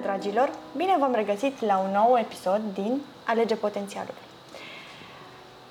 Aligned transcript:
Bună, 0.00 0.10
dragilor! 0.10 0.50
Bine 0.76 0.96
v-am 0.98 1.14
regăsit 1.14 1.64
la 1.64 1.78
un 1.78 1.90
nou 1.92 2.18
episod 2.18 2.60
din 2.74 3.00
Alege 3.24 3.54
Potențialul. 3.54 4.14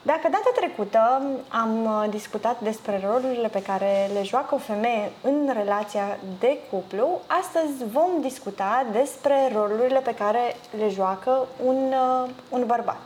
Dacă 0.02 0.22
data 0.24 0.52
trecută 0.56 1.22
am 1.48 1.86
uh, 1.86 2.10
discutat 2.10 2.60
despre 2.62 3.02
rolurile 3.06 3.48
pe 3.48 3.62
care 3.62 4.10
le 4.14 4.24
joacă 4.24 4.56
o 4.56 4.58
femeie 4.58 5.12
în 5.22 5.50
relația 5.54 6.18
de 6.40 6.58
cuplu, 6.72 7.22
astăzi 7.28 7.84
vom 7.92 8.22
discuta 8.22 8.86
despre 8.92 9.52
rolurile 9.54 10.00
pe 10.00 10.14
care 10.14 10.56
le 10.78 10.90
joacă 10.90 11.46
un, 11.66 11.76
uh, 11.76 12.30
un 12.50 12.64
bărbat. 12.66 13.02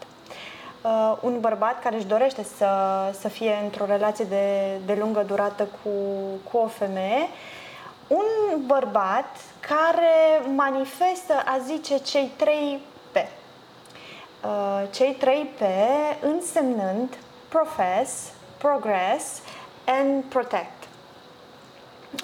Uh, 0.83 1.17
un 1.21 1.39
bărbat 1.39 1.81
care 1.81 1.95
își 1.95 2.05
dorește 2.05 2.43
să, 2.57 2.69
să 3.19 3.27
fie 3.27 3.53
într-o 3.63 3.85
relație 3.85 4.25
de, 4.29 4.77
de 4.85 4.95
lungă 4.99 5.23
durată 5.27 5.63
cu, 5.63 5.89
cu 6.51 6.57
o 6.57 6.67
femeie, 6.67 7.27
un 8.11 8.65
bărbat 8.65 9.35
care 9.59 10.51
manifestă, 10.55 11.33
a 11.45 11.57
zice, 11.65 11.97
cei 11.97 12.31
trei 12.35 12.79
P. 13.11 13.15
Uh, 13.15 14.83
cei 14.91 15.13
trei 15.13 15.49
P 15.57 15.61
însemnând 16.23 17.17
profess, 17.49 18.31
progress 18.57 19.41
and 19.85 20.23
protect. 20.23 20.83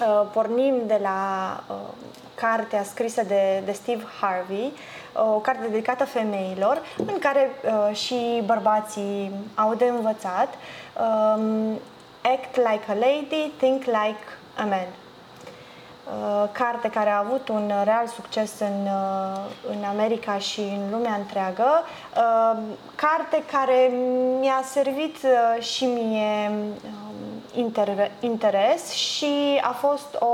Uh, 0.00 0.26
pornim 0.32 0.82
de 0.86 0.98
la 1.02 1.60
uh, 1.70 1.76
cartea 2.34 2.82
scrisă 2.82 3.22
de, 3.22 3.62
de 3.64 3.72
Steve 3.72 4.04
Harvey, 4.20 4.72
o 5.14 5.38
carte 5.38 5.66
dedicată 5.66 6.04
femeilor, 6.04 6.82
în 6.96 7.18
care 7.18 7.50
uh, 7.64 7.96
și 7.96 8.42
bărbații 8.44 9.32
au 9.54 9.74
de 9.74 9.84
învățat 9.84 10.54
um, 11.00 11.78
Act 12.22 12.56
like 12.56 12.84
a 12.88 12.94
lady, 12.94 13.52
think 13.58 13.84
like 13.84 14.24
a 14.56 14.64
man. 14.64 14.86
Uh, 16.08 16.48
carte 16.52 16.88
care 16.88 17.10
a 17.10 17.18
avut 17.18 17.48
un 17.48 17.72
real 17.84 18.06
succes 18.06 18.60
în, 18.60 18.86
uh, 18.86 19.40
în 19.70 19.84
America 19.84 20.38
și 20.38 20.60
în 20.60 20.90
lumea 20.90 21.14
întreagă, 21.14 21.68
uh, 22.16 22.58
carte 22.94 23.42
care 23.52 23.92
mi-a 24.40 24.62
servit 24.64 25.16
și 25.60 25.84
mie 25.84 26.50
um, 26.50 27.60
inter, 27.62 28.10
interes 28.20 28.90
și 28.90 29.60
a 29.62 29.70
fost 29.70 30.18
o, 30.18 30.26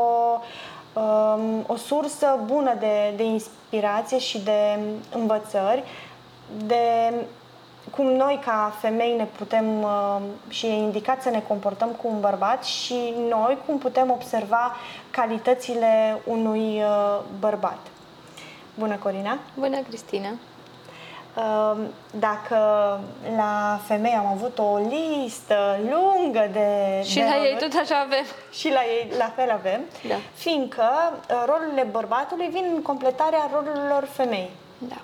um, 1.00 1.64
o 1.66 1.76
sursă 1.76 2.38
bună 2.44 2.74
de, 2.78 3.12
de 3.16 3.24
inspirație 3.24 4.18
și 4.18 4.38
de 4.38 4.78
învățări, 5.14 5.84
de 6.66 7.12
cum 7.90 8.06
noi 8.06 8.40
ca 8.44 8.74
femei 8.80 9.16
ne 9.16 9.24
putem 9.24 9.82
uh, 9.82 10.16
și 10.48 10.66
e 10.66 10.72
indicat 10.72 11.22
să 11.22 11.30
ne 11.30 11.42
comportăm 11.48 11.88
cu 11.88 12.08
un 12.08 12.20
bărbat 12.20 12.64
și 12.64 13.14
noi 13.28 13.58
cum 13.66 13.78
putem 13.78 14.10
observa 14.10 14.76
calitățile 15.10 16.20
unui 16.24 16.82
uh, 16.82 17.20
bărbat. 17.38 17.78
Bună, 18.74 18.96
Corina! 18.96 19.38
Bună, 19.54 19.76
Cristina! 19.88 20.28
Uh, 21.36 21.78
dacă 22.10 22.56
la 23.36 23.80
femei 23.86 24.12
am 24.12 24.26
avut 24.26 24.58
o 24.58 24.76
listă 24.76 25.78
lungă 25.90 26.48
de 26.52 27.02
Și 27.02 27.14
de 27.14 27.24
la 27.24 27.30
roluri, 27.30 27.50
ei 27.50 27.56
tot 27.58 27.80
așa 27.80 28.00
avem. 28.00 28.24
Și 28.52 28.68
la 28.68 28.80
ei 28.80 29.12
la 29.18 29.32
fel 29.36 29.50
avem, 29.50 29.80
Da. 30.08 30.14
fiindcă 30.34 30.84
rolurile 31.46 31.82
bărbatului 31.90 32.46
vin 32.46 32.64
în 32.74 32.82
completarea 32.82 33.50
rolurilor 33.52 34.08
femei. 34.12 34.50
Da. 34.78 34.96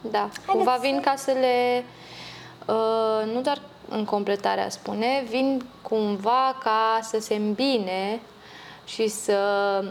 Da, 0.00 0.28
cumva 0.46 0.74
să- 0.74 0.80
vin 0.82 1.00
ca 1.00 1.14
să 1.16 1.30
le... 1.30 1.84
Uh, 2.66 3.32
nu 3.32 3.40
doar 3.40 3.60
în 3.88 4.04
completare, 4.04 4.60
a 4.60 4.68
spune, 4.68 5.24
vin 5.28 5.64
cumva 5.82 6.56
ca 6.62 6.98
să 7.02 7.18
se 7.20 7.34
îmbine 7.34 8.20
și 8.84 9.08
să 9.08 9.38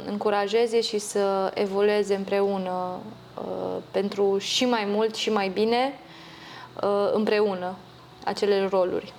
încurajeze 0.05 0.81
și 0.81 0.97
să 0.97 1.51
evolueze 1.53 2.15
împreună 2.15 2.97
uh, 3.37 3.75
pentru 3.91 4.37
și 4.37 4.65
mai 4.65 4.83
mult 4.87 5.15
și 5.15 5.29
mai 5.31 5.47
bine 5.49 5.99
uh, 6.83 7.09
împreună 7.13 7.75
acele 8.25 8.67
roluri. 8.69 9.13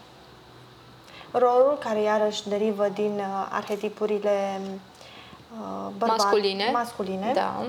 Rolul 1.31 1.77
care 1.81 2.01
iarăși 2.01 2.49
derivă 2.49 2.89
din 2.95 3.13
uh, 3.17 3.49
arhetipurile 3.51 4.61
uh, 5.61 5.91
bărbat, 5.99 6.17
Masculine. 6.19 6.71
masculine. 6.73 7.31
Da. 7.35 7.65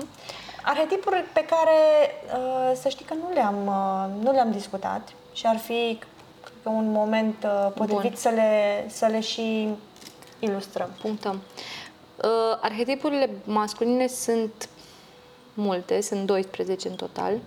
Arhetipuri 0.62 1.24
pe 1.32 1.44
care 1.44 1.78
uh, 2.34 2.76
să 2.80 2.88
știi 2.88 3.04
că 3.04 3.14
nu 3.14 3.32
le-am, 3.32 3.66
uh, 3.66 4.24
nu 4.24 4.32
le-am 4.32 4.50
discutat 4.50 5.08
și 5.32 5.46
ar 5.46 5.56
fi 5.56 5.98
cred 6.40 6.54
că, 6.62 6.68
un 6.68 6.90
moment 6.90 7.44
uh, 7.44 7.72
potrivit 7.74 8.02
Bun. 8.02 8.14
să 8.14 8.28
le, 8.28 8.84
să 8.88 9.06
le 9.06 9.20
și 9.20 9.68
ilustrăm. 10.38 10.90
Punctăm. 11.00 11.40
Uh, 12.24 12.58
arhetipurile 12.60 13.30
masculine 13.44 14.06
sunt 14.06 14.68
multe, 15.54 16.00
sunt 16.00 16.26
12 16.26 16.88
în 16.88 16.94
total, 16.94 17.38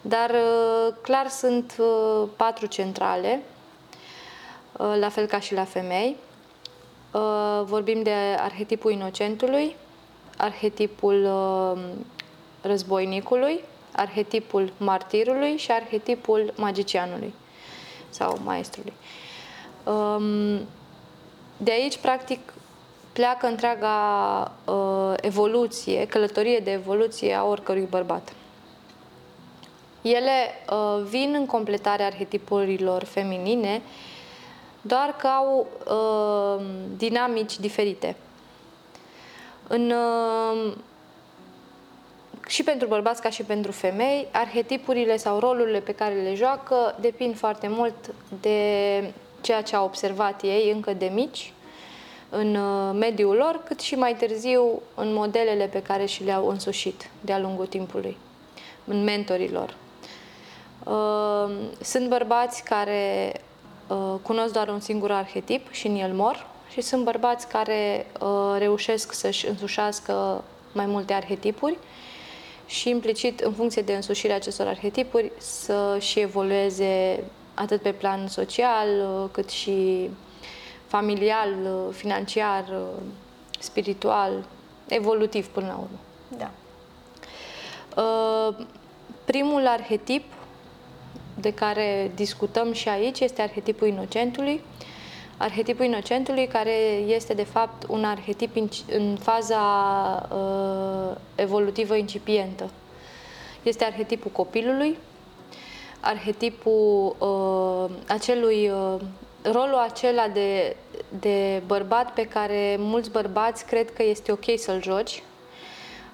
dar 0.00 0.30
uh, 0.30 0.94
clar 1.02 1.28
sunt 1.28 1.76
uh, 1.78 2.28
patru 2.36 2.66
centrale, 2.66 3.42
uh, 4.78 4.96
la 4.98 5.08
fel 5.08 5.26
ca 5.26 5.40
și 5.40 5.54
la 5.54 5.64
femei. 5.64 6.16
Uh, 7.12 7.62
vorbim 7.64 8.02
de 8.02 8.14
arhetipul 8.38 8.90
inocentului, 8.90 9.76
arhetipul 10.42 11.24
uh, 11.24 11.82
războinicului, 12.60 13.60
arhetipul 13.92 14.72
martirului 14.76 15.56
și 15.56 15.70
arhetipul 15.70 16.52
magicianului 16.56 17.34
sau 18.08 18.38
maestrului. 18.44 18.92
Um, 19.84 20.60
de 21.56 21.70
aici, 21.70 21.96
practic, 21.96 22.52
pleacă 23.12 23.46
întreaga 23.46 23.96
uh, 24.64 25.14
evoluție, 25.20 26.06
călătorie 26.06 26.58
de 26.58 26.70
evoluție 26.70 27.34
a 27.34 27.44
oricărui 27.44 27.86
bărbat. 27.90 28.32
Ele 30.02 30.30
uh, 30.70 31.02
vin 31.08 31.34
în 31.38 31.46
completarea 31.46 32.06
arhetipurilor 32.06 33.04
feminine, 33.04 33.82
doar 34.80 35.14
că 35.18 35.26
au 35.26 35.66
uh, 35.86 36.64
dinamici 36.96 37.58
diferite. 37.58 38.16
În, 39.68 39.90
uh, 39.90 40.72
și 42.46 42.62
pentru 42.62 42.88
bărbați 42.88 43.22
ca 43.22 43.30
și 43.30 43.42
pentru 43.42 43.72
femei, 43.72 44.28
arhetipurile 44.32 45.16
sau 45.16 45.38
rolurile 45.38 45.80
pe 45.80 45.94
care 45.94 46.14
le 46.14 46.34
joacă 46.34 46.96
depind 47.00 47.36
foarte 47.36 47.68
mult 47.68 47.94
de 48.40 49.12
ceea 49.40 49.62
ce 49.62 49.76
au 49.76 49.84
observat 49.84 50.42
ei 50.42 50.70
încă 50.70 50.92
de 50.92 51.10
mici 51.14 51.52
în 52.28 52.54
uh, 52.54 52.94
mediul 52.98 53.36
lor, 53.36 53.60
cât 53.64 53.80
și 53.80 53.94
mai 53.94 54.14
târziu 54.14 54.82
în 54.94 55.12
modelele 55.12 55.66
pe 55.66 55.82
care 55.82 56.04
și 56.04 56.24
le-au 56.24 56.48
însușit 56.48 57.10
de-a 57.20 57.38
lungul 57.38 57.66
timpului, 57.66 58.16
în 58.84 59.04
mentorii 59.04 59.50
lor. 59.50 59.74
Uh, 60.84 61.54
Sunt 61.80 62.08
bărbați 62.08 62.64
care 62.64 63.32
uh, 63.86 64.14
cunosc 64.22 64.52
doar 64.52 64.68
un 64.68 64.80
singur 64.80 65.10
arhetip 65.10 65.70
și 65.70 65.86
în 65.86 65.96
el 65.96 66.12
mor 66.12 66.46
și 66.72 66.80
sunt 66.80 67.04
bărbați 67.04 67.48
care 67.48 68.06
uh, 68.20 68.56
reușesc 68.58 69.12
să-și 69.12 69.46
însușească 69.48 70.44
mai 70.72 70.86
multe 70.86 71.12
arhetipuri 71.12 71.78
și 72.66 72.88
implicit, 72.88 73.40
în 73.40 73.52
funcție 73.52 73.82
de 73.82 73.94
însușirea 73.94 74.36
acestor 74.36 74.66
arhetipuri, 74.66 75.32
să 75.38 75.96
și 76.00 76.20
evolueze 76.20 77.24
atât 77.54 77.82
pe 77.82 77.92
plan 77.92 78.28
social, 78.28 78.88
uh, 78.88 79.28
cât 79.32 79.50
și 79.50 80.10
familial, 80.86 81.50
uh, 81.64 81.94
financiar, 81.94 82.64
uh, 82.68 83.02
spiritual, 83.58 84.44
evolutiv 84.88 85.46
până 85.46 85.66
la 85.66 85.74
urmă. 85.74 85.98
Da. 86.28 86.50
Uh, 88.02 88.66
Primul 89.24 89.66
arhetip 89.66 90.24
de 91.40 91.54
care 91.54 92.10
discutăm 92.14 92.72
și 92.72 92.88
aici 92.88 93.20
este 93.20 93.42
arhetipul 93.42 93.88
inocentului. 93.88 94.60
Arhetipul 95.36 95.84
inocentului 95.84 96.46
care 96.46 96.74
este 97.06 97.34
de 97.34 97.44
fapt 97.44 97.86
un 97.88 98.04
arhetip 98.04 98.56
inci- 98.56 98.94
în 98.94 99.16
faza 99.20 99.62
uh, 100.32 101.16
evolutivă 101.34 101.94
incipientă. 101.94 102.70
Este 103.62 103.84
arhetipul 103.84 104.30
copilului, 104.30 104.98
arhetipul 106.00 107.16
uh, 107.18 107.90
acelui 108.08 108.70
uh, 108.70 109.00
rolul 109.42 109.74
acela 109.74 110.28
de, 110.28 110.76
de 111.20 111.62
bărbat 111.66 112.12
pe 112.12 112.22
care 112.22 112.76
mulți 112.78 113.10
bărbați 113.10 113.66
cred 113.66 113.92
că 113.92 114.02
este 114.02 114.32
ok 114.32 114.44
să-l 114.56 114.82
joci, 114.82 115.22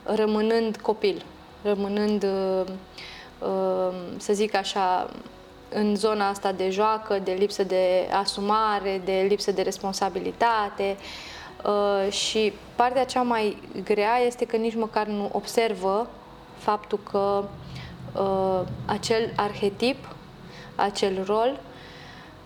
rămânând 0.03 0.77
copil, 0.77 1.25
rămânând, 1.63 2.23
uh, 2.23 2.67
uh, 3.39 3.95
să 4.17 4.33
zic 4.33 4.55
așa, 4.55 5.11
în 5.69 5.97
zona 5.97 6.29
asta 6.29 6.53
de 6.53 6.71
joacă, 6.71 7.19
de 7.19 7.33
lipsă 7.33 7.65
de 7.65 8.09
asumare, 8.13 9.01
de 9.05 9.27
lipsă 9.29 9.53
de 9.53 9.63
responsabilitate. 9.63 10.97
Uh, 11.65 12.13
și 12.13 12.53
partea 12.77 13.05
cea 13.05 13.23
mai 13.23 13.63
grea 13.85 14.19
este 14.27 14.45
că 14.45 14.57
nici 14.57 14.75
măcar 14.75 15.07
nu 15.07 15.31
observă 15.33 16.09
faptul 16.57 17.01
că 17.11 17.45
uh, 18.21 18.61
acel 18.87 19.33
arhetip, 19.37 20.09
acel 20.77 21.25
rol, 21.27 21.61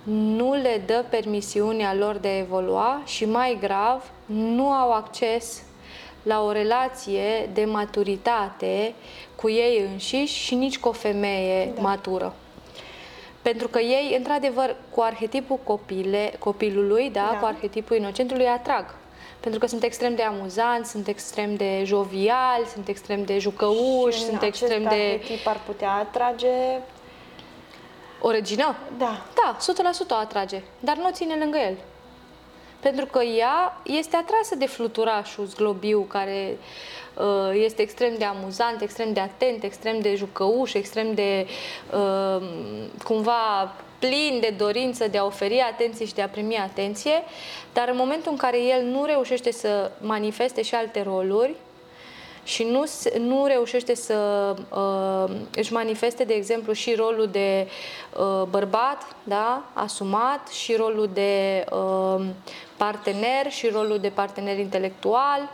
nu 0.03 0.53
le 0.53 0.83
dă 0.87 1.05
permisiunea 1.11 1.95
lor 1.95 2.17
de 2.17 2.29
a 2.29 2.39
evolua 2.39 3.03
și 3.05 3.25
mai 3.25 3.59
grav, 3.61 4.11
nu 4.27 4.71
au 4.71 4.93
acces 4.93 5.63
la 6.23 6.45
o 6.45 6.53
relație 6.53 7.51
de 7.53 7.65
maturitate 7.65 8.95
cu 9.35 9.51
ei 9.51 9.87
înșiși 9.93 10.39
și 10.45 10.55
nici 10.55 10.79
cu 10.79 10.89
o 10.89 10.93
femeie 10.93 11.73
da. 11.75 11.81
matură. 11.81 12.35
Pentru 13.43 13.69
că 13.69 13.79
ei, 13.79 14.15
într-adevăr, 14.17 14.77
cu 14.91 15.00
arhetipul 15.00 15.59
copile, 15.65 16.33
copilului, 16.39 17.11
da, 17.11 17.29
da, 17.33 17.39
cu 17.39 17.44
arhetipul 17.44 17.97
inocentului, 17.97 18.47
atrag. 18.47 18.94
Pentru 19.41 19.61
că 19.61 19.67
sunt 19.67 19.83
extrem 19.83 20.15
de 20.15 20.23
amuzanți, 20.23 20.91
sunt 20.91 21.09
extrem 21.09 21.55
de 21.55 21.83
joviali, 21.85 22.67
sunt 22.73 22.89
extrem 22.89 23.25
de 23.25 23.39
jucăuși, 23.39 24.19
și 24.19 24.25
sunt 24.25 24.43
extrem 24.43 24.83
de... 24.83 25.21
tip 25.25 25.47
ar 25.47 25.61
putea 25.67 25.93
atrage... 25.93 26.49
O 28.21 28.31
regină? 28.31 28.77
Da. 28.99 29.27
Da, 29.35 29.56
100% 30.06 30.09
o 30.11 30.15
atrage, 30.15 30.62
dar 30.81 30.97
nu 30.97 31.06
o 31.06 31.11
ține 31.11 31.35
lângă 31.35 31.59
el. 31.59 31.77
Pentru 32.82 33.06
că 33.06 33.23
ea 33.23 33.81
este 33.84 34.17
atrasă 34.17 34.55
de 34.55 34.67
fluturașul 34.67 35.44
zglobiu 35.44 36.00
care 36.00 36.58
uh, 37.17 37.61
este 37.64 37.82
extrem 37.82 38.14
de 38.19 38.25
amuzant, 38.25 38.81
extrem 38.81 39.12
de 39.12 39.20
atent, 39.20 39.62
extrem 39.62 40.00
de 40.00 40.14
jucăuș, 40.14 40.75
extrem 40.75 41.14
de 41.14 41.46
uh, 41.93 42.43
cumva 43.05 43.75
plin 43.99 44.38
de 44.40 44.55
dorință 44.56 45.08
de 45.08 45.19
a 45.19 45.25
oferi 45.25 45.61
atenție 45.61 46.06
și 46.06 46.14
de 46.14 46.23
a 46.23 46.29
primi 46.29 46.56
atenție, 46.56 47.23
dar 47.73 47.88
în 47.88 47.96
momentul 47.96 48.31
în 48.31 48.37
care 48.37 48.62
el 48.62 48.84
nu 48.84 49.05
reușește 49.05 49.52
să 49.52 49.90
manifeste 50.00 50.62
și 50.62 50.75
alte 50.75 51.02
roluri, 51.02 51.55
și 52.44 52.62
nu, 52.62 52.85
nu 53.19 53.47
reușește 53.47 53.94
să 53.94 54.17
uh, 54.71 55.37
își 55.55 55.73
manifeste, 55.73 56.25
de 56.25 56.35
exemplu, 56.35 56.73
și 56.73 56.94
rolul 56.94 57.29
de 57.33 57.69
uh, 58.19 58.43
bărbat, 58.49 59.17
da, 59.23 59.62
asumat, 59.73 60.49
și 60.49 60.75
rolul 60.75 61.11
de 61.12 61.65
uh, 61.73 62.25
partener, 62.77 63.50
și 63.50 63.69
rolul 63.69 63.99
de 63.99 64.09
partener 64.09 64.59
intelectual. 64.59 65.50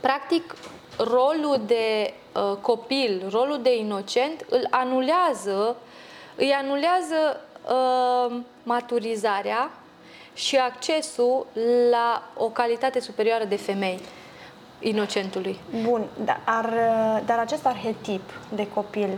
Practic, 0.00 0.54
rolul 0.96 1.60
de 1.66 2.14
uh, 2.34 2.56
copil, 2.60 3.26
rolul 3.30 3.62
de 3.62 3.76
inocent, 3.76 4.46
îl 4.48 4.66
anulează, 4.70 5.76
îi 6.34 6.50
anulează 6.50 7.40
uh, 7.68 8.36
maturizarea 8.62 9.70
și 10.34 10.56
accesul 10.56 11.46
la 11.90 12.22
o 12.36 12.48
calitate 12.48 13.00
superioară 13.00 13.44
de 13.44 13.56
femei 13.56 14.00
inocentului. 14.80 15.60
Bun, 15.82 16.04
dar, 16.24 16.40
ar, 16.44 16.72
dar 17.26 17.38
acest 17.38 17.66
arhetip 17.66 18.22
de 18.54 18.68
copil 18.68 19.08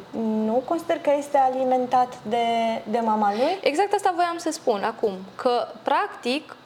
nu 0.44 0.62
consider 0.64 0.98
că 0.98 1.10
este 1.18 1.36
alimentat 1.36 2.18
de, 2.28 2.46
de 2.90 2.98
mama 2.98 3.32
lui? 3.34 3.58
Exact 3.60 3.92
asta 3.92 4.12
voiam 4.16 4.36
să 4.38 4.50
spun 4.50 4.82
acum, 4.82 5.12
că 5.36 5.68
practic 5.82 6.56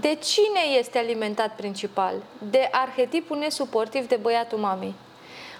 de 0.00 0.14
cine 0.14 0.78
este 0.78 0.98
alimentat 0.98 1.54
principal? 1.56 2.14
De 2.50 2.68
arhetipul 2.70 3.38
nesuportiv 3.38 4.08
de 4.08 4.16
băiatul 4.16 4.58
mamei. 4.58 4.94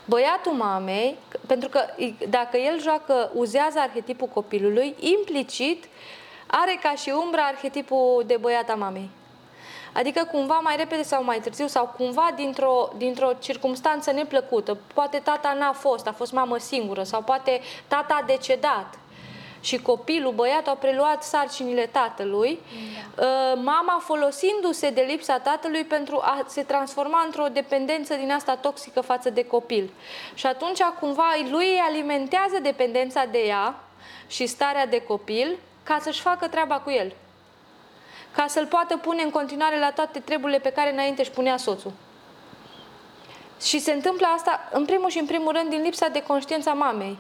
Băiatul 0.05 0.53
mamei, 0.53 1.17
pentru 1.47 1.69
că 1.69 1.81
dacă 2.29 2.57
el 2.57 2.81
joacă, 2.81 3.31
uzează 3.35 3.79
arhetipul 3.79 4.27
copilului, 4.27 4.95
implicit 4.99 5.85
are 6.47 6.79
ca 6.83 6.95
și 6.95 7.13
umbra 7.25 7.43
arhetipul 7.43 8.25
de 8.27 8.37
băiata 8.41 8.75
mamei. 8.75 9.11
Adică 9.93 10.25
cumva 10.25 10.59
mai 10.59 10.77
repede 10.77 11.03
sau 11.03 11.25
mai 11.25 11.41
târziu 11.41 11.67
sau 11.67 11.95
cumva 11.97 12.31
dintr-o, 12.37 12.89
dintr-o 12.97 13.33
circunstanță 13.39 14.13
neplăcută, 14.13 14.79
poate 14.95 15.19
tata 15.19 15.57
n-a 15.59 15.73
fost, 15.73 16.07
a 16.07 16.13
fost 16.13 16.33
mamă 16.33 16.59
singură 16.59 17.03
sau 17.03 17.23
poate 17.23 17.61
tata 17.89 18.19
a 18.21 18.25
decedat 18.27 18.99
și 19.61 19.83
copilul, 19.83 20.33
băiatul 20.33 20.73
a 20.73 20.75
preluat 20.75 21.23
sarcinile 21.23 21.87
tatălui, 21.87 22.59
da. 23.17 23.25
Uh, 23.25 23.61
mama 23.65 24.01
folosindu-se 24.05 24.91
de 24.91 25.01
lipsa 25.01 25.39
tatălui 25.39 25.85
pentru 25.85 26.21
a 26.23 26.45
se 26.47 26.63
transforma 26.63 27.23
într-o 27.25 27.47
dependență 27.53 28.15
din 28.15 28.33
asta 28.33 28.57
toxică 28.57 29.01
față 29.01 29.31
de 29.31 29.45
copil. 29.45 29.91
Și 30.35 30.47
atunci 30.47 30.81
cumva 31.01 31.35
lui 31.51 31.67
îi 31.67 31.83
alimentează 31.89 32.59
dependența 32.63 33.25
de 33.25 33.39
ea 33.39 33.81
și 34.27 34.47
starea 34.47 34.87
de 34.87 35.03
copil 35.03 35.59
ca 35.83 35.99
să-și 36.01 36.21
facă 36.21 36.49
treaba 36.49 36.79
cu 36.79 36.91
el 36.91 37.13
ca 38.35 38.47
să-l 38.49 38.67
poată 38.67 38.97
pune 38.97 39.23
în 39.23 39.31
continuare 39.31 39.79
la 39.79 39.91
toate 39.91 40.19
treburile 40.19 40.59
pe 40.59 40.73
care 40.73 40.93
înainte 40.93 41.21
își 41.21 41.31
punea 41.31 41.57
soțul. 41.57 41.93
Și 43.63 43.79
se 43.79 43.93
întâmplă 43.93 44.27
asta, 44.27 44.69
în 44.73 44.85
primul 44.85 45.09
și 45.09 45.19
în 45.19 45.27
primul 45.27 45.53
rând, 45.53 45.69
din 45.69 45.83
lipsa 45.83 46.09
de 46.09 46.23
conștiința 46.23 46.73
mamei. 46.73 47.19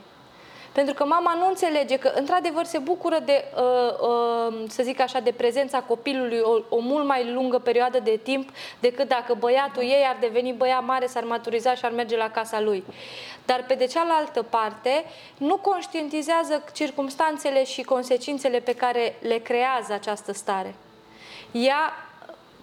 Pentru 0.73 0.95
că 0.95 1.05
mama 1.05 1.35
nu 1.35 1.49
înțelege 1.49 1.97
că, 1.97 2.13
într-adevăr, 2.15 2.65
se 2.65 2.79
bucură 2.79 3.19
de, 3.25 3.45
uh, 3.55 4.09
uh, 4.09 4.65
să 4.69 4.83
zic 4.83 5.01
așa, 5.01 5.21
de 5.21 5.33
prezența 5.33 5.81
copilului 5.81 6.39
o, 6.39 6.77
o 6.77 6.79
mult 6.79 7.07
mai 7.07 7.33
lungă 7.33 7.59
perioadă 7.59 7.99
de 7.99 8.21
timp 8.23 8.51
decât 8.81 9.09
dacă 9.09 9.35
băiatul 9.35 9.83
ei 9.83 10.05
ar 10.09 10.17
deveni 10.21 10.53
băiat 10.53 10.85
mare, 10.85 11.07
s-ar 11.07 11.25
maturiza 11.25 11.75
și 11.75 11.85
ar 11.85 11.93
merge 11.93 12.17
la 12.17 12.31
casa 12.31 12.61
lui. 12.61 12.85
Dar, 13.45 13.65
pe 13.67 13.75
de 13.75 13.87
cealaltă 13.87 14.43
parte, 14.43 15.05
nu 15.37 15.57
conștientizează 15.57 16.65
circumstanțele 16.73 17.65
și 17.65 17.83
consecințele 17.83 18.59
pe 18.59 18.75
care 18.75 19.15
le 19.21 19.39
creează 19.39 19.93
această 19.93 20.33
stare 20.33 20.75
ea, 21.53 21.93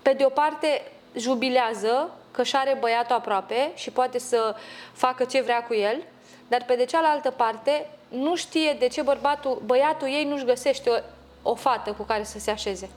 pe 0.01 0.13
de 0.13 0.25
o 0.25 0.29
parte, 0.29 0.91
jubilează 1.15 2.09
că 2.31 2.43
și 2.43 2.55
are 2.55 2.77
băiatul 2.79 3.15
aproape 3.15 3.71
și 3.75 3.91
poate 3.91 4.19
să 4.19 4.55
facă 4.93 5.23
ce 5.23 5.41
vrea 5.41 5.63
cu 5.63 5.73
el, 5.73 6.03
dar 6.47 6.63
pe 6.67 6.75
de 6.75 6.85
cealaltă 6.85 7.31
parte 7.31 7.89
nu 8.07 8.35
știe 8.35 8.75
de 8.79 8.87
ce 8.87 9.01
bărbatul, 9.01 9.61
băiatul 9.65 10.07
ei 10.07 10.23
nu-și 10.23 10.45
găsește 10.45 10.89
o, 10.89 11.49
o 11.49 11.55
fată 11.55 11.91
cu 11.91 12.03
care 12.03 12.23
să 12.23 12.39
se 12.39 12.51
așeze. 12.51 12.89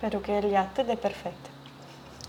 Pentru 0.00 0.18
că 0.18 0.30
el 0.30 0.52
e 0.52 0.56
atât 0.56 0.86
de 0.86 0.94
perfect. 0.94 1.46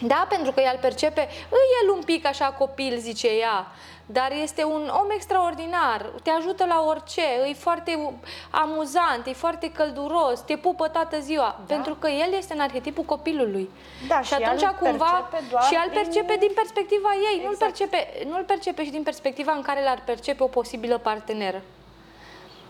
Da, 0.01 0.25
pentru 0.29 0.51
că 0.51 0.59
el 0.59 0.77
percepe, 0.81 1.21
îi 1.49 1.67
el 1.83 1.89
un 1.89 2.03
pic 2.03 2.25
așa 2.25 2.45
copil, 2.45 2.97
zice 2.97 3.27
ea, 3.27 3.67
dar 4.09 4.31
este 4.41 4.63
un 4.63 4.91
om 5.01 5.09
extraordinar, 5.15 6.11
te 6.23 6.29
ajută 6.29 6.65
la 6.65 6.83
orice, 6.87 7.21
e 7.49 7.53
foarte 7.53 8.19
amuzant, 8.49 9.25
e 9.25 9.33
foarte 9.33 9.71
călduros, 9.71 10.39
te 10.39 10.55
pupă 10.55 10.87
toată 10.87 11.19
ziua, 11.19 11.59
da. 11.65 11.73
pentru 11.73 11.95
că 11.95 12.07
el 12.07 12.33
este 12.37 12.53
în 12.53 12.59
arhetipul 12.59 13.03
copilului. 13.03 13.69
Da, 14.07 14.21
și, 14.21 14.33
și 14.33 14.43
atunci 14.43 14.65
cumva 14.65 15.29
și 15.67 15.75
el 15.75 15.89
percepe 15.93 16.35
din 16.39 16.51
perspectiva 16.55 17.09
ei, 17.13 17.35
exact. 17.35 17.45
nu-l 17.45 17.55
percepe, 17.57 18.25
nu-l 18.29 18.43
percepe 18.43 18.83
și 18.83 18.91
din 18.91 19.03
perspectiva 19.03 19.51
în 19.51 19.61
care 19.61 19.83
l-ar 19.83 20.01
percepe 20.05 20.43
o 20.43 20.47
posibilă 20.47 20.97
parteneră. 20.97 21.61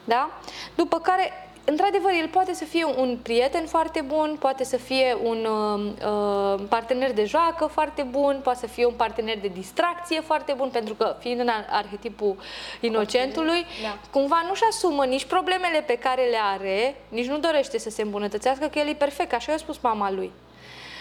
Da? 0.04 0.30
După 0.76 1.00
care 1.00 1.47
într-adevăr, 1.70 2.12
el 2.12 2.28
poate 2.28 2.54
să 2.54 2.64
fie 2.64 2.86
un 2.86 3.18
prieten 3.24 3.66
foarte 3.66 4.02
bun, 4.02 4.36
poate 4.40 4.64
să 4.64 4.78
fie 4.78 5.18
un 5.24 5.46
uh, 5.46 5.92
uh, 6.08 6.66
partener 6.70 7.14
de 7.14 7.26
joacă 7.26 7.66
foarte 7.66 8.02
bun, 8.02 8.40
poate 8.44 8.60
să 8.60 8.68
fie 8.68 8.86
un 8.86 8.94
partener 8.94 9.40
de 9.40 9.48
distracție 9.48 10.22
foarte 10.22 10.54
bun, 10.58 10.70
pentru 10.70 10.94
că, 10.94 11.16
fiind 11.20 11.40
în 11.40 11.50
arhetipul 11.70 12.36
inocentului, 12.80 13.66
da. 13.82 13.98
cumva 14.12 14.44
nu-și 14.48 14.64
asumă 14.70 15.06
nici 15.06 15.26
problemele 15.26 15.82
pe 15.82 15.98
care 15.98 16.24
le 16.24 16.38
are, 16.54 16.96
nici 17.10 17.28
nu 17.28 17.38
dorește 17.38 17.78
să 17.78 17.90
se 17.90 18.02
îmbunătățească, 18.02 18.68
că 18.68 18.80
el 18.80 18.88
e 18.88 18.94
perfect, 18.94 19.34
așa 19.34 19.52
i-a 19.52 19.58
spus 19.58 19.78
mama 19.82 20.12
lui. 20.12 20.32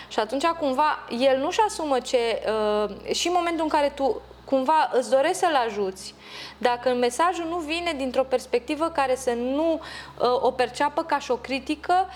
Și 0.08 0.18
atunci, 0.18 0.44
cumva, 0.44 0.98
el 1.18 1.38
nu-și 1.38 1.60
asumă 1.66 2.00
ce... 2.00 2.18
Uh, 2.18 3.14
și 3.14 3.26
în 3.26 3.34
momentul 3.36 3.62
în 3.62 3.68
care 3.68 3.92
tu 3.94 4.20
cumva 4.46 4.90
îți 4.92 5.10
dorești 5.10 5.36
să-l 5.36 5.54
ajuți, 5.66 6.14
dacă 6.58 6.88
mesajul 6.88 7.46
nu 7.48 7.56
vine 7.56 7.92
dintr-o 7.96 8.22
perspectivă 8.22 8.88
care 8.88 9.14
să 9.14 9.32
nu 9.32 9.72
uh, 9.72 10.42
o 10.42 10.50
perceapă 10.50 11.02
ca 11.02 11.18
și 11.18 11.30
o 11.30 11.36
critică, 11.36 12.06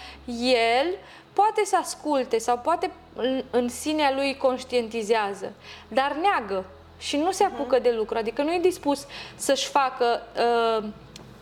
el 0.42 0.86
poate 1.32 1.64
să 1.64 1.76
asculte 1.80 2.38
sau 2.38 2.58
poate 2.58 2.90
în, 3.14 3.44
în 3.50 3.68
sinea 3.68 4.12
lui 4.14 4.36
conștientizează, 4.36 5.52
dar 5.88 6.16
neagă 6.20 6.64
și 6.98 7.16
nu 7.16 7.30
se 7.30 7.44
apucă 7.44 7.78
uh-huh. 7.78 7.82
de 7.82 7.94
lucru, 7.96 8.18
adică 8.18 8.42
nu 8.42 8.52
e 8.52 8.58
dispus 8.58 9.06
să-și 9.36 9.68
facă 9.68 10.22
uh, 10.36 10.84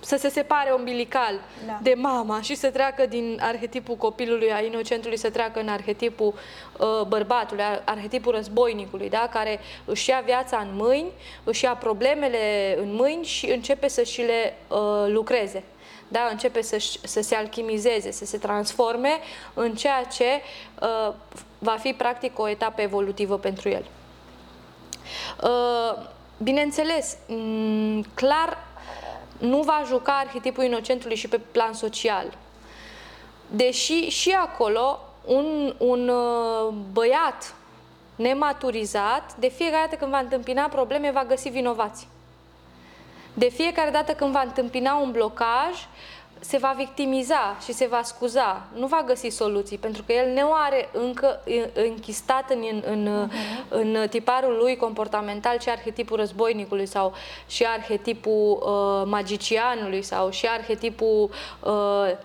să 0.00 0.16
se 0.16 0.28
separe 0.28 0.70
umbilical 0.70 1.40
da. 1.66 1.78
de 1.82 1.94
mama 1.96 2.40
și 2.40 2.54
să 2.54 2.70
treacă 2.70 3.06
din 3.06 3.38
arhetipul 3.42 3.94
copilului, 3.94 4.52
a 4.52 4.60
inocentului, 4.60 5.16
să 5.16 5.30
treacă 5.30 5.60
în 5.60 5.68
arhetipul 5.68 6.34
uh, 6.78 7.06
bărbatului, 7.06 7.64
arhetipul 7.84 8.32
războinicului, 8.32 9.08
da? 9.08 9.28
care 9.32 9.60
își 9.84 10.10
ia 10.10 10.22
viața 10.24 10.58
în 10.58 10.68
mâini, 10.72 11.10
își 11.44 11.64
ia 11.64 11.74
problemele 11.74 12.76
în 12.80 12.94
mâini 12.94 13.24
și 13.24 13.50
începe 13.50 13.88
să 13.88 14.02
și 14.02 14.20
le 14.20 14.56
uh, 14.68 14.78
lucreze. 15.06 15.62
Da? 16.08 16.28
Începe 16.30 16.62
să, 16.62 16.76
să 17.02 17.20
se 17.20 17.34
alchimizeze, 17.34 18.10
să 18.10 18.24
se 18.24 18.38
transforme 18.38 19.10
în 19.54 19.74
ceea 19.74 20.04
ce 20.04 20.40
uh, 20.82 21.14
va 21.58 21.76
fi 21.80 21.92
practic 21.92 22.38
o 22.38 22.48
etapă 22.48 22.80
evolutivă 22.80 23.38
pentru 23.38 23.68
el. 23.68 23.84
Uh, 25.42 26.06
bineînțeles, 26.42 27.16
clar 28.14 28.67
nu 29.38 29.62
va 29.62 29.82
juca 29.86 30.12
arhetipul 30.12 30.64
inocentului 30.64 31.16
și 31.16 31.28
pe 31.28 31.40
plan 31.52 31.72
social. 31.72 32.36
Deși 33.50 34.08
și 34.08 34.30
acolo 34.30 35.00
un, 35.24 35.74
un 35.78 36.08
uh, 36.08 36.74
băiat 36.92 37.54
nematurizat, 38.16 39.36
de 39.36 39.48
fiecare 39.48 39.82
dată 39.82 39.96
când 39.96 40.10
va 40.10 40.18
întâmpina 40.18 40.66
probleme, 40.66 41.10
va 41.10 41.24
găsi 41.24 41.48
vinovați. 41.48 42.08
De 43.34 43.48
fiecare 43.48 43.90
dată 43.90 44.12
când 44.12 44.32
va 44.32 44.40
întâmpina 44.40 44.94
un 44.94 45.10
blocaj, 45.10 45.86
se 46.40 46.56
va 46.56 46.74
victimiza 46.76 47.56
și 47.64 47.72
se 47.72 47.86
va 47.86 48.02
scuza, 48.02 48.66
nu 48.74 48.86
va 48.86 49.02
găsi 49.06 49.28
soluții, 49.28 49.78
pentru 49.78 50.02
că 50.06 50.12
el 50.12 50.32
nu 50.32 50.52
are 50.52 50.88
încă 50.92 51.40
închistat 51.74 52.50
în, 52.50 52.82
în, 52.86 53.28
uh-huh. 53.28 53.68
în 53.68 54.06
tiparul 54.10 54.56
lui 54.56 54.76
comportamental 54.76 55.58
și 55.58 55.68
arhetipul 55.68 56.16
războinicului 56.16 56.86
sau 56.86 57.14
și 57.46 57.64
arhetipul 57.64 58.62
uh, 58.62 59.10
magicianului 59.10 60.02
sau 60.02 60.30
și 60.30 60.46
arhetipul 60.46 61.30
uh, 61.60 61.72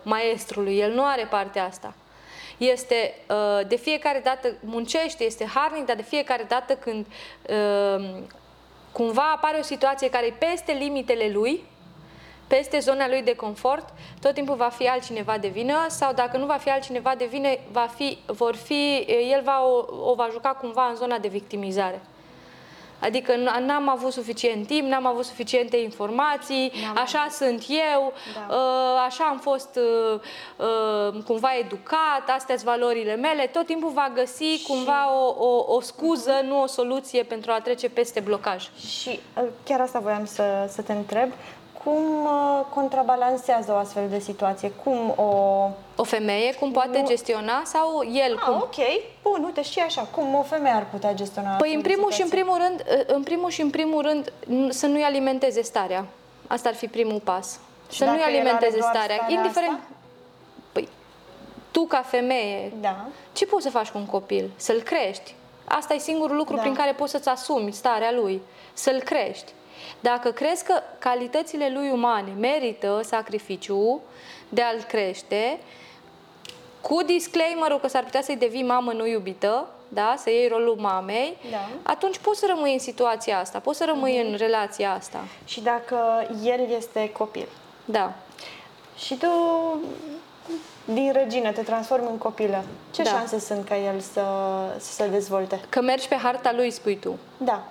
maestrului. 0.03 0.77
El 0.77 0.93
nu 0.93 1.03
are 1.05 1.27
partea 1.29 1.65
asta 1.65 1.93
este 2.58 3.13
uh, 3.29 3.67
de 3.67 3.75
fiecare 3.75 4.22
dată 4.24 4.55
muncește, 4.60 5.24
este 5.24 5.46
harnic, 5.46 5.86
dar 5.86 5.96
de 5.96 6.01
fiecare 6.01 6.46
dată 6.48 6.75
când 6.75 7.05
uh, 7.50 8.05
cumva 8.91 9.32
apare 9.36 9.58
o 9.60 9.63
situație 9.63 10.10
care 10.10 10.25
e 10.25 10.34
peste 10.39 10.72
limitele 10.72 11.29
lui, 11.34 11.63
peste 12.56 12.80
zona 12.80 13.08
lui 13.08 13.22
de 13.22 13.36
confort, 13.36 13.86
tot 14.22 14.34
timpul 14.34 14.56
va 14.56 14.70
fi 14.70 14.88
altcineva 14.88 15.38
de 15.38 15.48
vină 15.48 15.86
sau 15.88 16.14
dacă 16.14 16.38
nu 16.38 16.46
va 16.46 16.58
fi 16.58 16.70
altcineva 16.70 17.14
de 17.18 17.26
vină, 17.26 17.50
va 17.72 17.88
fi, 17.96 18.18
vor 18.26 18.56
fi, 18.56 19.06
el 19.32 19.42
va, 19.44 19.64
o, 19.66 19.86
o 20.10 20.14
va 20.14 20.28
juca 20.32 20.50
cumva 20.50 20.88
în 20.90 20.96
zona 20.96 21.18
de 21.18 21.28
victimizare. 21.28 22.02
Adică 23.00 23.36
n-am 23.60 23.90
avut 23.90 24.12
suficient 24.12 24.68
timp, 24.68 24.88
n-am 24.88 25.06
avut 25.06 25.26
suficiente 25.26 25.78
informații, 25.78 26.72
așa 26.96 27.20
avut. 27.20 27.32
sunt 27.32 27.66
eu, 27.94 28.14
da. 28.34 28.56
Uh, 28.56 29.04
așa 29.06 29.24
am 29.24 29.40
fost 29.40 29.80
uh, 30.12 30.20
uh, 30.58 31.24
cumva 31.26 31.50
educat, 31.60 32.24
astea 32.36 32.58
sunt 32.58 32.70
valorile 32.70 33.16
mele. 33.16 33.46
Tot 33.46 33.66
timpul 33.66 33.92
va 33.92 34.12
găsi 34.14 34.44
și... 34.44 34.66
cumva 34.68 35.14
o, 35.14 35.46
o, 35.46 35.76
o 35.76 35.82
scuză, 35.82 36.40
uh-huh. 36.40 36.48
nu 36.48 36.62
o 36.62 36.68
soluție 36.68 37.24
pentru 37.24 37.52
a 37.52 37.60
trece 37.60 37.90
peste 37.90 38.20
blocaj. 38.20 38.70
Și 38.88 39.20
chiar 39.64 39.82
asta 39.82 40.00
voiam 40.00 40.26
să, 40.26 40.66
să 40.70 40.82
te 40.82 40.94
întreb 40.94 41.32
cum 41.84 42.25
uh, 42.25 42.66
contrabalansează 42.70 43.72
o 43.72 43.75
astfel 43.75 44.10
de 44.10 44.20
situație? 44.20 44.72
Cum 44.84 45.13
o... 45.16 45.70
O 45.96 46.04
femeie, 46.04 46.54
cum 46.54 46.72
poate 46.72 47.00
nu... 47.00 47.08
gestiona 47.08 47.62
sau 47.66 48.04
el? 48.06 48.36
Ah, 48.36 48.46
cum? 48.46 48.56
ok. 48.56 48.75
Bun, 49.22 49.44
uite, 49.44 49.62
și 49.62 49.80
așa, 49.80 50.02
cum 50.02 50.36
o 50.36 50.42
femeie 50.42 50.75
ar 50.75 50.88
putea 50.92 51.13
gestiona 51.13 51.50
Păi 51.50 51.74
în 51.74 51.82
primul 51.82 52.12
și 52.12 52.22
în 52.22 52.30
primul 52.30 52.58
rând, 52.58 52.84
uh, 52.98 53.04
în 53.06 53.24
primul 53.24 53.50
și 53.50 53.62
în 53.62 53.70
primul 53.70 54.02
rând, 54.02 54.34
să 54.70 54.86
nu-i 54.86 55.04
alimenteze 55.04 55.62
starea. 55.62 56.06
Asta 56.48 56.70
ar 56.70 56.75
fi 56.75 56.88
primul 56.88 57.20
pas. 57.20 57.60
Și 57.92 57.98
să 57.98 58.06
nu-i 58.06 58.22
alimenteze 58.22 58.78
starea. 58.82 59.02
starea 59.02 59.25
indiferent... 59.30 59.72
Asta? 59.72 59.88
Păi, 60.72 60.88
tu 61.72 61.86
ca 61.86 62.02
femeie, 62.02 62.72
da. 62.82 63.06
ce 63.34 63.46
poți 63.46 63.63
să 63.63 63.70
faci 63.70 63.90
cu 63.90 63.98
un 63.98 64.06
copil? 64.06 64.52
Să-l 64.56 64.82
crești. 64.82 65.36
Asta 65.66 65.94
e 65.94 65.98
singurul 65.98 66.36
lucru 66.36 66.56
da. 66.56 66.62
prin 66.62 66.74
care 66.74 66.92
poți 66.92 67.12
să-ți 67.12 67.30
asumi 67.30 67.72
starea 67.72 68.12
lui. 68.12 68.42
Să-l 68.74 69.02
crești. 69.02 69.52
Dacă 70.00 70.32
crezi 70.32 70.63
că 70.63 70.74
calitățile 71.00 71.72
lui 71.74 71.90
umane 71.90 72.32
merită 72.40 73.02
sacrificiu 73.04 74.02
de 74.50 74.62
a-l 74.62 74.84
crește, 74.88 75.60
cu 76.82 77.04
disclaimerul 77.04 77.80
că 77.80 77.88
s-ar 77.88 78.04
putea 78.04 78.22
să-i 78.22 78.36
devii 78.36 78.63
mamă 78.63 78.92
nu 78.92 79.08
iubită, 79.08 79.68
da? 79.88 80.16
să 80.18 80.30
iei 80.30 80.48
rolul 80.48 80.75
mamei, 80.80 81.38
da. 81.52 81.70
atunci 81.84 82.18
poți 82.18 82.40
să 82.40 82.46
rămâi 82.50 82.74
în 82.74 82.80
situația 82.80 83.40
asta, 83.40 83.60
poți 83.60 83.78
să 83.78 83.86
rămâi 83.86 84.22
mm-hmm. 84.22 84.32
în 84.32 84.36
relația 84.38 84.94
asta. 84.94 85.20
Și 85.46 85.62
dacă 85.62 86.28
el 86.44 86.70
este 86.78 87.12
copil. 87.12 87.48
Da. 87.86 88.13
Și 88.98 89.16
tu 89.16 89.28
din 90.86 91.12
regină 91.12 91.52
te 91.52 91.62
transformi 91.62 92.08
în 92.10 92.18
copilă. 92.18 92.63
Ce 92.92 93.04
da. 93.04 93.10
șanse 93.10 93.40
sunt 93.40 93.68
ca 93.68 93.78
el 93.78 94.00
să, 94.00 94.24
să 94.80 94.94
se 94.94 95.08
dezvolte? 95.08 95.60
Că 95.70 95.82
mergi 95.82 96.08
pe 96.08 96.16
harta 96.16 96.52
lui, 96.56 96.72
spui 96.72 96.98
tu. 96.98 97.18
Da. 97.38 97.63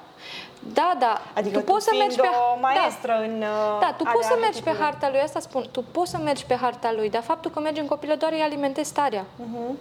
Da, 0.72 0.92
da. 0.98 1.20
Adică 1.34 1.58
tu, 1.58 1.64
tu 1.64 1.72
poți 1.72 1.84
să 1.84 1.90
mergi 1.98 2.16
pe 2.16 2.28
o 2.54 2.60
maestră 2.60 3.12
da. 3.12 3.24
în 3.24 3.40
Da, 3.80 3.94
tu 3.96 4.04
poți 4.12 4.26
să 4.26 4.36
mergi 4.40 4.62
pe 4.62 4.74
harta 4.78 5.08
lui, 5.10 5.20
asta 5.20 5.40
spun. 5.40 5.68
Tu 5.70 5.82
poți 5.82 6.10
să 6.10 6.18
mergi 6.18 6.44
pe 6.44 6.54
harta 6.54 6.92
lui, 6.92 7.10
dar 7.10 7.22
faptul 7.22 7.50
că 7.50 7.60
mergi 7.60 7.80
în 7.80 7.86
copilă 7.86 8.14
doar 8.14 8.32
îi 8.32 8.40
alimentezi 8.40 8.88
starea. 8.88 9.24
Uh-huh. 9.24 9.74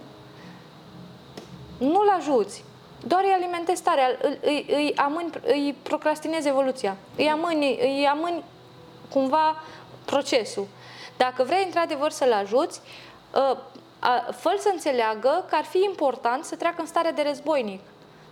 Nu-l 1.78 2.12
ajuți. 2.18 2.64
Doar 3.06 3.22
îi 3.24 3.32
alimentezi 3.32 3.80
starea, 3.80 4.06
îi, 4.20 4.38
îi, 4.40 4.66
îi, 4.68 4.92
amâni, 4.96 5.30
îi 5.42 5.76
procrastinezi 5.82 6.48
evoluția. 6.48 6.96
Îi 7.16 7.28
amâni, 7.28 7.78
îi 7.80 8.06
amâni 8.06 8.44
cumva 9.10 9.56
procesul. 10.04 10.66
Dacă 11.16 11.42
vrei 11.42 11.64
într-adevăr 11.64 12.10
să-l 12.10 12.32
ajuți, 12.32 12.80
ă, 13.34 13.58
fă 14.36 14.56
să 14.58 14.70
înțeleagă 14.72 15.44
că 15.48 15.54
ar 15.54 15.64
fi 15.64 15.84
important 15.84 16.44
să 16.44 16.56
treacă 16.56 16.80
în 16.80 16.86
stare 16.86 17.10
de 17.10 17.22
războinic 17.26 17.80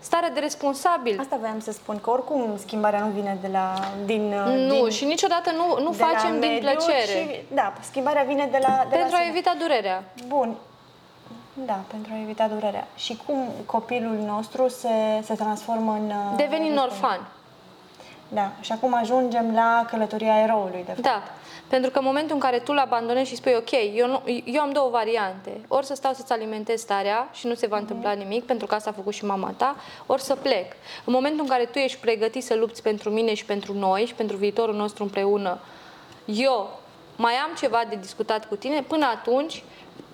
stare 0.00 0.30
de 0.34 0.40
responsabil. 0.40 1.20
Asta 1.20 1.36
voiam 1.40 1.60
să 1.60 1.72
spun, 1.72 2.00
că 2.00 2.10
oricum 2.10 2.56
schimbarea 2.56 3.00
nu 3.00 3.10
vine 3.10 3.38
de 3.40 3.48
la... 3.52 3.74
Din, 4.04 4.32
uh, 4.46 4.66
nu, 4.66 4.74
din, 4.74 4.90
și 4.90 5.04
niciodată 5.04 5.50
nu, 5.50 5.82
nu 5.82 5.92
facem 5.92 6.40
din 6.40 6.58
plăcere. 6.60 7.04
Și, 7.06 7.42
da, 7.54 7.72
schimbarea 7.80 8.22
vine 8.22 8.48
de 8.50 8.58
la 8.62 8.86
de 8.88 8.96
Pentru 8.96 9.16
la 9.16 9.22
a 9.22 9.28
evita 9.28 9.54
durerea. 9.58 10.04
Bun. 10.26 10.54
Da, 11.54 11.78
pentru 11.86 12.12
a 12.14 12.20
evita 12.22 12.46
durerea. 12.46 12.86
Și 12.96 13.18
cum 13.26 13.48
copilul 13.66 14.16
nostru 14.26 14.68
se, 14.68 14.88
se 15.22 15.34
transformă 15.34 15.92
în... 15.92 16.06
Uh, 16.06 16.36
Devenind 16.36 16.78
orfan. 16.78 17.20
Da, 18.28 18.50
și 18.60 18.72
acum 18.72 18.94
ajungem 18.94 19.54
la 19.54 19.84
călătoria 19.90 20.38
eroului, 20.38 20.82
de 20.86 20.92
fapt. 20.92 21.00
Da, 21.00 21.22
pentru 21.70 21.90
că 21.90 21.98
în 21.98 22.04
momentul 22.04 22.34
în 22.34 22.40
care 22.40 22.58
tu 22.58 22.72
îl 22.72 22.78
abandonezi 22.78 23.28
și 23.28 23.36
spui, 23.36 23.54
ok, 23.56 23.70
eu, 23.94 24.06
nu, 24.06 24.22
eu 24.44 24.60
am 24.60 24.72
două 24.72 24.90
variante, 24.90 25.60
ori 25.68 25.86
să 25.86 25.94
stau 25.94 26.12
să-ți 26.12 26.32
alimentez 26.32 26.80
starea 26.80 27.28
și 27.32 27.46
nu 27.46 27.54
se 27.54 27.66
va 27.66 27.76
întâmpla 27.76 28.12
nimic, 28.12 28.44
pentru 28.44 28.66
că 28.66 28.74
asta 28.74 28.90
a 28.90 28.92
făcut 28.92 29.14
și 29.14 29.24
mama 29.24 29.54
ta, 29.56 29.76
ori 30.06 30.22
să 30.22 30.36
plec. 30.36 30.72
În 31.04 31.12
momentul 31.12 31.40
în 31.40 31.48
care 31.48 31.64
tu 31.64 31.78
ești 31.78 31.98
pregătit 31.98 32.44
să 32.44 32.54
lupți 32.54 32.82
pentru 32.82 33.10
mine 33.10 33.34
și 33.34 33.44
pentru 33.44 33.72
noi 33.72 34.04
și 34.04 34.14
pentru 34.14 34.36
viitorul 34.36 34.74
nostru 34.74 35.02
împreună, 35.02 35.58
eu 36.24 36.80
mai 37.16 37.32
am 37.32 37.50
ceva 37.58 37.82
de 37.88 37.96
discutat 37.96 38.48
cu 38.48 38.56
tine, 38.56 38.82
până 38.82 39.06
atunci 39.06 39.62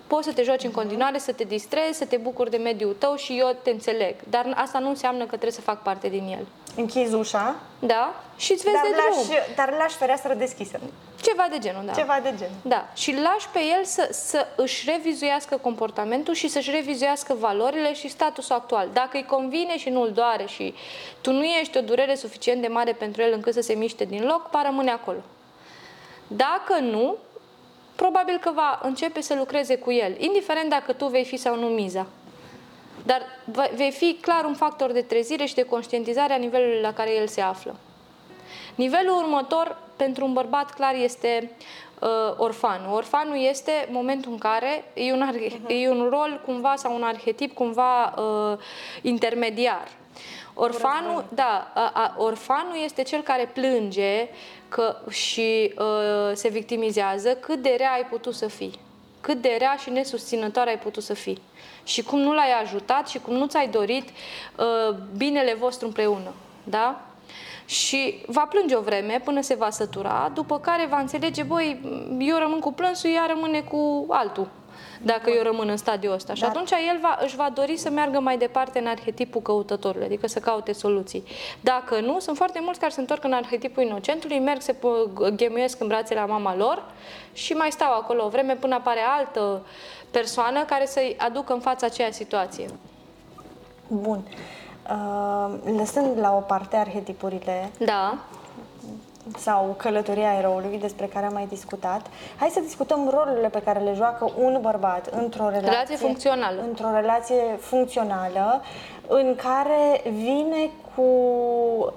poți 0.07 0.27
să 0.27 0.33
te 0.33 0.43
joci 0.43 0.65
în 0.65 0.71
continuare, 0.71 1.19
să 1.19 1.33
te 1.33 1.45
distrezi, 1.45 1.99
să 1.99 2.05
te 2.05 2.17
bucuri 2.17 2.51
de 2.51 2.57
mediul 2.57 2.97
tău 2.99 3.17
și 3.17 3.39
eu 3.39 3.57
te 3.63 3.71
înțeleg. 3.71 4.15
Dar 4.31 4.53
asta 4.55 4.79
nu 4.79 4.89
înseamnă 4.89 5.21
că 5.21 5.27
trebuie 5.27 5.51
să 5.53 5.61
fac 5.61 5.83
parte 5.83 6.09
din 6.09 6.37
el. 6.39 6.47
Închizi 6.77 7.15
ușa. 7.15 7.57
Da. 7.79 8.15
Și 8.37 8.53
îți 8.53 8.63
vezi 8.63 8.77
dar 8.77 8.85
de 8.91 8.97
lași, 8.97 9.29
drum. 9.29 9.55
Dar 9.57 9.75
lași 9.79 9.97
fereastră 9.97 10.35
deschisă. 10.35 10.81
Ceva 11.23 11.47
de 11.51 11.59
genul, 11.59 11.83
da. 11.87 11.93
Ceva 11.93 12.19
de 12.23 12.29
genul. 12.29 12.55
Da. 12.63 12.89
Și 12.95 13.13
lași 13.13 13.49
pe 13.53 13.59
el 13.79 13.85
să, 13.85 14.09
să 14.13 14.47
își 14.57 14.91
revizuiască 14.91 15.57
comportamentul 15.57 16.35
și 16.35 16.49
să-și 16.49 16.71
revizuiască 16.71 17.35
valorile 17.39 17.95
și 17.95 18.09
statusul 18.09 18.55
actual. 18.55 18.89
Dacă 18.93 19.17
îi 19.17 19.25
convine 19.25 19.79
și 19.79 19.89
nu-l 19.89 20.13
doare 20.13 20.47
și 20.47 20.75
tu 21.21 21.33
nu 21.33 21.45
ești 21.45 21.79
o 21.79 21.81
durere 21.81 22.15
suficient 22.15 22.61
de 22.61 22.67
mare 22.67 22.93
pentru 22.93 23.23
el 23.23 23.33
încât 23.33 23.55
să 23.55 23.61
se 23.61 23.75
miște 23.75 24.05
din 24.05 24.25
loc, 24.25 24.51
va 24.51 24.63
rămâne 24.63 24.91
acolo. 24.91 25.19
Dacă 26.27 26.79
nu, 26.81 27.17
probabil 27.97 28.39
că 28.39 28.51
va 28.55 28.81
începe 28.83 29.21
să 29.21 29.35
lucreze 29.35 29.77
cu 29.77 29.93
el, 29.93 30.17
indiferent 30.19 30.71
dacă 30.71 30.93
tu 30.93 31.07
vei 31.07 31.25
fi 31.25 31.37
sau 31.37 31.59
nu 31.59 31.67
miza. 31.67 32.07
Dar 33.05 33.23
vei 33.75 33.91
fi 33.91 34.19
clar 34.21 34.45
un 34.45 34.55
factor 34.55 34.93
de 34.93 35.03
trezire 35.03 35.45
și 35.45 35.55
de 35.55 35.63
conștientizare 35.63 36.33
a 36.33 36.37
nivelului 36.37 36.81
la 36.81 36.93
care 36.93 37.15
el 37.15 37.27
se 37.27 37.41
află. 37.41 37.77
Nivelul 38.75 39.17
următor 39.17 39.79
pentru 39.97 40.25
un 40.25 40.33
bărbat 40.33 40.75
clar 40.75 40.95
este 40.95 41.51
uh, 42.01 42.09
orfanul. 42.37 42.95
Orfanul 42.95 43.37
este 43.39 43.89
momentul 43.91 44.33
în 44.33 44.39
care 44.39 44.85
e 44.95 45.13
un, 45.13 45.33
uh-huh. 45.33 45.69
e 45.69 45.89
un 45.89 46.09
rol 46.11 46.41
cumva 46.45 46.75
sau 46.77 46.95
un 46.95 47.03
arhetip 47.03 47.55
cumva 47.55 48.15
uh, 48.17 48.59
intermediar. 49.03 49.89
Orfanul, 50.59 51.25
da, 51.29 51.71
a, 51.75 51.91
a, 51.95 52.15
orfanul 52.19 52.77
este 52.85 53.03
cel 53.03 53.23
care 53.23 53.51
plânge 53.53 54.29
că, 54.69 54.97
și 55.09 55.75
uh, 55.79 56.31
se 56.35 56.49
victimizează 56.49 57.35
cât 57.35 57.63
de 57.63 57.75
rea 57.77 57.93
ai 57.93 58.07
putut 58.11 58.35
să 58.35 58.47
fii. 58.47 58.79
Cât 59.21 59.41
de 59.41 59.57
rea 59.59 59.77
și 59.77 59.91
nesusținătoare 59.91 60.71
ai 60.71 60.79
putut 60.79 61.03
să 61.03 61.15
fii. 61.15 61.43
Și 61.85 62.03
cum 62.03 62.19
nu 62.19 62.35
l-ai 62.35 62.53
ajutat 62.63 63.09
și 63.09 63.19
cum 63.19 63.35
nu 63.35 63.47
ți-ai 63.47 63.69
dorit 63.69 64.09
uh, 64.09 64.97
binele 65.17 65.55
vostru 65.55 65.87
împreună. 65.87 66.33
Da? 66.65 67.01
Și 67.65 68.23
va 68.27 68.47
plânge 68.51 68.77
o 68.77 68.81
vreme 68.81 69.21
până 69.25 69.41
se 69.41 69.55
va 69.55 69.71
sătura, 69.71 70.31
după 70.35 70.59
care 70.59 70.87
va 70.87 70.99
înțelege, 70.99 71.43
băi, 71.43 71.81
eu 72.19 72.39
rămân 72.39 72.61
cu 72.61 72.73
plânsul, 72.73 73.11
ea 73.11 73.27
rămâne 73.27 73.61
cu 73.61 74.07
altul 74.09 74.49
dacă 75.03 75.31
eu 75.31 75.43
rămân 75.43 75.69
în 75.69 75.77
stadiul 75.77 76.13
ăsta. 76.13 76.35
Și 76.35 76.45
atunci 76.45 76.71
el 76.71 76.99
va, 77.01 77.19
își 77.23 77.37
va 77.37 77.51
dori 77.55 77.77
să 77.77 77.91
meargă 77.91 78.21
mai 78.21 78.39
departe 78.39 78.79
în 78.79 78.87
arhetipul 78.87 79.41
căutătorului, 79.41 80.07
adică 80.07 80.27
să 80.27 80.39
caute 80.39 80.73
soluții. 80.73 81.25
Dacă 81.61 82.01
nu, 82.01 82.19
sunt 82.21 82.37
foarte 82.37 82.61
mulți 82.63 82.81
care 82.81 82.93
se 82.93 83.01
întorc 83.01 83.25
în 83.25 83.33
arhetipul 83.33 83.83
inocentului, 83.83 84.39
merg, 84.39 84.61
se 84.61 84.77
ghemuiesc 85.37 85.81
în 85.81 85.87
brațele 85.87 86.21
la 86.21 86.27
mama 86.27 86.57
lor 86.57 86.83
și 87.33 87.53
mai 87.53 87.71
stau 87.71 87.93
acolo 87.93 88.25
o 88.25 88.29
vreme 88.29 88.55
până 88.55 88.75
apare 88.75 89.01
altă 89.19 89.67
persoană 90.11 90.65
care 90.65 90.87
să-i 90.87 91.17
aducă 91.19 91.53
în 91.53 91.61
fața 91.61 91.87
aceea 91.87 92.11
situație. 92.11 92.67
Bun. 93.89 94.25
Uh, 94.91 95.55
lăsând 95.77 96.19
la 96.19 96.37
o 96.37 96.41
parte 96.41 96.77
arhetipurile, 96.77 97.71
da. 97.79 98.19
Sau 99.39 99.75
călătoria 99.79 100.33
eroului 100.39 100.79
despre 100.79 101.07
care 101.07 101.27
am 101.27 101.33
mai 101.33 101.47
discutat. 101.49 102.07
Hai 102.39 102.49
să 102.49 102.61
discutăm 102.61 103.11
rolurile 103.15 103.49
pe 103.49 103.63
care 103.63 103.79
le 103.79 103.93
joacă 103.95 104.31
un 104.39 104.59
bărbat 104.61 105.07
într-o 105.07 105.45
relație, 105.49 105.71
Relație 105.71 105.97
funcțională. 105.97 106.61
într-o 106.69 106.91
relație 106.95 107.43
funcțională 107.61 108.63
în 109.09 109.35
care 109.35 110.11
vine 110.11 110.71
cu 110.95 111.05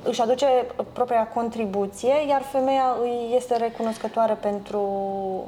își 0.04 0.22
aduce 0.22 0.46
propria 0.94 1.28
contribuție, 1.28 2.14
iar 2.28 2.42
femeia 2.42 2.96
îi 3.02 3.34
este 3.36 3.58
recunoscătoare 3.58 4.34
pentru 4.34 4.82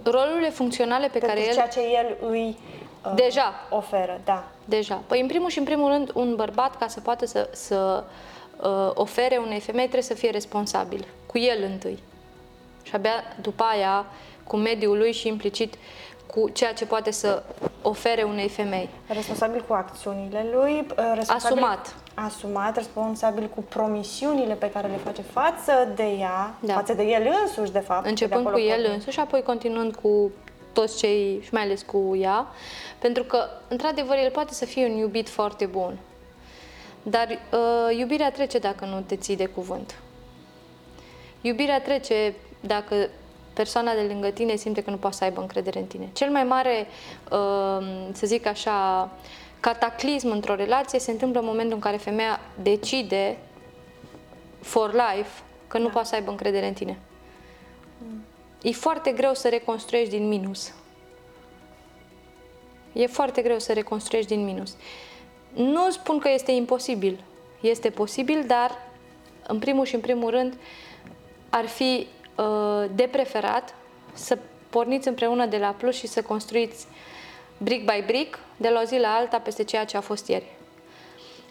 Rolurile 0.03 0.49
funcționale 0.49 1.07
pe 1.07 1.19
care 1.19 1.33
pentru 1.33 1.49
el 1.49 1.53
ceea 1.55 1.67
ce 1.67 1.79
el 1.97 2.29
îi 2.29 2.57
uh, 3.05 3.11
Deja. 3.15 3.53
oferă, 3.69 4.19
da. 4.25 4.43
Deja. 4.65 5.01
Păi, 5.07 5.21
în 5.21 5.27
primul 5.27 5.49
și 5.49 5.57
în 5.57 5.63
primul 5.63 5.89
rând, 5.89 6.11
un 6.13 6.35
bărbat, 6.35 6.77
ca 6.77 6.87
să 6.87 6.99
poată 6.99 7.25
să, 7.25 7.49
să 7.51 8.03
uh, 8.07 8.09
ofere 8.93 9.37
unei 9.45 9.59
femei, 9.59 9.81
trebuie 9.81 10.01
să 10.03 10.13
fie 10.13 10.29
responsabil. 10.29 11.07
Cu 11.25 11.37
el 11.37 11.63
întâi. 11.63 11.99
Și 12.83 12.95
abia 12.95 13.11
după 13.41 13.63
aia, 13.63 14.05
cu 14.43 14.55
mediul 14.55 14.97
lui 14.97 15.11
și 15.11 15.27
implicit 15.27 15.73
cu 16.33 16.49
ceea 16.49 16.73
ce 16.73 16.85
poate 16.85 17.11
să 17.11 17.43
ofere 17.81 18.23
unei 18.23 18.49
femei. 18.49 18.89
Responsabil 19.07 19.63
cu 19.67 19.73
acțiunile 19.73 20.45
lui, 20.53 20.73
uh, 20.79 21.11
responsabil, 21.15 21.57
Asumat. 21.63 21.95
asumat, 22.13 22.75
responsabil 22.75 23.47
cu 23.55 23.61
promisiunile 23.61 24.53
pe 24.53 24.69
care 24.69 24.87
le 24.87 24.97
face 25.03 25.21
față 25.21 25.71
de 25.95 26.03
ea, 26.03 26.53
Da. 26.59 26.73
față 26.73 26.93
de 26.93 27.03
el 27.03 27.35
însuși, 27.41 27.71
de 27.71 27.79
fapt. 27.79 28.05
Începând 28.05 28.37
de 28.41 28.43
cu 28.43 28.49
acolo 28.49 28.63
el 28.63 28.75
pornim. 28.75 28.93
însuși 28.93 29.13
și 29.15 29.19
apoi 29.19 29.41
continuând 29.41 29.95
cu 29.95 30.31
toți 30.73 30.97
cei, 30.97 31.39
și 31.43 31.49
mai 31.53 31.61
ales 31.61 31.81
cu 31.81 32.17
ea, 32.19 32.47
pentru 32.99 33.23
că, 33.23 33.43
într-adevăr, 33.67 34.17
el 34.17 34.31
poate 34.31 34.53
să 34.53 34.65
fie 34.65 34.85
un 34.85 34.97
iubit 34.97 35.29
foarte 35.29 35.65
bun, 35.65 35.97
dar 37.03 37.27
uh, 37.29 37.97
iubirea 37.97 38.31
trece 38.31 38.57
dacă 38.57 38.85
nu 38.85 39.01
te 39.01 39.15
ții 39.15 39.35
de 39.35 39.45
cuvânt. 39.45 39.95
Iubirea 41.41 41.81
trece 41.81 42.33
dacă 42.59 43.09
persoana 43.53 43.93
de 43.93 44.01
lângă 44.01 44.29
tine 44.29 44.55
simte 44.55 44.83
că 44.83 44.89
nu 44.89 44.97
poate 44.97 45.15
să 45.15 45.23
aibă 45.23 45.41
încredere 45.41 45.79
în 45.79 45.85
tine. 45.85 46.09
Cel 46.13 46.29
mai 46.29 46.43
mare, 46.43 46.87
uh, 47.31 48.07
să 48.11 48.25
zic 48.25 48.45
așa, 48.45 49.09
cataclism 49.59 50.29
într-o 50.29 50.55
relație 50.55 50.99
se 50.99 51.11
întâmplă 51.11 51.39
în 51.39 51.45
momentul 51.45 51.73
în 51.73 51.79
care 51.79 51.97
femeia 51.97 52.39
decide 52.61 53.37
for 54.59 54.91
life 54.91 55.41
că 55.67 55.77
nu 55.77 55.89
poate 55.89 56.07
să 56.07 56.15
aibă 56.15 56.29
încredere 56.31 56.67
în 56.67 56.73
tine. 56.73 56.99
E 58.61 58.71
foarte 58.71 59.11
greu 59.11 59.33
să 59.33 59.49
reconstruiești 59.49 60.09
din 60.17 60.27
minus. 60.27 60.73
E 62.93 63.07
foarte 63.07 63.41
greu 63.41 63.59
să 63.59 63.73
reconstruiești 63.73 64.35
din 64.35 64.43
minus. 64.43 64.75
Nu 65.53 65.89
spun 65.89 66.19
că 66.19 66.29
este 66.29 66.51
imposibil. 66.51 67.23
Este 67.61 67.89
posibil, 67.89 68.43
dar 68.47 68.77
în 69.47 69.59
primul 69.59 69.85
și 69.85 69.95
în 69.95 70.01
primul 70.01 70.29
rând 70.29 70.57
ar 71.49 71.65
fi 71.65 72.07
uh, 72.35 72.89
de 72.95 73.07
preferat 73.11 73.75
să 74.13 74.37
porniți 74.69 75.07
împreună 75.07 75.45
de 75.45 75.57
la 75.57 75.75
plus 75.77 75.95
și 75.95 76.07
să 76.07 76.21
construiți 76.21 76.87
brick 77.57 77.91
by 77.91 78.03
brick, 78.05 78.39
de 78.57 78.69
la 78.69 78.81
o 78.81 78.85
zi 78.85 78.97
la 78.97 79.13
alta, 79.13 79.37
peste 79.37 79.63
ceea 79.63 79.85
ce 79.85 79.97
a 79.97 80.01
fost 80.01 80.27
ieri. 80.27 80.45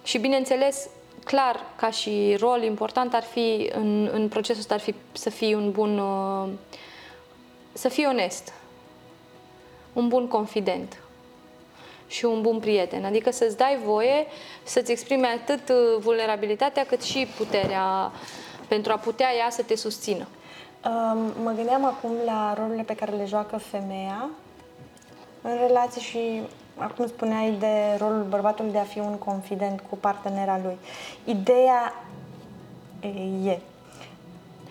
Și 0.03 0.19
bineînțeles, 0.19 0.89
clar, 1.25 1.61
ca 1.77 1.91
și 1.91 2.37
rol 2.39 2.63
important 2.63 3.15
ar 3.15 3.23
fi 3.23 3.71
în, 3.73 4.11
în 4.13 4.29
procesul 4.29 4.61
ăsta 4.61 4.75
ar 4.75 4.81
fi 4.81 4.95
să 5.13 5.31
fii 5.31 5.55
un 5.55 5.71
bun 5.71 5.99
uh, 5.99 6.49
să 7.73 7.89
fii 7.89 8.07
onest, 8.07 8.53
un 9.93 10.09
bun 10.09 10.29
confident 10.29 10.99
și 12.11 12.25
un 12.25 12.41
bun 12.43 12.59
prieten. 12.59 13.05
Adică 13.05 13.31
să-ți 13.31 13.57
dai 13.57 13.79
voie 13.85 14.27
să-ți 14.63 14.91
exprime 14.91 15.27
atât 15.27 15.69
uh, 15.69 15.77
vulnerabilitatea 15.99 16.85
cât 16.85 17.03
și 17.03 17.27
puterea 17.37 18.11
pentru 18.69 18.93
a 18.93 18.97
putea 18.97 19.29
ea 19.39 19.51
să 19.51 19.63
te 19.63 19.77
susțină. 19.77 20.27
Um, 20.85 21.19
mă 21.43 21.51
gândeam 21.57 21.85
acum 21.85 22.11
la 22.25 22.55
rolurile 22.59 22.83
pe 22.83 22.95
care 22.95 23.13
le 23.13 23.25
joacă 23.25 23.57
femeia 23.57 24.29
în 25.43 25.57
relație 25.67 26.01
și 26.01 26.43
acum 26.77 27.07
spuneai 27.07 27.51
de 27.59 27.97
rolul 27.99 28.23
bărbatului 28.29 28.73
de 28.73 28.79
a 28.79 28.83
fi 28.83 28.99
un 28.99 29.15
confident 29.19 29.83
cu 29.91 29.97
partenera 29.97 30.61
lui. 30.65 30.77
Ideea 31.25 31.95
e, 33.01 33.09
e. 33.51 33.59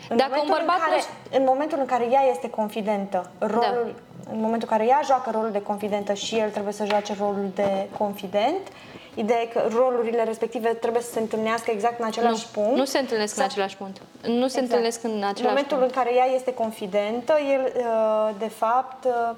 În 0.09 0.17
Dacă 0.17 0.29
momentul 0.35 0.41
un 0.41 0.57
bărbat 0.57 0.75
în 0.75 0.81
care, 0.81 1.01
nu- 1.31 1.37
în 1.37 1.43
momentul 1.43 1.77
în 1.79 1.85
care 1.85 2.07
ea 2.11 2.21
este 2.31 2.49
confidentă, 2.49 3.31
rolul, 3.39 3.95
în 4.31 4.39
momentul 4.39 4.67
în 4.71 4.77
care 4.77 4.89
ea 4.89 5.01
joacă 5.05 5.29
rolul 5.33 5.51
de 5.51 5.61
confidentă 5.61 6.13
și 6.13 6.37
el 6.37 6.49
trebuie 6.49 6.73
să 6.73 6.85
joace 6.85 7.15
rolul 7.19 7.51
de 7.55 7.87
confident, 7.97 8.67
ideea 9.13 9.41
e 9.41 9.45
că 9.45 9.67
rolurile 9.71 10.23
respective 10.23 10.67
trebuie 10.69 11.01
să 11.01 11.11
se 11.11 11.19
întâlnească 11.19 11.71
exact 11.71 11.99
în 11.99 12.05
același 12.05 12.47
nu, 12.53 12.61
punct. 12.61 12.77
nu 12.77 12.85
se 12.85 12.99
întâlnesc 12.99 13.33
în 13.35 13.41
Sau- 13.41 13.51
același 13.51 13.77
punct. 13.77 14.01
Nu 14.27 14.47
se 14.47 14.59
întâlnesc 14.59 15.03
în 15.03 15.11
același 15.11 15.41
în 15.41 15.47
momentul 15.47 15.77
punct. 15.77 15.95
în 15.95 16.03
care 16.03 16.15
ea 16.15 16.25
este 16.25 16.53
confidentă, 16.53 17.33
el, 17.53 17.73
uh, 17.77 18.29
de 18.37 18.47
fapt, 18.47 19.05
uh, 19.05 19.35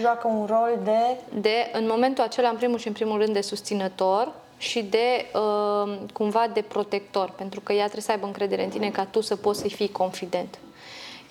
joacă 0.00 0.28
un 0.28 0.46
rol 0.46 0.78
de... 0.84 1.16
de, 1.40 1.70
în 1.72 1.86
momentul 1.88 2.24
acela, 2.24 2.48
în 2.48 2.56
primul 2.56 2.78
și 2.78 2.86
în 2.86 2.92
primul 2.92 3.18
rând, 3.18 3.32
de 3.32 3.40
susținător 3.40 4.32
și 4.58 4.82
de, 4.82 5.26
uh, 5.34 5.98
cumva, 6.12 6.46
de 6.52 6.60
protector, 6.62 7.30
pentru 7.36 7.60
că 7.60 7.72
ea 7.72 7.82
trebuie 7.82 8.02
să 8.02 8.10
aibă 8.10 8.26
încredere 8.26 8.64
în 8.64 8.70
tine 8.70 8.90
ca 8.90 9.04
tu 9.04 9.20
să 9.20 9.36
poți 9.36 9.60
să-i 9.60 9.70
fii 9.70 9.90
confident. 9.90 10.58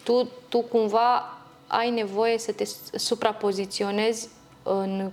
Tu, 0.04 0.28
tu 0.50 0.62
cumva, 0.62 1.37
ai 1.68 1.90
nevoie 1.90 2.38
să 2.38 2.52
te 2.52 2.64
suprapoziționezi 2.98 4.30
în 4.64 5.12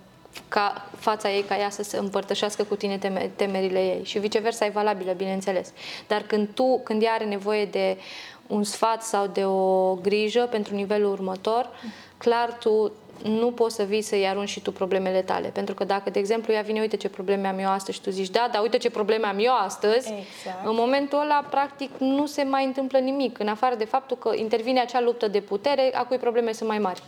ca 0.49 0.89
fața 0.97 1.31
ei, 1.31 1.43
ca 1.43 1.59
ea 1.59 1.71
să 1.71 1.83
se 1.83 1.97
împărtășească 1.97 2.63
cu 2.65 2.77
tine 2.77 2.99
teme, 2.99 3.31
temerile 3.37 3.79
ei. 3.79 4.05
Și 4.05 4.19
viceversa 4.19 4.65
e 4.65 4.71
valabilă, 4.71 5.13
bineînțeles. 5.13 5.73
Dar 6.07 6.23
când 6.23 6.49
tu, 6.55 6.81
când 6.85 7.03
ea 7.03 7.13
are 7.13 7.25
nevoie 7.25 7.65
de 7.65 7.99
un 8.47 8.63
sfat 8.63 9.03
sau 9.03 9.27
de 9.27 9.45
o 9.45 9.95
grijă 9.95 10.49
pentru 10.51 10.75
nivelul 10.75 11.13
următor, 11.13 11.69
clar 12.17 12.53
tu 12.53 12.93
nu 13.23 13.51
poți 13.51 13.75
să 13.75 13.83
vii 13.83 14.03
să-i 14.03 14.29
arunci 14.29 14.49
și 14.49 14.61
tu 14.61 14.73
problemele 14.73 15.23
tale. 15.23 15.49
Pentru 15.49 15.75
că 15.75 15.85
dacă, 15.85 16.11
de 16.11 16.19
exemplu, 16.19 16.53
ea 16.53 16.63
vine, 16.63 16.81
uite 16.81 16.97
ce 16.97 17.09
probleme 17.09 17.49
am 17.49 17.59
eu 17.59 17.69
astăzi 17.69 17.97
și 17.97 18.03
tu 18.03 18.11
zici, 18.11 18.31
da, 18.31 18.49
dar 18.53 18.63
uite 18.63 18.77
ce 18.77 18.91
probleme 18.91 19.27
am 19.27 19.39
eu 19.39 19.53
astăzi, 19.65 20.13
Exact. 20.13 20.67
în 20.67 20.75
momentul 20.75 21.19
ăla, 21.21 21.47
practic, 21.51 21.91
nu 21.99 22.27
se 22.27 22.43
mai 22.43 22.65
întâmplă 22.65 22.99
nimic, 22.99 23.39
în 23.39 23.49
afară 23.49 23.75
de 23.75 23.85
faptul 23.85 24.17
că 24.17 24.31
intervine 24.35 24.81
acea 24.81 25.01
luptă 25.01 25.29
de 25.29 25.41
putere, 25.41 25.91
a 25.95 26.05
cui 26.05 26.17
probleme 26.17 26.53
sunt 26.53 26.69
mai 26.69 26.79
mari. 26.79 27.03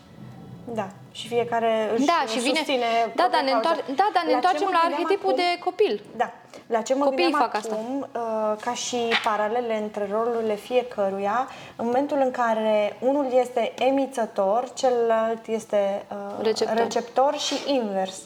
Da, 0.75 0.89
și 1.13 1.29
fiecare 1.29 1.91
își 1.97 2.05
Da, 2.05 2.25
și 2.29 2.39
vine. 2.39 2.55
susține 2.59 2.85
Da, 3.15 3.23
propria 3.23 3.39
da, 3.39 3.45
ne, 3.45 3.51
cauză. 3.51 3.69
întoar... 3.69 3.77
da, 3.97 4.07
da, 4.15 4.21
ne 4.25 4.25
La 4.25 4.29
ce 4.29 4.35
întoarcem 4.35 4.65
mă 4.67 4.71
la 4.73 4.81
gândeam 4.81 5.01
arhetipul 5.03 5.33
acum- 5.33 5.37
de 5.43 5.59
copil. 5.65 6.03
Da, 6.17 6.33
la 6.67 6.81
ce 6.81 6.95
mă 6.95 7.05
Copiii 7.05 7.23
gândeam 7.31 7.43
fac 7.43 7.55
asta. 7.55 7.75
acum, 7.75 8.01
uh, 8.15 8.57
ca 8.61 8.75
și 8.75 8.97
paralele 9.25 9.77
între 9.83 10.09
rolurile 10.13 10.55
fiecăruia, 10.55 11.49
în 11.77 11.85
momentul 11.85 12.19
în 12.21 12.31
care 12.31 12.97
unul 13.01 13.27
este 13.33 13.73
emițător, 13.79 14.69
celălalt 14.75 15.47
este 15.47 16.05
uh, 16.11 16.17
Receptor. 16.45 16.77
receptor 16.77 17.39
și 17.39 17.55
invers. 17.67 18.19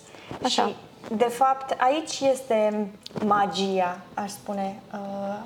Așa. 0.44 0.66
Și, 0.66 0.76
de 1.16 1.25
fapt, 1.25 1.77
aici 1.79 2.20
este 2.20 2.88
magia, 3.25 3.99
aș 4.14 4.31
spune, 4.31 4.81
uh, 4.92 4.99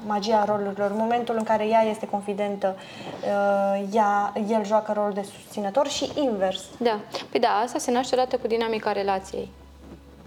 magia 0.06 0.44
rolurilor. 0.44 0.90
În 0.90 0.96
momentul 0.96 1.34
în 1.38 1.42
care 1.42 1.66
ea 1.66 1.82
este 1.82 2.06
confidentă, 2.06 2.76
uh, 2.76 3.82
ea, 3.92 4.32
el 4.48 4.64
joacă 4.64 4.92
rolul 4.92 5.12
de 5.12 5.22
susținător 5.22 5.88
și 5.88 6.10
invers. 6.14 6.64
Da. 6.78 6.98
Păi 7.30 7.40
da, 7.40 7.48
asta 7.48 7.78
se 7.78 7.90
naște 7.90 8.14
odată 8.14 8.36
cu 8.36 8.46
dinamica 8.46 8.92
relației. 8.92 9.50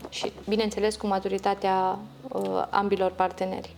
Și, 0.10 0.32
bineînțeles, 0.48 0.96
cu 0.96 1.08
maturitatea 1.08 2.00
uh, 2.28 2.64
ambilor 2.70 3.12
parteneri. 3.12 3.76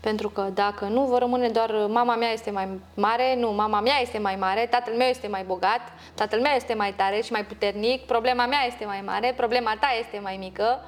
Pentru 0.00 0.28
că 0.28 0.50
dacă 0.54 0.84
nu, 0.84 1.04
vor 1.04 1.18
rămâne 1.18 1.48
doar 1.48 1.70
uh, 1.70 1.84
mama 1.88 2.16
mea 2.16 2.32
este 2.32 2.50
mai 2.50 2.68
mare, 2.94 3.36
nu, 3.38 3.50
mama 3.50 3.80
mea 3.80 3.98
este 4.00 4.18
mai 4.18 4.36
mare, 4.36 4.66
tatăl 4.70 4.94
meu 4.94 5.08
este 5.08 5.26
mai 5.26 5.44
bogat, 5.46 5.80
tatăl 6.14 6.40
meu 6.40 6.52
este 6.56 6.74
mai 6.74 6.94
tare 6.94 7.20
și 7.20 7.32
mai 7.32 7.44
puternic, 7.44 8.06
problema 8.06 8.46
mea 8.46 8.64
este 8.66 8.84
mai 8.84 9.02
mare, 9.06 9.32
problema 9.36 9.76
ta 9.80 9.88
este 10.00 10.18
mai 10.22 10.36
mică. 10.36 10.80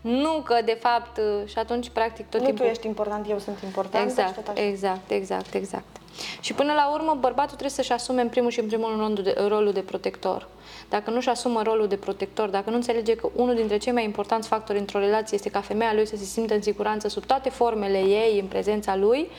Nu 0.00 0.42
că, 0.44 0.58
de 0.64 0.78
fapt, 0.80 1.18
uh, 1.18 1.48
și 1.48 1.58
atunci, 1.58 1.88
practic, 1.88 2.28
tot 2.28 2.40
nu 2.40 2.46
timpul... 2.46 2.64
tu 2.64 2.70
ești 2.70 2.86
important, 2.86 3.30
eu 3.30 3.38
sunt 3.38 3.58
important. 3.64 4.04
Exact, 4.04 4.28
și 4.28 4.34
tot 4.34 4.48
așa. 4.48 4.62
exact, 4.66 5.10
exact, 5.10 5.54
exact. 5.54 5.96
Și 6.40 6.52
până 6.52 6.72
la 6.72 6.90
urmă, 6.92 7.16
bărbatul 7.20 7.50
trebuie 7.50 7.70
să-și 7.70 7.92
asume 7.92 8.20
în 8.20 8.28
primul 8.28 8.50
și 8.50 8.60
în 8.60 8.66
primul 8.66 8.88
rând 8.88 9.00
rolul 9.00 9.22
de, 9.22 9.34
rolul 9.48 9.72
de 9.72 9.80
protector. 9.80 10.48
Dacă 10.88 11.10
nu-și 11.10 11.28
asumă 11.28 11.62
rolul 11.62 11.86
de 11.86 11.96
protector, 11.96 12.48
dacă 12.48 12.70
nu 12.70 12.76
înțelege 12.76 13.14
că 13.14 13.28
unul 13.34 13.54
dintre 13.54 13.76
cei 13.76 13.92
mai 13.92 14.04
importanți 14.04 14.48
factori 14.48 14.78
într-o 14.78 14.98
relație 14.98 15.36
este 15.36 15.50
ca 15.50 15.60
femeia 15.60 15.94
lui 15.94 16.06
să 16.06 16.16
se 16.16 16.24
simtă 16.24 16.54
în 16.54 16.62
siguranță 16.62 17.08
sub 17.08 17.24
toate 17.24 17.48
formele 17.50 17.98
ei, 17.98 18.38
în 18.40 18.46
prezența 18.46 18.96
lui, 18.96 19.30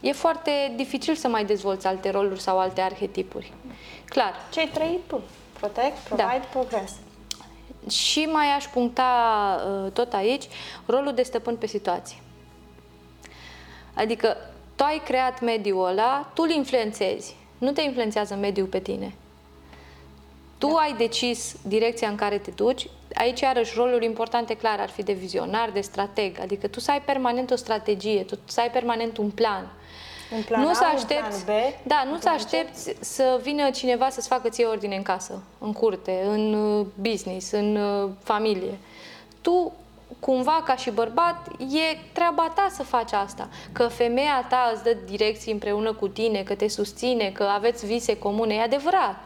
e 0.00 0.12
foarte 0.12 0.72
dificil 0.76 1.14
să 1.14 1.28
mai 1.28 1.44
dezvolți 1.44 1.86
alte 1.86 2.10
roluri 2.10 2.40
sau 2.40 2.58
alte 2.58 2.80
arhetipuri. 2.80 3.52
Clar, 4.04 4.34
Cei 4.52 4.68
trei 4.72 4.98
P. 5.06 5.20
Protect, 5.58 5.96
provide, 5.96 6.46
progress. 6.50 6.92
și 7.88 8.24
mai 8.24 8.46
aș 8.56 8.64
puncta 8.64 9.10
uh, 9.84 9.92
tot 9.92 10.12
aici 10.12 10.44
rolul 10.86 11.12
de 11.14 11.22
stăpân 11.22 11.56
pe 11.56 11.66
situație. 11.66 12.16
Adică 13.94 14.36
tu 14.76 14.84
ai 14.84 15.02
creat 15.04 15.40
mediul 15.40 15.86
ăla, 15.86 16.30
tu 16.34 16.42
îl 16.42 16.50
influențezi. 16.50 17.36
Nu 17.58 17.70
te 17.72 17.82
influențează 17.82 18.34
mediul 18.34 18.66
pe 18.66 18.78
tine. 18.78 19.14
Tu 20.60 20.76
ai 20.76 20.94
decis 20.96 21.56
direcția 21.62 22.08
în 22.08 22.16
care 22.16 22.38
te 22.38 22.50
duci. 22.50 22.88
Aici, 23.14 23.40
iarăși, 23.40 23.72
roluri 23.76 24.04
importante, 24.04 24.54
clar, 24.54 24.80
ar 24.80 24.88
fi 24.88 25.02
de 25.02 25.12
vizionar, 25.12 25.70
de 25.70 25.80
strateg. 25.80 26.38
Adică 26.40 26.66
tu 26.66 26.80
să 26.80 26.90
ai 26.90 27.02
permanent 27.02 27.50
o 27.50 27.56
strategie, 27.56 28.22
tu 28.22 28.38
să 28.44 28.60
ai 28.60 28.70
permanent 28.70 29.16
un 29.16 29.30
plan. 29.30 29.72
Un 30.36 30.42
plan 30.42 30.60
nu 30.62 30.68
A, 30.68 30.72
să 30.72 30.84
un 30.88 30.94
aștepți, 30.94 31.44
plan 31.44 31.60
B, 31.82 31.86
da, 31.86 32.02
un 32.04 32.10
nu 32.10 32.14
să 32.14 32.20
plan 32.22 32.34
C. 32.34 32.38
aștepți 32.38 32.96
să 33.00 33.40
vină 33.42 33.70
cineva 33.70 34.08
să-ți 34.08 34.28
facă 34.28 34.48
ție 34.48 34.64
ordine 34.64 34.96
în 34.96 35.02
casă, 35.02 35.42
în 35.58 35.72
curte, 35.72 36.22
în 36.26 36.52
uh, 36.52 36.86
business, 37.00 37.50
în 37.50 37.76
uh, 37.76 38.10
familie. 38.22 38.78
Tu 39.40 39.72
cumva 40.20 40.62
ca 40.64 40.76
și 40.76 40.90
bărbat, 40.90 41.48
e 41.58 41.98
treaba 42.12 42.52
ta 42.54 42.66
să 42.70 42.82
faci 42.82 43.12
asta. 43.12 43.48
Că 43.72 43.86
femeia 43.86 44.46
ta 44.48 44.70
îți 44.74 44.82
dă 44.82 44.96
direcții 45.04 45.52
împreună 45.52 45.92
cu 45.92 46.08
tine, 46.08 46.42
că 46.42 46.54
te 46.54 46.68
susține, 46.68 47.30
că 47.30 47.42
aveți 47.42 47.86
vise 47.86 48.18
comune, 48.18 48.54
e 48.54 48.60
adevărat. 48.62 49.16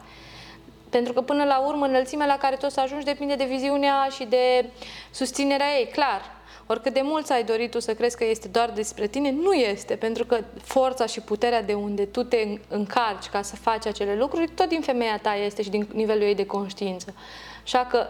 Pentru 0.97 1.13
că 1.13 1.21
până 1.21 1.45
la 1.45 1.59
urmă 1.59 1.87
înălțimea 1.87 2.27
la 2.27 2.37
care 2.37 2.57
tu 2.57 2.67
o 2.67 2.69
să 2.69 2.81
ajungi 2.81 3.05
depinde 3.05 3.35
de 3.35 3.45
viziunea 3.45 4.09
și 4.11 4.25
de 4.25 4.71
susținerea 5.11 5.67
ei, 5.79 5.87
clar. 5.87 6.21
Oricât 6.67 6.93
de 6.93 7.01
mult 7.03 7.31
ai 7.31 7.45
dorit 7.45 7.71
tu 7.71 7.81
să 7.81 7.95
crezi 7.95 8.17
că 8.17 8.25
este 8.25 8.49
doar 8.49 8.71
despre 8.71 9.07
tine, 9.07 9.31
nu 9.31 9.53
este, 9.53 9.97
pentru 9.97 10.25
că 10.25 10.39
forța 10.63 11.07
și 11.07 11.21
puterea 11.21 11.63
de 11.63 11.73
unde 11.73 12.05
tu 12.05 12.23
te 12.23 12.59
încarci 12.69 13.27
ca 13.27 13.43
să 13.43 13.57
faci 13.57 13.87
acele 13.87 14.17
lucruri, 14.17 14.49
tot 14.49 14.69
din 14.69 14.81
femeia 14.81 15.19
ta 15.23 15.35
este 15.35 15.63
și 15.63 15.71
din 15.71 15.89
nivelul 15.93 16.23
ei 16.23 16.35
de 16.35 16.47
conștiință. 16.47 17.15
Așa 17.63 17.87
că 17.91 18.07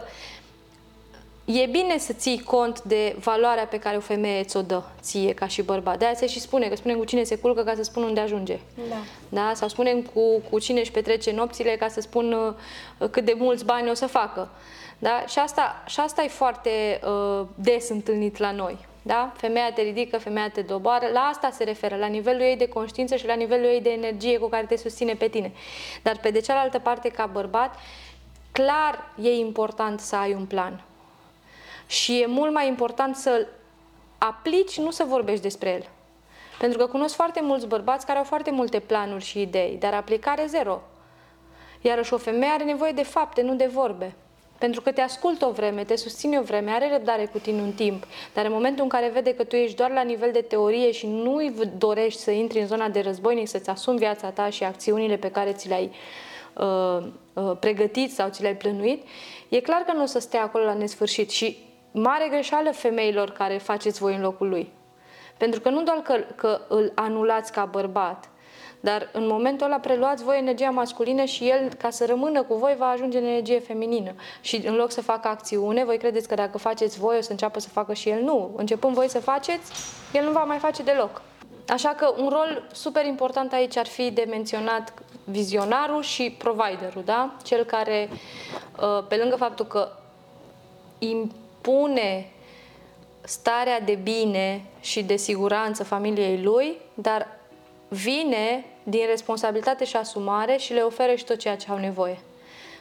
e 1.45 1.65
bine 1.65 1.97
să 1.97 2.13
ții 2.13 2.41
cont 2.41 2.81
de 2.81 3.15
valoarea 3.19 3.65
pe 3.65 3.79
care 3.79 3.97
o 3.97 3.99
femeie 3.99 4.43
ți-o 4.43 4.61
dă 4.61 4.81
ție 5.01 5.33
ca 5.33 5.47
și 5.47 5.61
bărbat. 5.61 5.97
De 5.97 6.05
aia 6.05 6.13
se 6.13 6.27
și 6.27 6.39
spune, 6.39 6.67
că 6.67 6.75
spunem 6.75 6.97
cu 6.97 7.03
cine 7.03 7.23
se 7.23 7.35
culcă 7.35 7.63
ca 7.63 7.73
să 7.75 7.83
spun 7.83 8.03
unde 8.03 8.19
ajunge. 8.19 8.59
Da. 8.89 8.95
Da? 9.29 9.51
Sau 9.53 9.67
spunem 9.67 10.01
cu, 10.01 10.41
cu 10.49 10.59
cine 10.59 10.79
își 10.79 10.91
petrece 10.91 11.31
nopțile 11.31 11.75
ca 11.75 11.87
să 11.87 12.01
spun 12.01 12.31
uh, 12.31 13.09
cât 13.09 13.25
de 13.25 13.35
mulți 13.37 13.65
bani 13.65 13.89
o 13.89 13.93
să 13.93 14.05
facă. 14.05 14.49
Da? 14.97 15.23
Și, 15.27 15.39
asta, 15.39 15.83
și 15.87 15.99
asta 15.99 16.23
e 16.23 16.27
foarte 16.27 16.99
uh, 17.03 17.45
des 17.55 17.89
întâlnit 17.89 18.37
la 18.37 18.51
noi. 18.51 18.77
Da? 19.01 19.33
Femeia 19.37 19.71
te 19.73 19.81
ridică, 19.81 20.17
femeia 20.17 20.49
te 20.49 20.61
doboară. 20.61 21.05
La 21.13 21.19
asta 21.19 21.49
se 21.51 21.63
referă, 21.63 21.95
la 21.95 22.07
nivelul 22.07 22.41
ei 22.41 22.57
de 22.57 22.67
conștiință 22.67 23.15
și 23.15 23.25
la 23.25 23.33
nivelul 23.33 23.65
ei 23.65 23.81
de 23.81 23.89
energie 23.89 24.37
cu 24.37 24.47
care 24.47 24.65
te 24.65 24.77
susține 24.77 25.13
pe 25.13 25.27
tine. 25.27 25.51
Dar 26.03 26.17
pe 26.21 26.29
de 26.29 26.39
cealaltă 26.39 26.79
parte, 26.79 27.09
ca 27.09 27.25
bărbat, 27.25 27.75
clar 28.51 29.13
e 29.21 29.29
important 29.29 29.99
să 29.99 30.15
ai 30.15 30.33
un 30.33 30.45
plan. 30.45 30.83
Și 31.87 32.21
e 32.21 32.25
mult 32.25 32.53
mai 32.53 32.67
important 32.67 33.15
să-l 33.15 33.47
aplici, 34.17 34.79
nu 34.79 34.91
să 34.91 35.03
vorbești 35.03 35.41
despre 35.41 35.69
el. 35.69 35.89
Pentru 36.59 36.77
că 36.77 36.85
cunosc 36.85 37.15
foarte 37.15 37.41
mulți 37.41 37.67
bărbați 37.67 38.05
care 38.05 38.17
au 38.17 38.23
foarte 38.23 38.51
multe 38.51 38.79
planuri 38.79 39.23
și 39.23 39.41
idei, 39.41 39.77
dar 39.79 39.93
aplicare 39.93 40.45
zero. 40.45 40.81
Iarăși 41.81 42.13
o 42.13 42.17
femeie 42.17 42.51
are 42.51 42.63
nevoie 42.63 42.91
de 42.91 43.03
fapte, 43.03 43.41
nu 43.41 43.55
de 43.55 43.65
vorbe. 43.65 44.15
Pentru 44.57 44.81
că 44.81 44.91
te 44.91 45.01
ascultă 45.01 45.45
o 45.45 45.51
vreme, 45.51 45.83
te 45.83 45.95
susține 45.95 46.37
o 46.37 46.41
vreme, 46.41 46.71
are 46.71 46.89
răbdare 46.91 47.25
cu 47.25 47.37
tine 47.37 47.61
un 47.61 47.71
timp, 47.71 48.03
dar 48.33 48.45
în 48.45 48.51
momentul 48.51 48.83
în 48.83 48.89
care 48.89 49.09
vede 49.09 49.33
că 49.33 49.43
tu 49.43 49.55
ești 49.55 49.75
doar 49.75 49.91
la 49.91 50.01
nivel 50.01 50.31
de 50.31 50.41
teorie 50.41 50.91
și 50.91 51.07
nu 51.07 51.35
îi 51.35 51.53
dorești 51.77 52.21
să 52.21 52.31
intri 52.31 52.59
în 52.59 52.67
zona 52.67 52.89
de 52.89 52.99
războinic, 52.99 53.47
să-ți 53.47 53.69
asumi 53.69 53.97
viața 53.97 54.29
ta 54.29 54.49
și 54.49 54.63
acțiunile 54.63 55.15
pe 55.15 55.31
care 55.31 55.51
ți 55.51 55.67
le-ai 55.67 55.91
uh, 56.53 57.07
uh, 57.33 57.57
pregătit 57.59 58.13
sau 58.13 58.29
ți 58.29 58.41
le-ai 58.41 58.55
plănuit, 58.55 59.03
e 59.49 59.59
clar 59.59 59.81
că 59.81 59.93
nu 59.93 60.01
o 60.01 60.05
să 60.05 60.19
stea 60.19 60.41
acolo 60.43 60.63
la 60.63 60.73
nesfârșit 60.73 61.29
și 61.29 61.64
mare 62.01 62.27
greșeală 62.29 62.71
femeilor 62.71 63.29
care 63.31 63.57
faceți 63.57 63.99
voi 63.99 64.15
în 64.15 64.21
locul 64.21 64.49
lui. 64.49 64.71
Pentru 65.37 65.59
că 65.59 65.69
nu 65.69 65.83
doar 65.83 65.97
că, 65.97 66.23
că 66.35 66.61
îl 66.67 66.91
anulați 66.95 67.51
ca 67.51 67.65
bărbat, 67.65 68.29
dar 68.79 69.09
în 69.11 69.27
momentul 69.27 69.65
ăla 69.65 69.79
preluați 69.79 70.23
voi 70.23 70.37
energia 70.37 70.69
masculină 70.69 71.23
și 71.23 71.49
el, 71.49 71.73
ca 71.73 71.89
să 71.89 72.05
rămână 72.05 72.43
cu 72.43 72.55
voi, 72.55 72.75
va 72.77 72.85
ajunge 72.85 73.17
în 73.17 73.23
energie 73.23 73.59
feminină. 73.59 74.13
Și 74.41 74.67
în 74.67 74.75
loc 74.75 74.91
să 74.91 75.01
facă 75.01 75.27
acțiune, 75.27 75.85
voi 75.85 75.97
credeți 75.97 76.27
că 76.27 76.35
dacă 76.35 76.57
faceți 76.57 76.99
voi, 76.99 77.17
o 77.17 77.21
să 77.21 77.31
înceapă 77.31 77.59
să 77.59 77.69
facă 77.69 77.93
și 77.93 78.09
el? 78.09 78.21
Nu. 78.21 78.53
Începând 78.55 78.93
voi 78.93 79.09
să 79.09 79.19
faceți, 79.19 79.71
el 80.13 80.23
nu 80.23 80.31
va 80.31 80.43
mai 80.43 80.57
face 80.57 80.83
deloc. 80.83 81.21
Așa 81.67 81.89
că 81.89 82.13
un 82.17 82.29
rol 82.29 82.67
super 82.71 83.05
important 83.05 83.53
aici 83.53 83.77
ar 83.77 83.87
fi 83.87 84.11
de 84.11 84.25
menționat 84.29 84.93
vizionarul 85.23 86.01
și 86.01 86.35
providerul, 86.37 87.01
da? 87.05 87.35
Cel 87.43 87.63
care, 87.63 88.09
uh, 88.11 89.05
pe 89.07 89.15
lângă 89.15 89.35
faptul 89.35 89.65
că 89.65 89.91
impune 91.65 92.29
starea 93.21 93.79
de 93.79 93.99
bine 94.03 94.61
și 94.81 95.03
de 95.03 95.15
siguranță 95.15 95.83
familiei 95.83 96.41
lui, 96.43 96.77
dar 96.93 97.27
vine 97.87 98.65
din 98.83 99.05
responsabilitate 99.07 99.85
și 99.85 99.95
asumare 99.95 100.57
și 100.57 100.73
le 100.73 100.81
oferă 100.81 101.15
și 101.15 101.25
tot 101.25 101.37
ceea 101.37 101.55
ce 101.55 101.71
au 101.71 101.77
nevoie. 101.77 102.19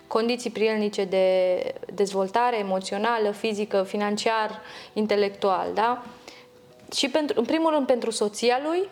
Condiții 0.07 0.51
prielnice 0.51 1.05
de 1.05 1.57
dezvoltare 1.94 2.59
emoțională, 2.59 3.31
fizică, 3.31 3.83
financiar, 3.83 4.61
intelectual, 4.92 5.66
da? 5.75 6.05
Și 6.94 7.09
pentru, 7.09 7.38
în 7.38 7.44
primul 7.44 7.70
rând 7.70 7.87
pentru 7.87 8.11
soția 8.11 8.61
lui 8.64 8.88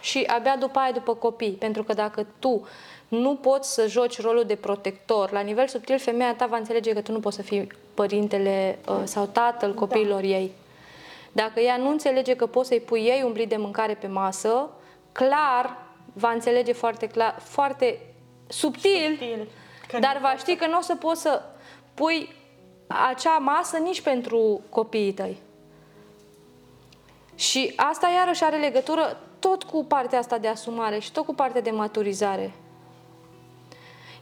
și 0.00 0.24
abia 0.26 0.56
după 0.56 0.78
aia 0.78 0.92
după 0.92 1.14
copii. 1.14 1.50
Pentru 1.50 1.82
că 1.82 1.92
dacă 1.92 2.26
tu 2.38 2.66
nu 3.08 3.34
poți 3.34 3.74
să 3.74 3.86
joci 3.86 4.20
rolul 4.20 4.44
de 4.44 4.54
protector, 4.54 5.32
la 5.32 5.40
nivel 5.40 5.66
subtil, 5.66 5.98
femeia 5.98 6.34
ta 6.34 6.46
va 6.46 6.56
înțelege 6.56 6.92
că 6.92 7.00
tu 7.00 7.12
nu 7.12 7.20
poți 7.20 7.36
să 7.36 7.42
fii 7.42 7.66
părintele 7.94 8.78
uh, 8.88 9.00
sau 9.04 9.26
tatăl 9.26 9.74
copiilor 9.74 10.20
da. 10.20 10.26
ei. 10.26 10.52
Dacă 11.32 11.60
ea 11.60 11.76
nu 11.76 11.88
înțelege 11.88 12.36
că 12.36 12.46
poți 12.46 12.68
să-i 12.68 12.80
pui 12.80 13.00
ei 13.00 13.22
un 13.24 13.32
blit 13.32 13.48
de 13.48 13.56
mâncare 13.56 13.94
pe 13.94 14.06
masă, 14.06 14.68
clar 15.12 15.76
va 16.12 16.30
înțelege 16.30 16.72
foarte 16.72 17.06
clar, 17.06 17.36
foarte 17.40 17.98
subtil, 18.46 19.16
Subtil. 19.18 19.48
Că 19.88 19.98
dar 19.98 20.14
nu 20.14 20.20
va 20.20 20.28
poți 20.28 20.42
ști 20.42 20.56
că 20.56 20.66
nu 20.66 20.78
o 20.78 20.80
să 20.80 20.94
poți 20.94 21.20
să 21.20 21.42
pui 21.94 22.34
acea 22.86 23.36
masă 23.38 23.76
nici 23.76 24.00
pentru 24.00 24.60
copiii 24.68 25.12
tăi. 25.12 25.36
Și 27.34 27.72
asta 27.76 28.08
iarăși 28.08 28.44
are 28.44 28.56
legătură 28.56 29.20
tot 29.46 29.62
cu 29.62 29.84
partea 29.84 30.18
asta 30.18 30.38
de 30.38 30.48
asumare 30.48 30.98
și 30.98 31.12
tot 31.12 31.24
cu 31.24 31.34
partea 31.34 31.60
de 31.60 31.70
maturizare. 31.70 32.52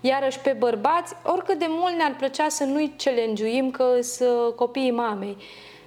Iarăși 0.00 0.38
pe 0.38 0.52
bărbați, 0.58 1.14
oricât 1.22 1.58
de 1.58 1.66
mult 1.68 1.94
ne-ar 1.94 2.14
plăcea 2.18 2.48
să 2.48 2.64
nu-i 2.64 2.94
challenge 3.04 3.70
că 3.70 4.00
sunt 4.00 4.54
copiii 4.54 4.90
mamei. 4.90 5.36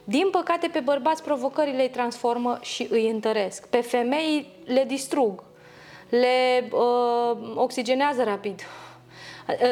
Din 0.04 0.30
păcate, 0.32 0.68
pe 0.68 0.80
bărbați 0.80 1.24
provocările 1.24 1.82
îi 1.82 1.90
transformă 1.90 2.58
și 2.62 2.88
îi 2.90 3.10
întăresc. 3.10 3.68
Pe 3.68 3.82
femei 3.82 4.50
le 4.66 4.84
distrug, 4.88 5.44
le 6.10 6.70
uh, 6.72 7.38
oxigenează 7.56 8.24
rapid. 8.24 8.62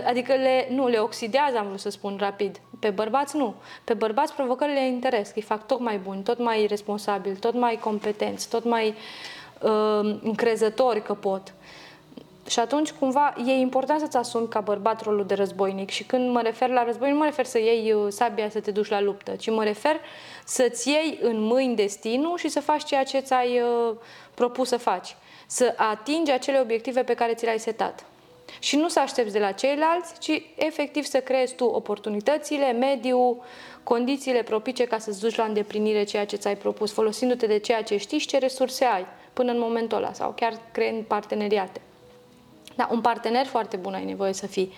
Adică 0.07 0.33
le, 0.33 0.67
nu, 0.69 0.87
le 0.87 0.97
oxidează, 0.97 1.57
am 1.57 1.67
vrut 1.67 1.79
să 1.79 1.89
spun 1.89 2.17
rapid. 2.19 2.59
Pe 2.79 2.89
bărbați 2.89 3.37
nu. 3.37 3.53
Pe 3.83 3.93
bărbați 3.93 4.33
provocările 4.33 4.79
îi 4.79 4.89
întăresc, 4.89 5.35
îi 5.35 5.41
fac 5.41 5.67
tot 5.67 5.79
mai 5.79 5.97
buni, 5.97 6.23
tot 6.23 6.39
mai 6.39 6.65
responsabili, 6.65 7.35
tot 7.35 7.53
mai 7.53 7.75
competenți, 7.75 8.49
tot 8.49 8.63
mai 8.63 8.87
uh, 8.87 8.95
încrezători 10.21 11.03
că 11.03 11.13
pot. 11.13 11.53
Și 12.49 12.59
atunci, 12.59 12.91
cumva, 12.91 13.33
e 13.45 13.51
important 13.51 13.99
să-ți 13.99 14.17
asumi 14.17 14.47
ca 14.47 14.59
bărbat 14.59 15.01
rolul 15.01 15.25
de 15.25 15.33
războinic. 15.33 15.89
Și 15.89 16.03
când 16.03 16.29
mă 16.29 16.41
refer 16.41 16.69
la 16.69 16.83
războinic, 16.83 17.15
nu 17.15 17.23
mă 17.23 17.29
refer 17.29 17.45
să 17.45 17.59
iei 17.59 17.91
uh, 17.91 18.05
sabia 18.09 18.49
să 18.49 18.59
te 18.59 18.71
duci 18.71 18.89
la 18.89 19.01
luptă, 19.01 19.35
ci 19.35 19.49
mă 19.49 19.63
refer 19.63 19.99
să-ți 20.45 20.89
iei 20.89 21.19
în 21.21 21.41
mâini 21.41 21.75
destinul 21.75 22.37
și 22.37 22.49
să 22.49 22.61
faci 22.61 22.83
ceea 22.83 23.03
ce 23.03 23.19
ți-ai 23.19 23.61
uh, 23.61 23.95
propus 24.33 24.67
să 24.67 24.77
faci. 24.77 25.15
Să 25.47 25.73
atingi 25.77 26.31
acele 26.31 26.59
obiective 26.59 27.03
pe 27.03 27.13
care 27.13 27.33
ți 27.33 27.43
le-ai 27.43 27.59
setat. 27.59 28.05
Și 28.59 28.75
nu 28.75 28.87
să 28.87 28.99
aștepți 28.99 29.33
de 29.33 29.39
la 29.39 29.51
ceilalți, 29.51 30.19
ci 30.19 30.41
efectiv 30.55 31.03
să 31.03 31.19
creezi 31.19 31.55
tu 31.55 31.65
oportunitățile, 31.65 32.71
mediul, 32.71 33.43
condițiile 33.83 34.43
propice 34.43 34.83
ca 34.83 34.97
să-ți 34.97 35.19
duci 35.19 35.35
la 35.35 35.43
îndeplinire 35.43 36.03
ceea 36.03 36.25
ce 36.25 36.35
ți-ai 36.35 36.57
propus, 36.57 36.91
folosindu-te 36.91 37.45
de 37.45 37.57
ceea 37.57 37.83
ce 37.83 37.97
știi 37.97 38.17
și 38.17 38.27
ce 38.27 38.37
resurse 38.37 38.85
ai 38.85 39.05
până 39.35 39.51
în 39.51 39.59
momentul 39.59 39.97
ăla 39.97 40.13
sau 40.13 40.33
chiar 40.35 40.53
creând 40.71 41.03
parteneriate. 41.03 41.81
Da, 42.75 42.87
un 42.91 43.01
partener 43.01 43.45
foarte 43.45 43.77
bun 43.77 43.93
ai 43.93 44.05
nevoie 44.05 44.33
să 44.33 44.47
fii 44.47 44.73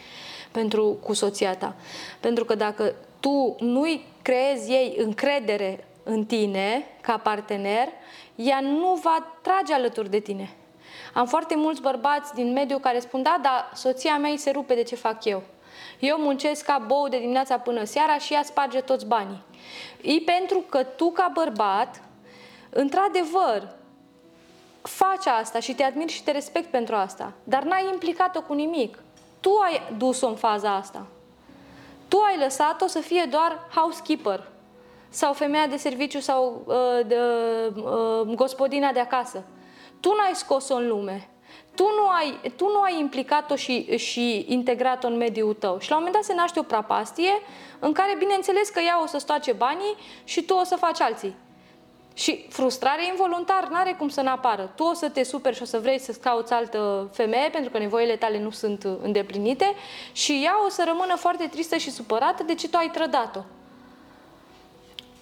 pentru, 0.51 0.97
cu 1.03 1.13
soția 1.13 1.55
ta. 1.55 1.75
Pentru 2.19 2.45
că 2.45 2.55
dacă 2.55 2.95
tu 3.19 3.55
nu-i 3.59 4.05
creezi 4.21 4.71
ei 4.71 4.95
încredere 4.97 5.87
în 6.03 6.25
tine 6.25 6.87
ca 7.01 7.17
partener, 7.17 7.87
ea 8.35 8.59
nu 8.59 8.99
va 9.03 9.37
trage 9.41 9.73
alături 9.73 10.09
de 10.09 10.19
tine. 10.19 10.49
Am 11.13 11.25
foarte 11.25 11.55
mulți 11.55 11.81
bărbați 11.81 12.33
din 12.33 12.51
mediu 12.51 12.77
care 12.77 12.99
spun, 12.99 13.21
da, 13.21 13.39
dar 13.41 13.71
soția 13.73 14.17
mea 14.17 14.29
îi 14.29 14.37
se 14.37 14.51
rupe 14.51 14.73
de 14.73 14.83
ce 14.83 14.95
fac 14.95 15.25
eu. 15.25 15.43
Eu 15.99 16.17
muncesc 16.19 16.65
ca 16.65 16.83
bou 16.87 17.07
de 17.07 17.19
dimineața 17.19 17.57
până 17.57 17.83
seara 17.83 18.17
și 18.17 18.33
ea 18.33 18.43
sparge 18.43 18.81
toți 18.81 19.05
banii. 19.05 19.43
E 20.01 20.19
pentru 20.25 20.59
că 20.69 20.83
tu 20.83 21.11
ca 21.11 21.31
bărbat, 21.33 22.01
într-adevăr, 22.69 23.75
faci 24.87 25.25
asta 25.25 25.59
și 25.59 25.75
te 25.75 25.83
admir 25.83 26.09
și 26.09 26.23
te 26.23 26.31
respect 26.31 26.71
pentru 26.71 26.95
asta, 26.95 27.33
dar 27.43 27.63
n-ai 27.63 27.89
implicat-o 27.91 28.41
cu 28.41 28.53
nimic. 28.53 28.99
Tu 29.39 29.49
ai 29.63 29.81
dus-o 29.97 30.27
în 30.27 30.35
faza 30.35 30.75
asta. 30.75 31.05
Tu 32.07 32.17
ai 32.17 32.37
lăsat-o 32.37 32.87
să 32.87 32.99
fie 32.99 33.27
doar 33.29 33.67
housekeeper 33.75 34.47
sau 35.09 35.33
femeia 35.33 35.67
de 35.67 35.77
serviciu 35.77 36.19
sau 36.19 36.61
uh, 36.65 37.07
de, 37.07 37.17
uh, 37.75 38.35
gospodina 38.35 38.91
de 38.91 38.99
acasă. 38.99 39.43
Tu 39.99 40.09
n-ai 40.09 40.35
scos-o 40.35 40.75
în 40.75 40.87
lume. 40.87 41.29
Tu 41.75 41.83
nu 41.83 42.07
ai, 42.09 42.51
tu 42.55 42.65
nu 42.65 42.81
ai 42.81 42.99
implicat-o 42.99 43.55
și, 43.55 43.97
și 43.97 44.45
integrat-o 44.47 45.07
în 45.07 45.17
mediul 45.17 45.53
tău. 45.53 45.79
Și 45.79 45.89
la 45.89 45.95
un 45.95 46.03
moment 46.03 46.21
dat 46.21 46.35
se 46.35 46.41
naște 46.41 46.59
o 46.59 46.63
prapastie 46.63 47.31
în 47.79 47.93
care, 47.93 48.15
bineînțeles 48.17 48.69
că 48.69 48.79
ea 48.79 49.01
o 49.01 49.05
să 49.05 49.17
stoace 49.17 49.51
banii 49.51 49.95
și 50.23 50.41
tu 50.41 50.53
o 50.53 50.63
să 50.63 50.75
faci 50.75 51.01
alții. 51.01 51.35
Și 52.17 52.45
frustrarea 52.49 53.05
involuntar 53.05 53.67
nu 53.69 53.75
are 53.75 53.95
cum 53.97 54.09
să 54.09 54.21
nu 54.21 54.29
apară. 54.29 54.71
Tu 54.75 54.83
o 54.83 54.93
să 54.93 55.09
te 55.09 55.23
superi 55.23 55.55
și 55.55 55.61
o 55.61 55.65
să 55.65 55.79
vrei 55.79 55.99
să-ți 55.99 56.19
cauți 56.19 56.53
altă 56.53 57.09
femeie 57.13 57.49
pentru 57.49 57.71
că 57.71 57.77
nevoile 57.77 58.15
tale 58.15 58.39
nu 58.39 58.49
sunt 58.49 58.83
îndeplinite 58.83 59.73
și 60.11 60.41
ea 60.43 60.53
o 60.65 60.69
să 60.69 60.83
rămână 60.87 61.15
foarte 61.15 61.47
tristă 61.47 61.77
și 61.77 61.91
supărată 61.91 62.43
de 62.43 62.55
ce 62.55 62.69
tu 62.69 62.77
ai 62.77 62.89
trădat-o. 62.89 63.39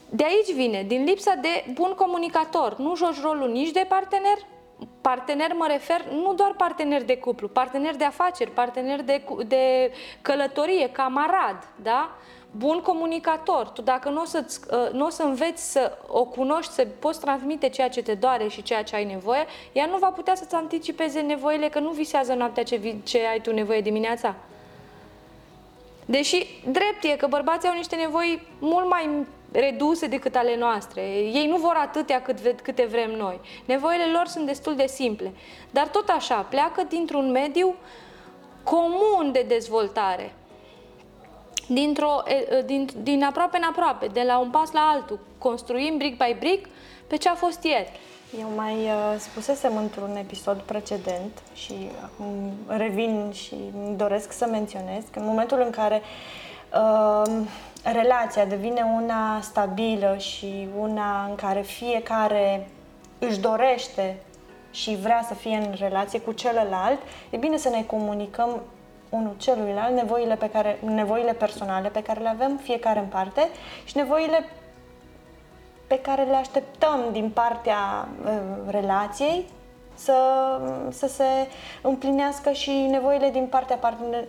De 0.09 0.23
aici 0.23 0.53
vine, 0.53 0.83
din 0.87 1.03
lipsa 1.03 1.33
de 1.41 1.65
bun 1.73 1.93
comunicator. 1.95 2.77
Nu 2.77 2.95
joci 2.95 3.21
rolul 3.21 3.49
nici 3.49 3.71
de 3.71 3.85
partener, 3.89 4.37
partener 5.01 5.53
mă 5.53 5.65
refer 5.67 6.05
nu 6.11 6.33
doar 6.33 6.53
partener 6.57 7.03
de 7.03 7.17
cuplu, 7.17 7.47
partener 7.47 7.95
de 7.95 8.03
afaceri, 8.03 8.51
partener 8.51 9.01
de, 9.01 9.21
de 9.47 9.91
călătorie, 10.21 10.89
camarad, 10.89 11.67
da? 11.81 12.15
Bun 12.57 12.81
comunicator. 12.81 13.67
Tu 13.67 13.81
dacă 13.81 14.09
nu 14.09 14.21
o, 14.21 14.25
să 14.25 14.45
uh, 14.71 14.91
nu 14.91 15.05
o 15.05 15.09
să 15.09 15.23
înveți 15.23 15.71
să 15.71 15.97
o 16.07 16.23
cunoști, 16.23 16.73
să 16.73 16.87
poți 16.99 17.19
transmite 17.19 17.69
ceea 17.69 17.89
ce 17.89 18.01
te 18.01 18.13
doare 18.13 18.47
și 18.47 18.61
ceea 18.61 18.83
ce 18.83 18.95
ai 18.95 19.05
nevoie, 19.05 19.45
ea 19.71 19.85
nu 19.85 19.97
va 19.97 20.07
putea 20.07 20.35
să-ți 20.35 20.55
anticipeze 20.55 21.19
nevoile, 21.19 21.69
că 21.69 21.79
nu 21.79 21.89
visează 21.89 22.33
noaptea 22.33 22.63
ce, 22.63 22.95
ce 23.03 23.25
ai 23.25 23.41
tu 23.41 23.53
nevoie 23.53 23.81
dimineața. 23.81 24.35
Deși 26.05 26.45
drept 26.63 27.03
e 27.03 27.15
că 27.15 27.27
bărbații 27.27 27.69
au 27.69 27.75
niște 27.75 27.95
nevoi 27.95 28.47
mult 28.59 28.89
mai 28.89 29.25
reduse 29.51 30.07
decât 30.07 30.35
ale 30.35 30.57
noastre. 30.57 31.01
Ei 31.11 31.47
nu 31.47 31.57
vor 31.57 31.75
atâtea 31.81 32.21
cât, 32.21 32.59
câte 32.61 32.85
vrem 32.85 33.11
noi. 33.11 33.39
Nevoile 33.65 34.05
lor 34.13 34.25
sunt 34.27 34.45
destul 34.45 34.75
de 34.75 34.85
simple. 34.87 35.33
Dar 35.71 35.87
tot 35.87 36.09
așa, 36.09 36.35
pleacă 36.35 36.83
dintr-un 36.89 37.31
mediu 37.31 37.75
comun 38.63 39.31
de 39.31 39.45
dezvoltare 39.47 40.33
dintr-o, 41.67 42.23
din, 42.65 42.89
din 43.01 43.23
aproape 43.23 43.57
în 43.57 43.63
aproape, 43.69 44.07
de 44.07 44.23
la 44.27 44.37
un 44.37 44.49
pas 44.49 44.71
la 44.71 44.89
altul. 44.93 45.19
Construim 45.37 45.97
brick 45.97 46.25
by 46.25 46.35
brick 46.39 46.69
pe 47.07 47.17
ce 47.17 47.29
a 47.29 47.35
fost 47.35 47.63
ieri. 47.63 47.91
Eu 48.39 48.51
mai 48.55 48.73
uh, 48.73 49.15
spusesem 49.17 49.77
într-un 49.77 50.15
episod 50.15 50.57
precedent 50.57 51.41
și 51.53 51.73
acum 52.03 52.51
revin 52.67 53.31
și 53.33 53.55
doresc 53.95 54.31
să 54.31 54.47
menționez 54.51 55.03
că 55.11 55.19
în 55.19 55.25
momentul 55.25 55.61
în 55.61 55.69
care 55.69 56.01
uh, 56.73 57.41
relația 57.83 58.45
devine 58.45 58.85
una 58.95 59.41
stabilă 59.41 60.15
și 60.17 60.67
una 60.79 61.25
în 61.29 61.35
care 61.35 61.61
fiecare 61.61 62.67
își 63.19 63.39
dorește 63.39 64.17
și 64.71 64.95
vrea 64.95 65.23
să 65.27 65.33
fie 65.33 65.55
în 65.55 65.73
relație 65.77 66.19
cu 66.19 66.31
celălalt, 66.31 66.99
e 67.29 67.37
bine 67.37 67.57
să 67.57 67.69
ne 67.69 67.83
comunicăm 67.83 68.61
unul 69.09 69.35
celuilalt 69.37 69.95
nevoile, 69.95 70.35
pe 70.35 70.49
care, 70.49 70.79
nevoile 70.85 71.33
personale 71.33 71.87
pe 71.87 72.01
care 72.01 72.21
le 72.21 72.29
avem 72.29 72.59
fiecare 72.63 72.99
în 72.99 73.05
parte 73.05 73.49
și 73.83 73.97
nevoile 73.97 74.45
pe 75.87 75.99
care 75.99 76.23
le 76.23 76.35
așteptăm 76.35 76.99
din 77.11 77.29
partea 77.29 78.07
uh, 78.25 78.31
relației 78.67 79.45
să, 79.95 80.17
să 80.89 81.07
se 81.07 81.47
împlinească 81.81 82.51
și 82.51 82.71
nevoile 82.71 83.29
din 83.29 83.47
partea 83.47 83.75
partener, 83.75 84.23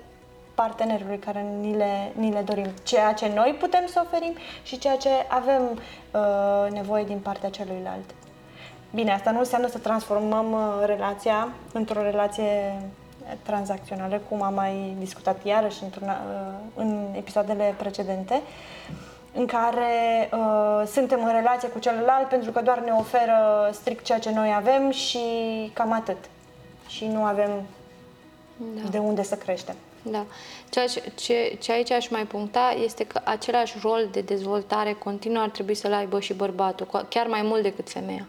partenerului 0.55 1.19
care 1.19 1.47
ni 1.61 1.75
le, 1.75 2.13
ni 2.13 2.33
le 2.33 2.41
dorim. 2.41 2.67
Ceea 2.83 3.13
ce 3.13 3.33
noi 3.35 3.57
putem 3.59 3.87
să 3.87 4.03
oferim 4.05 4.35
și 4.63 4.79
ceea 4.79 4.97
ce 4.97 5.09
avem 5.29 5.63
uh, 5.71 6.73
nevoie 6.73 7.05
din 7.05 7.19
partea 7.19 7.51
celuilalt. 7.51 8.15
Bine, 8.95 9.13
asta 9.13 9.31
nu 9.31 9.39
înseamnă 9.39 9.69
să 9.69 9.79
transformăm 9.79 10.53
uh, 10.53 10.83
relația 10.85 11.49
într-o 11.73 12.03
relație 12.03 12.81
tranzacționale, 13.43 14.21
cum 14.29 14.43
am 14.43 14.55
mai 14.55 14.97
discutat 14.99 15.45
iarăși 15.45 15.83
într-un, 15.83 16.09
uh, 16.09 16.55
în 16.75 17.07
episoadele 17.17 17.75
precedente, 17.77 18.43
în 19.35 19.47
care 19.47 20.29
uh, 20.33 20.87
suntem 20.87 21.25
în 21.25 21.33
relație 21.33 21.69
cu 21.69 21.79
celălalt 21.79 22.29
pentru 22.29 22.51
că 22.51 22.61
doar 22.61 22.79
ne 22.79 22.91
oferă 22.91 23.71
strict 23.73 24.05
ceea 24.05 24.19
ce 24.19 24.31
noi 24.31 24.55
avem 24.57 24.91
și 24.91 25.19
cam 25.73 25.93
atât. 25.93 26.19
Și 26.89 27.07
nu 27.07 27.25
avem 27.25 27.51
da. 28.57 28.89
de 28.91 28.99
unde 28.99 29.23
să 29.23 29.35
creștem. 29.35 29.75
Da. 30.03 30.25
Ceea 30.71 30.87
ce, 30.87 31.03
ce, 31.15 31.57
ce 31.61 31.73
aici 31.73 31.91
aș 31.91 32.09
mai 32.09 32.25
puncta 32.25 32.75
este 32.85 33.05
că 33.05 33.21
același 33.25 33.77
rol 33.83 34.09
de 34.13 34.21
dezvoltare 34.21 34.93
continuă 34.93 35.43
ar 35.43 35.49
trebui 35.49 35.75
să-l 35.75 35.93
aibă 35.93 36.21
și 36.21 36.35
bărbatul, 36.35 37.07
chiar 37.09 37.27
mai 37.27 37.43
mult 37.43 37.63
decât 37.63 37.91
femeia 37.91 38.27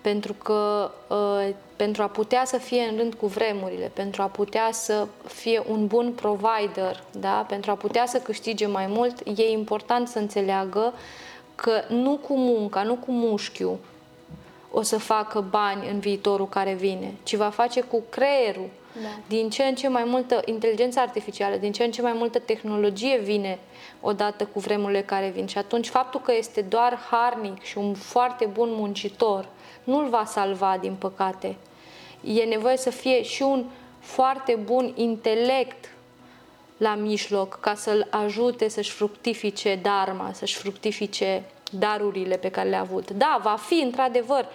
pentru 0.00 0.32
că 0.32 0.90
uh, 1.08 1.54
pentru 1.76 2.02
a 2.02 2.06
putea 2.06 2.44
să 2.44 2.58
fie 2.58 2.82
în 2.90 2.96
rând 2.96 3.14
cu 3.14 3.26
vremurile, 3.26 3.90
pentru 3.94 4.22
a 4.22 4.26
putea 4.26 4.68
să 4.72 5.06
fie 5.26 5.62
un 5.68 5.86
bun 5.86 6.12
provider, 6.12 7.02
da? 7.20 7.44
pentru 7.48 7.70
a 7.70 7.74
putea 7.74 8.06
să 8.06 8.18
câștige 8.18 8.66
mai 8.66 8.86
mult, 8.86 9.22
e 9.36 9.50
important 9.50 10.08
să 10.08 10.18
înțeleagă 10.18 10.92
că 11.54 11.82
nu 11.88 12.16
cu 12.16 12.36
munca, 12.36 12.82
nu 12.82 12.94
cu 12.94 13.10
mușchiul 13.10 13.78
o 14.70 14.82
să 14.82 14.98
facă 14.98 15.40
bani 15.50 15.88
în 15.90 15.98
viitorul 15.98 16.48
care 16.48 16.72
vine, 16.72 17.14
ci 17.22 17.34
va 17.34 17.48
face 17.48 17.80
cu 17.80 18.02
creierul. 18.08 18.68
Da. 19.02 19.08
Din 19.28 19.50
ce 19.50 19.62
în 19.62 19.74
ce 19.74 19.88
mai 19.88 20.04
multă 20.06 20.42
inteligență 20.44 21.00
artificială, 21.00 21.56
din 21.56 21.72
ce 21.72 21.84
în 21.84 21.90
ce 21.90 22.02
mai 22.02 22.12
multă 22.12 22.38
tehnologie 22.38 23.18
vine 23.18 23.58
odată 24.00 24.44
cu 24.44 24.58
vremurile 24.58 25.02
care 25.02 25.28
vin. 25.34 25.46
Și 25.46 25.58
atunci 25.58 25.88
faptul 25.88 26.20
că 26.20 26.32
este 26.38 26.60
doar 26.60 26.98
harnic 27.10 27.62
și 27.62 27.78
un 27.78 27.94
foarte 27.94 28.46
bun 28.46 28.68
muncitor 28.72 29.48
nu-l 29.88 30.08
va 30.08 30.24
salva, 30.24 30.76
din 30.80 30.94
păcate. 30.94 31.56
E 32.24 32.42
nevoie 32.42 32.76
să 32.76 32.90
fie 32.90 33.22
și 33.22 33.42
un 33.42 33.64
foarte 34.00 34.54
bun 34.54 34.92
intelect 34.96 35.92
la 36.76 36.94
mijloc 36.94 37.58
ca 37.60 37.74
să-l 37.74 38.06
ajute 38.10 38.68
să-și 38.68 38.90
fructifice 38.90 39.78
darma, 39.82 40.30
să-și 40.32 40.56
fructifice 40.56 41.44
darurile 41.70 42.36
pe 42.36 42.50
care 42.50 42.68
le-a 42.68 42.80
avut. 42.80 43.10
Da, 43.10 43.40
va 43.42 43.56
fi 43.56 43.74
într-adevăr 43.74 44.46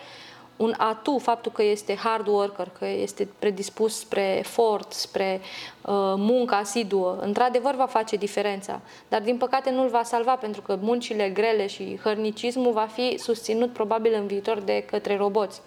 un 0.55 0.73
atu 0.77 1.17
faptul 1.17 1.51
că 1.51 1.63
este 1.63 1.95
hard 1.95 2.27
worker, 2.27 2.69
că 2.77 2.85
este 2.85 3.27
predispus 3.39 3.99
spre 3.99 4.37
efort, 4.37 4.91
spre 4.91 5.41
uh, 5.41 5.93
muncă 6.17 6.55
asiduă. 6.55 7.17
Într-adevăr 7.21 7.75
va 7.75 7.85
face 7.85 8.15
diferența, 8.15 8.81
dar 9.07 9.21
din 9.21 9.37
păcate 9.37 9.71
nu-l 9.71 9.89
va 9.89 10.03
salva 10.03 10.35
pentru 10.35 10.61
că 10.61 10.77
muncile 10.81 11.29
grele 11.29 11.67
și 11.67 11.99
hărnicismul 12.03 12.71
va 12.71 12.87
fi 12.93 13.17
susținut 13.17 13.73
probabil 13.73 14.13
în 14.13 14.27
viitor 14.27 14.59
de 14.59 14.83
către 14.89 15.17
roboți 15.17 15.61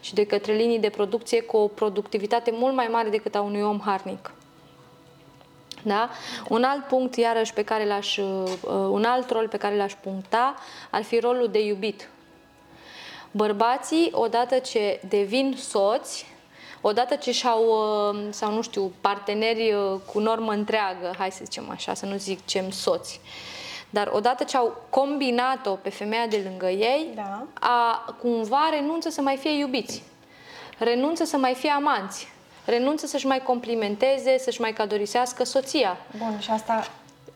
și 0.00 0.14
de 0.14 0.26
către 0.26 0.52
linii 0.52 0.78
de 0.78 0.88
producție 0.88 1.42
cu 1.42 1.56
o 1.56 1.66
productivitate 1.66 2.50
mult 2.54 2.74
mai 2.74 2.88
mare 2.90 3.08
decât 3.08 3.34
a 3.34 3.40
unui 3.40 3.62
om 3.62 3.80
harnic. 3.84 4.32
Da? 5.82 6.10
Un 6.48 6.62
alt 6.62 6.84
punct, 6.84 7.16
iarăși, 7.16 7.52
pe 7.52 7.64
care 7.64 7.86
l-aș, 7.86 8.16
uh, 8.16 8.50
un 8.90 9.04
alt 9.04 9.30
rol 9.30 9.48
pe 9.48 9.56
care 9.56 9.76
l-aș 9.76 9.92
puncta 9.94 10.54
ar 10.90 11.02
fi 11.02 11.18
rolul 11.18 11.48
de 11.48 11.64
iubit 11.64 12.08
Bărbații, 13.34 14.08
odată 14.12 14.58
ce 14.58 15.00
devin 15.08 15.54
soți, 15.58 16.26
odată 16.80 17.14
ce 17.14 17.32
și-au, 17.32 17.62
uh, 17.64 18.26
sau 18.30 18.52
nu 18.52 18.62
știu, 18.62 18.92
parteneri 19.00 19.72
uh, 19.72 20.00
cu 20.12 20.18
normă 20.18 20.52
întreagă, 20.52 21.14
hai 21.18 21.30
să 21.30 21.40
zicem 21.44 21.70
așa, 21.70 21.94
să 21.94 22.06
nu 22.06 22.16
zicem 22.16 22.70
soți, 22.70 23.20
dar 23.90 24.10
odată 24.12 24.44
ce 24.44 24.56
au 24.56 24.76
combinat-o 24.90 25.70
pe 25.70 25.90
femeia 25.90 26.26
de 26.26 26.42
lângă 26.48 26.68
ei, 26.68 27.08
da. 27.14 27.42
a, 27.60 28.04
cumva 28.20 28.68
renunță 28.70 29.08
să 29.08 29.20
mai 29.20 29.36
fie 29.36 29.58
iubiți, 29.58 30.02
renunță 30.78 31.24
să 31.24 31.36
mai 31.36 31.54
fie 31.54 31.70
amanți, 31.70 32.28
renunță 32.64 33.06
să-și 33.06 33.26
mai 33.26 33.42
complimenteze, 33.42 34.38
să-și 34.38 34.60
mai 34.60 34.72
cadorisească 34.72 35.44
soția. 35.44 35.96
Bun, 36.18 36.38
și 36.40 36.50
asta 36.50 36.84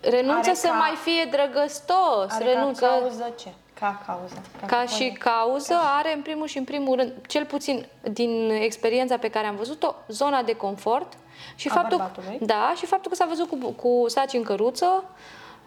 Renunță 0.01 0.53
să 0.55 0.67
ca... 0.67 0.73
mai 0.73 0.95
fie 1.03 1.29
drăgăstos. 1.31 2.27
Are 2.29 2.45
renunță... 2.45 2.85
ca 2.87 2.99
cauză 2.99 3.33
ce? 3.39 3.49
Ca 3.81 4.03
cauză. 4.07 4.43
Ca, 4.61 4.67
ca 4.67 4.87
și 4.87 5.17
cauză 5.19 5.75
are 5.99 6.15
în 6.15 6.23
primul 6.23 6.47
și 6.47 6.59
în 6.59 6.65
primul 6.65 6.97
rând, 6.97 7.13
cel 7.29 7.45
puțin 7.45 7.87
din 8.11 8.51
experiența 8.51 9.17
pe 9.17 9.29
care 9.29 9.47
am 9.47 9.57
văzut-o, 9.57 9.95
zona 10.09 10.43
de 10.43 10.53
confort 10.57 11.13
și 11.55 11.69
A 11.69 11.73
faptul, 11.75 11.97
bărbatului. 11.97 12.39
da, 12.41 12.73
și 12.77 12.87
faptul 12.87 13.11
că 13.11 13.17
s-a 13.17 13.27
văzut 13.27 13.49
cu, 13.49 13.57
cu 13.73 14.05
saci 14.09 14.33
în 14.33 14.43
căruță 14.43 15.05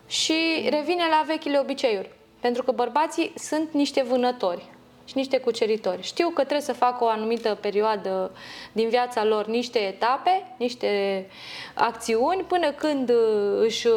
și 0.07 0.67
revine 0.69 1.03
la 1.09 1.23
vechile 1.25 1.59
obiceiuri. 1.59 2.09
Pentru 2.39 2.63
că 2.63 2.71
bărbații 2.71 3.33
sunt 3.35 3.71
niște 3.71 4.01
vânători 4.01 4.65
și 5.05 5.17
niște 5.17 5.39
cuceritori. 5.39 6.01
Știu 6.01 6.27
că 6.27 6.41
trebuie 6.41 6.61
să 6.61 6.73
facă 6.73 7.03
o 7.03 7.07
anumită 7.07 7.57
perioadă 7.61 8.31
din 8.71 8.89
viața 8.89 9.23
lor 9.23 9.45
niște 9.47 9.79
etape, 9.79 10.53
niște 10.57 11.25
acțiuni, 11.73 12.41
până 12.47 12.71
când 12.71 13.11
își 13.61 13.87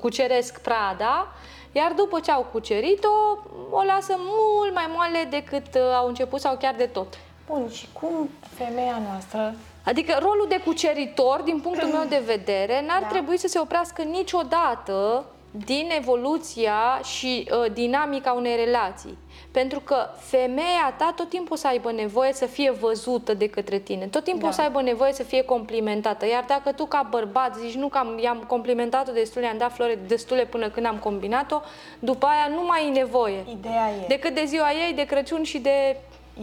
cuceresc 0.00 0.60
prada 0.60 1.32
iar 1.78 1.92
după 1.92 2.20
ce 2.20 2.30
au 2.30 2.46
cucerit-o, 2.52 3.38
o 3.70 3.82
lasă 3.82 4.14
mult 4.18 4.74
mai 4.74 4.88
moale 4.94 5.26
decât 5.30 5.74
uh, 5.74 5.80
au 6.00 6.06
început 6.08 6.40
sau 6.40 6.56
chiar 6.56 6.74
de 6.74 6.86
tot. 6.86 7.18
Bun, 7.46 7.70
și 7.70 7.86
cum 7.92 8.30
femeia 8.56 9.00
noastră 9.10 9.54
Adică 9.84 10.18
rolul 10.20 10.46
de 10.48 10.60
cuceritor, 10.64 11.40
din 11.44 11.60
punctul 11.60 11.88
meu 11.88 12.04
de 12.08 12.22
vedere, 12.26 12.84
n-ar 12.86 13.00
da. 13.00 13.06
trebui 13.06 13.38
să 13.38 13.48
se 13.48 13.58
oprească 13.58 14.02
niciodată 14.02 15.24
din 15.50 15.88
evoluția 15.98 17.00
și 17.02 17.48
uh, 17.50 17.72
dinamica 17.72 18.32
unei 18.32 18.56
relații. 18.56 19.18
Pentru 19.50 19.80
că 19.80 20.08
femeia 20.18 20.94
ta 20.98 21.12
tot 21.16 21.28
timpul 21.28 21.52
o 21.52 21.56
să 21.56 21.66
aibă 21.66 21.92
nevoie 21.92 22.32
să 22.32 22.46
fie 22.46 22.70
văzută 22.70 23.34
de 23.34 23.48
către 23.48 23.78
tine, 23.78 24.06
tot 24.06 24.24
timpul 24.24 24.42
da. 24.42 24.48
o 24.48 24.50
să 24.50 24.60
aibă 24.60 24.82
nevoie 24.82 25.12
să 25.12 25.22
fie 25.22 25.42
complimentată. 25.42 26.26
Iar 26.26 26.44
dacă 26.46 26.72
tu 26.72 26.84
ca 26.84 27.06
bărbat 27.10 27.56
zici 27.56 27.74
nu 27.74 27.88
că 27.88 27.98
am, 27.98 28.18
i-am 28.18 28.38
complimentat-o 28.46 29.12
destul, 29.12 29.42
i-am 29.42 29.58
dat 29.58 29.72
flore 29.72 29.98
destule 30.06 30.44
până 30.44 30.68
când 30.68 30.86
am 30.86 30.96
combinat-o, 30.96 31.60
după 31.98 32.26
aia 32.26 32.54
nu 32.54 32.64
mai 32.66 32.86
e 32.86 32.90
nevoie. 32.90 33.44
Ideea 33.50 33.90
e. 34.02 34.06
Decât 34.06 34.34
de 34.34 34.44
ziua 34.44 34.72
ei, 34.72 34.94
de 34.94 35.04
Crăciun 35.04 35.42
și 35.42 35.58
de... 35.58 35.96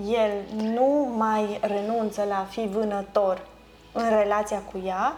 El 0.07 0.31
nu 0.73 1.13
mai 1.17 1.59
renunță 1.61 2.25
la 2.29 2.37
a 2.37 2.43
fi 2.49 2.67
vânător 2.67 3.47
în 3.91 4.09
relația 4.09 4.59
cu 4.71 4.81
ea, 4.85 5.17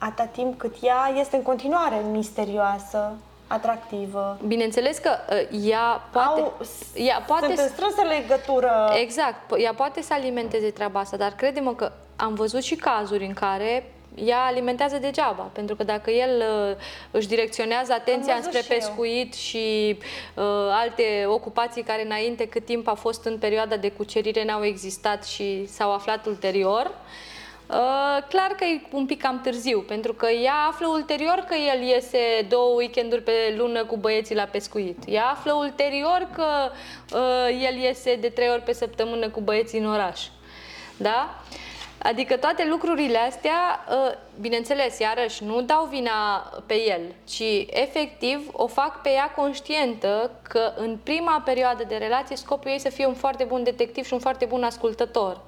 atâta 0.00 0.24
timp 0.24 0.58
cât 0.58 0.74
ea 0.82 1.12
este 1.18 1.36
în 1.36 1.42
continuare 1.42 2.02
misterioasă, 2.10 3.12
atractivă. 3.50 4.38
Bineînțeles 4.46 4.98
că 4.98 5.10
uh, 5.30 5.68
ea 5.68 6.08
poate... 6.12 6.40
Au, 6.40 6.60
ea 6.94 7.22
poate 7.26 7.46
sunt 7.46 7.58
în 7.58 7.68
strânsă 7.68 8.02
legătură. 8.02 8.90
Exact. 9.00 9.60
Ea 9.60 9.74
poate 9.74 10.02
să 10.02 10.12
alimenteze 10.12 10.70
treaba 10.70 11.00
asta, 11.00 11.16
dar 11.16 11.32
crede-mă 11.32 11.74
că 11.74 11.92
am 12.16 12.34
văzut 12.34 12.62
și 12.62 12.74
cazuri 12.74 13.24
în 13.24 13.32
care 13.32 13.92
ea 14.14 14.44
alimentează 14.44 14.98
degeaba, 14.98 15.50
pentru 15.52 15.76
că 15.76 15.84
dacă 15.84 16.10
el 16.10 16.42
uh, 16.70 16.76
își 17.10 17.28
direcționează 17.28 17.92
atenția 17.92 18.38
spre 18.42 18.62
pescuit 18.68 19.32
eu. 19.32 19.38
și 19.38 19.98
uh, 20.34 20.44
alte 20.70 21.24
ocupații 21.26 21.82
care 21.82 22.04
înainte 22.04 22.48
cât 22.48 22.64
timp 22.64 22.88
a 22.88 22.94
fost 22.94 23.24
în 23.24 23.38
perioada 23.38 23.76
de 23.76 23.90
cucerire 23.90 24.44
n-au 24.44 24.64
existat 24.64 25.24
și 25.24 25.66
s-au 25.66 25.92
aflat 25.92 26.26
ulterior, 26.26 26.84
uh, 26.84 26.92
Uh, 26.92 27.29
clar 28.28 28.50
că 28.56 28.64
e 28.64 28.80
un 28.92 29.06
pic 29.06 29.22
cam 29.22 29.40
târziu, 29.40 29.80
pentru 29.80 30.12
că 30.14 30.30
ea 30.30 30.54
află 30.68 30.86
ulterior 30.86 31.44
că 31.48 31.54
el 31.54 31.82
iese 31.82 32.46
două 32.48 32.74
weekenduri 32.76 33.22
pe 33.22 33.54
lună 33.56 33.84
cu 33.84 33.96
băieții 33.96 34.34
la 34.34 34.44
pescuit. 34.44 35.02
Ea 35.06 35.26
află 35.26 35.52
ulterior 35.52 36.28
că 36.34 36.70
uh, 37.16 37.62
el 37.68 37.76
iese 37.76 38.16
de 38.16 38.28
trei 38.28 38.48
ori 38.48 38.62
pe 38.62 38.72
săptămână 38.72 39.28
cu 39.28 39.40
băieții 39.40 39.78
în 39.78 39.86
oraș. 39.86 40.20
Da? 40.96 41.40
Adică 42.02 42.36
toate 42.36 42.66
lucrurile 42.68 43.18
astea, 43.18 43.84
uh, 43.88 44.12
bineînțeles, 44.40 44.98
iarăși, 44.98 45.44
nu 45.44 45.60
dau 45.60 45.84
vina 45.84 46.52
pe 46.66 46.74
el, 46.74 47.00
ci 47.28 47.66
efectiv 47.70 48.48
o 48.52 48.66
fac 48.66 49.02
pe 49.02 49.10
ea 49.10 49.32
conștientă 49.36 50.30
că 50.42 50.72
în 50.76 50.98
prima 51.02 51.42
perioadă 51.44 51.84
de 51.88 51.96
relație 51.96 52.36
scopul 52.36 52.70
ei 52.70 52.78
să 52.78 52.88
fie 52.88 53.06
un 53.06 53.14
foarte 53.14 53.44
bun 53.44 53.62
detectiv 53.62 54.04
și 54.04 54.12
un 54.12 54.18
foarte 54.18 54.44
bun 54.44 54.62
ascultător 54.62 55.40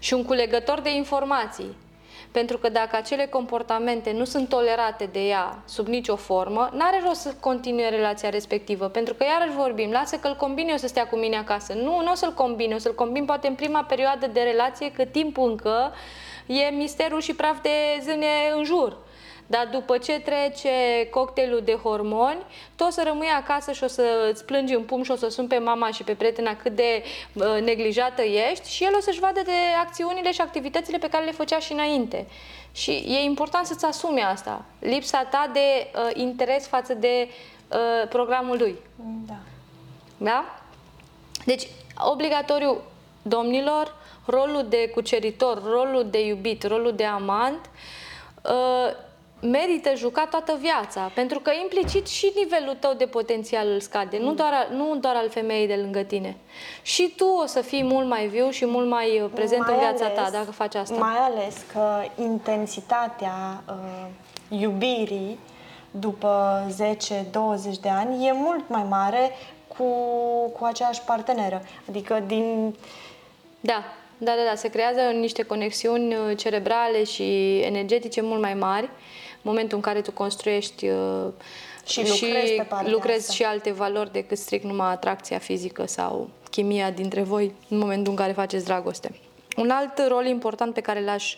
și 0.00 0.14
un 0.14 0.24
culegător 0.24 0.80
de 0.80 0.94
informații. 0.94 1.76
Pentru 2.30 2.58
că 2.58 2.68
dacă 2.68 2.96
acele 2.96 3.26
comportamente 3.26 4.12
nu 4.12 4.24
sunt 4.24 4.48
tolerate 4.48 5.08
de 5.12 5.20
ea 5.20 5.62
sub 5.66 5.86
nicio 5.86 6.16
formă, 6.16 6.70
n-are 6.72 7.00
rost 7.06 7.20
să 7.20 7.34
continue 7.40 7.88
relația 7.88 8.28
respectivă. 8.28 8.88
Pentru 8.88 9.14
că 9.14 9.24
iarăși 9.24 9.56
vorbim, 9.56 9.90
lasă 9.90 10.16
că 10.16 10.28
îl 10.28 10.36
combine, 10.36 10.72
o 10.72 10.76
să 10.76 10.86
stea 10.86 11.06
cu 11.06 11.16
mine 11.16 11.36
acasă. 11.36 11.72
Nu, 11.72 12.00
nu 12.02 12.10
o 12.10 12.14
să-l 12.14 12.32
combine, 12.32 12.74
o 12.74 12.78
să-l 12.78 12.94
combin 12.94 13.24
poate 13.24 13.46
în 13.46 13.54
prima 13.54 13.82
perioadă 13.82 14.26
de 14.26 14.40
relație, 14.40 14.92
cât 14.92 15.12
timp 15.12 15.38
încă 15.38 15.92
e 16.46 16.70
misterul 16.70 17.20
și 17.20 17.34
praf 17.34 17.62
de 17.62 17.70
zâne 18.02 18.26
în 18.56 18.64
jur. 18.64 18.96
Dar 19.50 19.68
după 19.72 19.98
ce 19.98 20.20
trece 20.20 20.70
cocktailul 21.10 21.60
de 21.64 21.74
hormoni, 21.82 22.42
tu 22.76 22.84
o 22.84 22.90
să 22.90 23.02
rămâi 23.06 23.26
acasă 23.26 23.72
și 23.72 23.84
o 23.84 23.86
să 23.86 24.28
îți 24.30 24.44
plângi 24.44 24.74
în 24.74 24.82
pum 24.82 25.02
și 25.02 25.10
o 25.10 25.16
să 25.16 25.28
sun 25.28 25.46
pe 25.46 25.58
mama 25.58 25.90
și 25.90 26.02
pe 26.02 26.14
prietena 26.14 26.56
cât 26.56 26.74
de 26.74 27.02
uh, 27.32 27.60
neglijată 27.62 28.22
ești 28.22 28.70
și 28.70 28.84
el 28.84 28.94
o 28.96 29.00
să-și 29.00 29.20
vadă 29.20 29.40
de 29.44 29.56
acțiunile 29.80 30.32
și 30.32 30.40
activitățile 30.40 30.98
pe 30.98 31.08
care 31.08 31.24
le 31.24 31.30
făcea 31.30 31.58
și 31.58 31.72
înainte. 31.72 32.26
Și 32.72 32.90
e 32.90 33.22
important 33.24 33.66
să-ți 33.66 33.84
asumi 33.84 34.22
asta. 34.22 34.64
Lipsa 34.78 35.24
ta 35.30 35.50
de 35.52 35.90
uh, 35.94 36.10
interes 36.14 36.66
față 36.66 36.94
de 36.94 37.28
uh, 37.68 38.08
programul 38.08 38.56
lui. 38.58 38.76
Da. 39.26 39.38
Da? 40.16 40.44
Deci, 41.44 41.68
obligatoriu, 41.98 42.80
domnilor, 43.22 43.94
rolul 44.26 44.66
de 44.68 44.88
cuceritor, 44.94 45.62
rolul 45.64 46.06
de 46.10 46.26
iubit, 46.26 46.66
rolul 46.66 46.92
de 46.92 47.04
amant, 47.04 47.70
uh, 48.42 49.08
merită 49.40 49.94
jucat 49.96 50.30
toată 50.30 50.58
viața, 50.60 51.10
pentru 51.14 51.40
că 51.40 51.50
implicit 51.62 52.06
și 52.06 52.32
nivelul 52.36 52.76
tău 52.78 52.94
de 52.94 53.06
potențial 53.06 53.68
îl 53.68 53.80
scade, 53.80 54.16
mm. 54.18 54.24
nu, 54.24 54.32
doar, 54.32 54.68
nu 54.72 54.96
doar 54.96 55.14
al 55.16 55.28
femeii 55.28 55.66
de 55.66 55.74
lângă 55.74 56.02
tine. 56.02 56.36
Și 56.82 57.12
tu 57.16 57.24
o 57.42 57.46
să 57.46 57.60
fii 57.60 57.82
mult 57.82 58.08
mai 58.08 58.26
viu 58.26 58.50
și 58.50 58.66
mult 58.66 58.88
mai 58.88 59.20
uh, 59.20 59.30
prezent 59.34 59.60
mai 59.60 59.72
în 59.72 59.78
viața 59.78 60.04
ales, 60.04 60.16
ta 60.16 60.30
dacă 60.30 60.50
faci 60.50 60.74
asta. 60.74 60.94
Mai 60.94 61.16
ales 61.16 61.56
că 61.72 62.02
intensitatea 62.22 63.62
uh, 63.68 64.58
iubirii 64.60 65.38
după 65.90 66.62
10-20 66.70 67.80
de 67.80 67.88
ani 67.88 68.26
e 68.26 68.32
mult 68.32 68.68
mai 68.68 68.86
mare 68.88 69.30
cu, 69.76 69.84
cu 70.58 70.64
aceeași 70.64 71.02
parteneră. 71.02 71.62
Adică 71.88 72.22
din... 72.26 72.74
Da, 73.60 73.82
da, 74.18 74.32
da, 74.36 74.42
da, 74.48 74.54
se 74.54 74.68
creează 74.68 75.00
niște 75.00 75.42
conexiuni 75.42 76.14
uh, 76.14 76.36
cerebrale 76.36 77.04
și 77.04 77.58
energetice 77.58 78.20
mult 78.20 78.40
mai 78.40 78.54
mari 78.54 78.90
momentul 79.42 79.76
în 79.76 79.82
care 79.82 80.00
tu 80.00 80.12
construiești 80.12 80.88
uh, 80.88 81.26
și 81.86 81.98
lucrezi, 81.98 82.52
și, 82.52 82.62
pe 82.68 82.90
lucrezi 82.90 83.20
asta. 83.20 83.32
și 83.32 83.42
alte 83.42 83.72
valori 83.72 84.12
decât 84.12 84.38
strict 84.38 84.64
numai 84.64 84.90
atracția 84.90 85.38
fizică 85.38 85.86
sau 85.86 86.30
chimia 86.50 86.90
dintre 86.90 87.22
voi 87.22 87.52
în 87.68 87.78
momentul 87.78 88.12
în 88.12 88.18
care 88.18 88.32
faceți 88.32 88.64
dragoste. 88.64 89.14
Un 89.56 89.70
alt 89.70 90.06
rol 90.08 90.26
important 90.26 90.74
pe 90.74 90.80
care 90.80 91.04
l-aș 91.04 91.34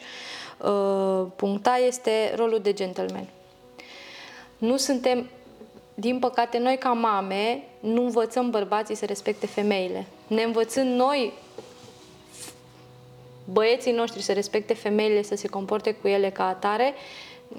uh, 0.59 1.27
puncta 1.37 1.81
este 1.87 2.33
rolul 2.37 2.61
de 2.63 2.73
gentleman. 2.73 3.27
Nu 4.59 4.77
suntem, 4.77 5.27
din 5.95 6.19
păcate, 6.19 6.59
noi 6.59 6.77
ca 6.79 6.93
mame 6.93 7.63
nu 7.81 8.03
învățăm 8.03 8.51
bărbații 8.51 8.95
să 8.95 9.05
respecte 9.05 9.47
femeile. 9.47 10.07
Ne 10.27 10.43
învățând 10.43 10.97
noi 10.97 11.33
băieții 13.45 13.93
noștri 13.93 14.23
să 14.23 14.33
respecte 14.33 14.75
femeile, 14.75 15.23
să 15.23 15.35
se 15.35 15.49
comporte 15.49 15.93
cu 15.93 16.09
ele 16.09 16.31
ca 16.31 16.49
atare, 16.49 16.95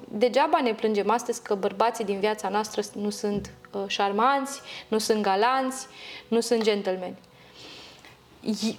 degeaba 0.08 0.62
ne 0.62 0.74
plângem 0.74 1.10
astăzi 1.10 1.42
că 1.44 1.56
bărbații 1.56 2.06
din 2.06 2.20
viața 2.20 2.50
noastră 2.50 2.82
nu 2.94 3.10
sunt 3.10 3.52
uh, 3.72 3.82
șarmanți, 3.88 4.62
nu 4.88 4.98
sunt 4.98 5.22
galanți, 5.22 5.88
nu 6.28 6.40
sunt 6.40 6.64
gentlemen. 6.64 7.16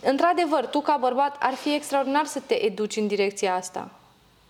Într-adevăr, 0.03 0.66
tu 0.66 0.81
ca 0.81 0.96
bărbat 1.00 1.37
ar 1.40 1.55
fi 1.55 1.74
extraordinar 1.74 2.24
să 2.24 2.40
te 2.46 2.64
educi 2.64 2.96
în 2.96 3.07
direcția 3.07 3.55
asta. 3.55 3.90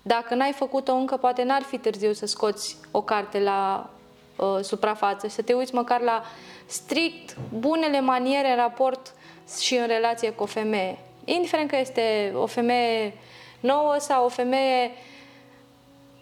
Dacă 0.03 0.35
n-ai 0.35 0.53
făcut-o 0.53 0.95
încă, 0.95 1.17
poate 1.17 1.43
n-ar 1.43 1.63
fi 1.63 1.79
târziu 1.79 2.13
să 2.13 2.27
scoți 2.27 2.77
o 2.91 3.03
carte 3.03 3.41
la 3.41 3.91
uh, 4.37 4.59
suprafață 4.61 5.27
și 5.27 5.35
să 5.35 5.43
te 5.43 5.53
uiți 5.53 5.75
măcar 5.75 6.01
la 6.01 6.23
strict 6.67 7.37
bunele 7.59 8.01
maniere 8.01 8.51
în 8.51 8.57
raport 8.57 9.15
și 9.61 9.75
în 9.75 9.87
relație 9.87 10.31
cu 10.31 10.43
o 10.43 10.47
femeie. 10.47 10.99
Indiferent 11.25 11.71
că 11.71 11.77
este 11.77 12.33
o 12.35 12.47
femeie 12.47 13.13
nouă 13.61 13.97
sau 13.99 14.25
o 14.25 14.29
femeie 14.29 14.85
uh, 14.85 15.14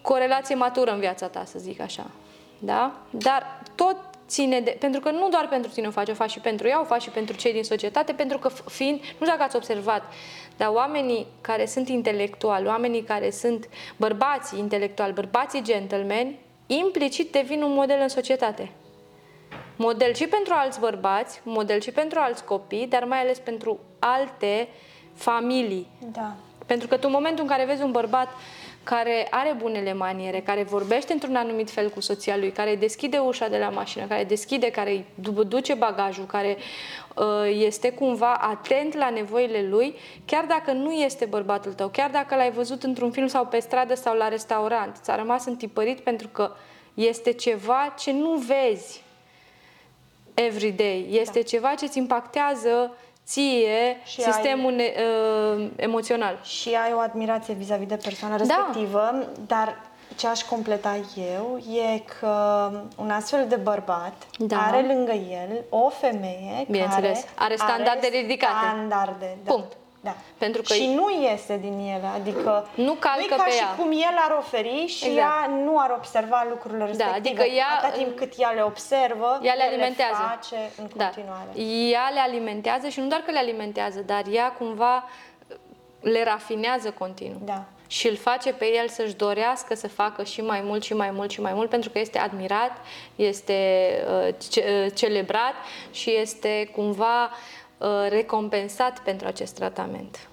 cu 0.02 0.12
o 0.12 0.16
relație 0.16 0.54
matură 0.54 0.92
în 0.92 0.98
viața 0.98 1.26
ta, 1.26 1.44
să 1.44 1.58
zic 1.58 1.80
așa. 1.80 2.10
Da? 2.58 2.92
Dar 3.10 3.62
tot 3.74 3.96
ține 4.28 4.60
de... 4.60 4.76
Pentru 4.80 5.00
că 5.00 5.10
nu 5.10 5.28
doar 5.28 5.48
pentru 5.48 5.70
tine 5.70 5.86
o 5.86 5.90
faci, 5.90 6.08
o 6.08 6.14
faci 6.14 6.30
și 6.30 6.40
pentru 6.40 6.68
ea, 6.68 6.80
o 6.80 6.84
faci 6.84 7.02
și 7.02 7.10
pentru 7.10 7.36
cei 7.36 7.52
din 7.52 7.64
societate, 7.64 8.12
pentru 8.12 8.38
că 8.38 8.48
fiind... 8.48 8.98
Nu 8.98 9.04
știu 9.04 9.26
dacă 9.26 9.42
ați 9.42 9.56
observat, 9.56 10.02
dar 10.56 10.68
oamenii 10.68 11.26
care 11.40 11.66
sunt 11.66 11.88
intelectuali, 11.88 12.66
oamenii 12.66 13.02
care 13.02 13.30
sunt 13.30 13.68
bărbații 13.96 14.58
intelectuali, 14.58 15.12
bărbații 15.12 15.62
gentlemen, 15.62 16.34
implicit 16.66 17.32
devin 17.32 17.62
un 17.62 17.72
model 17.72 17.98
în 18.00 18.08
societate. 18.08 18.70
Model 19.76 20.14
și 20.14 20.26
pentru 20.26 20.52
alți 20.56 20.80
bărbați, 20.80 21.40
model 21.44 21.80
și 21.80 21.90
pentru 21.90 22.18
alți 22.18 22.44
copii, 22.44 22.86
dar 22.86 23.04
mai 23.04 23.20
ales 23.20 23.38
pentru 23.38 23.80
alte 23.98 24.68
familii. 25.14 25.86
Da. 26.12 26.34
Pentru 26.66 26.88
că 26.88 26.96
tu 26.96 27.02
în 27.06 27.12
momentul 27.12 27.44
în 27.44 27.50
care 27.50 27.64
vezi 27.64 27.82
un 27.82 27.90
bărbat 27.90 28.28
care 28.84 29.26
are 29.30 29.54
bunele 29.58 29.92
maniere, 29.92 30.40
care 30.40 30.62
vorbește 30.62 31.12
într-un 31.12 31.36
anumit 31.36 31.70
fel 31.70 31.90
cu 31.90 32.00
soția 32.00 32.36
lui, 32.36 32.50
care 32.50 32.74
deschide 32.74 33.18
ușa 33.18 33.48
de 33.48 33.58
la 33.58 33.68
mașină, 33.68 34.06
care 34.06 34.24
deschide, 34.24 34.70
care 34.70 35.04
duce 35.48 35.74
bagajul, 35.74 36.24
care 36.24 36.56
uh, 37.16 37.24
este 37.58 37.92
cumva 37.92 38.32
atent 38.34 38.94
la 38.94 39.10
nevoile 39.10 39.66
lui, 39.68 39.94
chiar 40.24 40.44
dacă 40.44 40.72
nu 40.72 40.92
este 40.92 41.24
bărbatul 41.24 41.72
tău, 41.72 41.88
chiar 41.88 42.10
dacă 42.10 42.34
l-ai 42.34 42.50
văzut 42.50 42.82
într-un 42.82 43.10
film 43.10 43.26
sau 43.26 43.46
pe 43.46 43.58
stradă 43.58 43.94
sau 43.94 44.16
la 44.16 44.28
restaurant, 44.28 44.96
ți-a 45.02 45.16
rămas 45.16 45.44
întipărit 45.44 46.00
pentru 46.00 46.28
că 46.28 46.50
este 46.94 47.32
ceva 47.32 47.94
ce 47.98 48.12
nu 48.12 48.34
vezi 48.34 49.02
everyday, 50.34 51.06
este 51.10 51.38
da. 51.38 51.44
ceva 51.44 51.74
ce 51.74 51.84
îți 51.84 51.98
impactează 51.98 52.96
ție 53.32 54.00
și 54.04 54.20
sistemul 54.20 54.70
ai, 54.70 54.76
ne, 54.76 54.92
uh, 55.62 55.70
emoțional. 55.76 56.38
Și 56.42 56.68
ai 56.68 56.92
o 56.94 56.98
admirație 56.98 57.54
vis-a-vis 57.54 57.86
de 57.86 57.96
persoana 57.96 58.36
da. 58.36 58.42
respectivă, 58.42 59.10
da. 59.12 59.26
dar 59.46 59.90
ce 60.16 60.26
aș 60.26 60.42
completa 60.42 60.96
eu 61.36 61.58
e 61.58 61.98
că 61.98 62.70
un 62.96 63.10
astfel 63.10 63.46
de 63.48 63.56
bărbat 63.56 64.12
da. 64.38 64.56
are 64.56 64.86
lângă 64.86 65.12
el 65.12 65.64
o 65.68 65.88
femeie 65.88 66.66
care 66.88 67.24
are 67.34 67.54
standarde 67.56 68.06
are 68.06 68.20
ridicate. 68.20 68.66
Standarde, 68.66 69.38
da. 69.44 69.52
Punct. 69.52 69.76
Da. 70.04 70.14
Pentru 70.38 70.62
că 70.62 70.74
și 70.74 70.86
nu 70.94 71.20
iese 71.22 71.56
din 71.56 71.78
ele, 71.78 72.06
adică 72.14 72.68
Nu 72.74 72.92
calcă 72.92 73.26
nu 73.30 73.36
ca 73.36 73.42
pe 73.42 73.50
și 73.50 73.58
ea. 73.58 73.74
cum 73.78 73.90
el 73.90 74.16
ar 74.28 74.36
oferi 74.38 74.86
și 74.86 75.06
Exact. 75.06 75.16
ea 75.16 75.46
nu 75.64 75.78
ar 75.78 75.90
observa 75.96 76.46
lucrurile 76.48 76.84
respective. 76.84 77.16
adică 77.28 77.42
ea- 77.42 77.78
Atâta 77.78 77.92
timp 77.96 78.16
cât 78.16 78.32
ea 78.38 78.50
le 78.50 78.62
observă, 78.62 79.40
ea 79.42 79.54
le 79.54 79.62
el 79.64 79.68
alimentează. 79.68 80.16
le 80.20 80.28
face 80.34 80.70
în 80.78 80.88
da, 80.96 81.04
continuare. 81.04 81.60
ea 81.92 82.10
le 82.14 82.20
alimentează 82.20 82.88
și 82.88 83.00
nu 83.00 83.06
doar 83.06 83.20
că 83.20 83.30
le 83.30 83.38
alimentează, 83.38 84.00
dar 84.00 84.22
ea 84.30 84.52
cumva 84.52 85.04
le 86.00 86.24
rafinează 86.24 86.90
continuu. 86.90 87.40
Da. 87.44 87.64
Și 87.86 88.08
îl 88.08 88.16
face 88.16 88.52
pe 88.52 88.66
el 88.74 88.88
să-și 88.88 89.14
dorească 89.14 89.74
să 89.74 89.88
facă 89.88 90.22
și 90.24 90.40
mai 90.40 90.60
mult 90.64 90.82
și 90.82 90.94
mai 90.94 91.10
mult 91.10 91.30
și 91.30 91.40
mai 91.40 91.52
mult 91.52 91.68
pentru 91.70 91.90
că 91.90 91.98
este 91.98 92.18
admirat, 92.18 92.72
este 93.16 93.58
uh, 94.28 94.34
ce- 94.50 94.84
uh, 94.86 94.92
celebrat 94.94 95.54
și 95.90 96.14
este 96.16 96.70
cumva 96.74 97.22
uh, 97.24 97.30
recompensat 98.08 98.98
pentru 98.98 99.26
acest 99.26 99.54
tratament. 99.54 100.28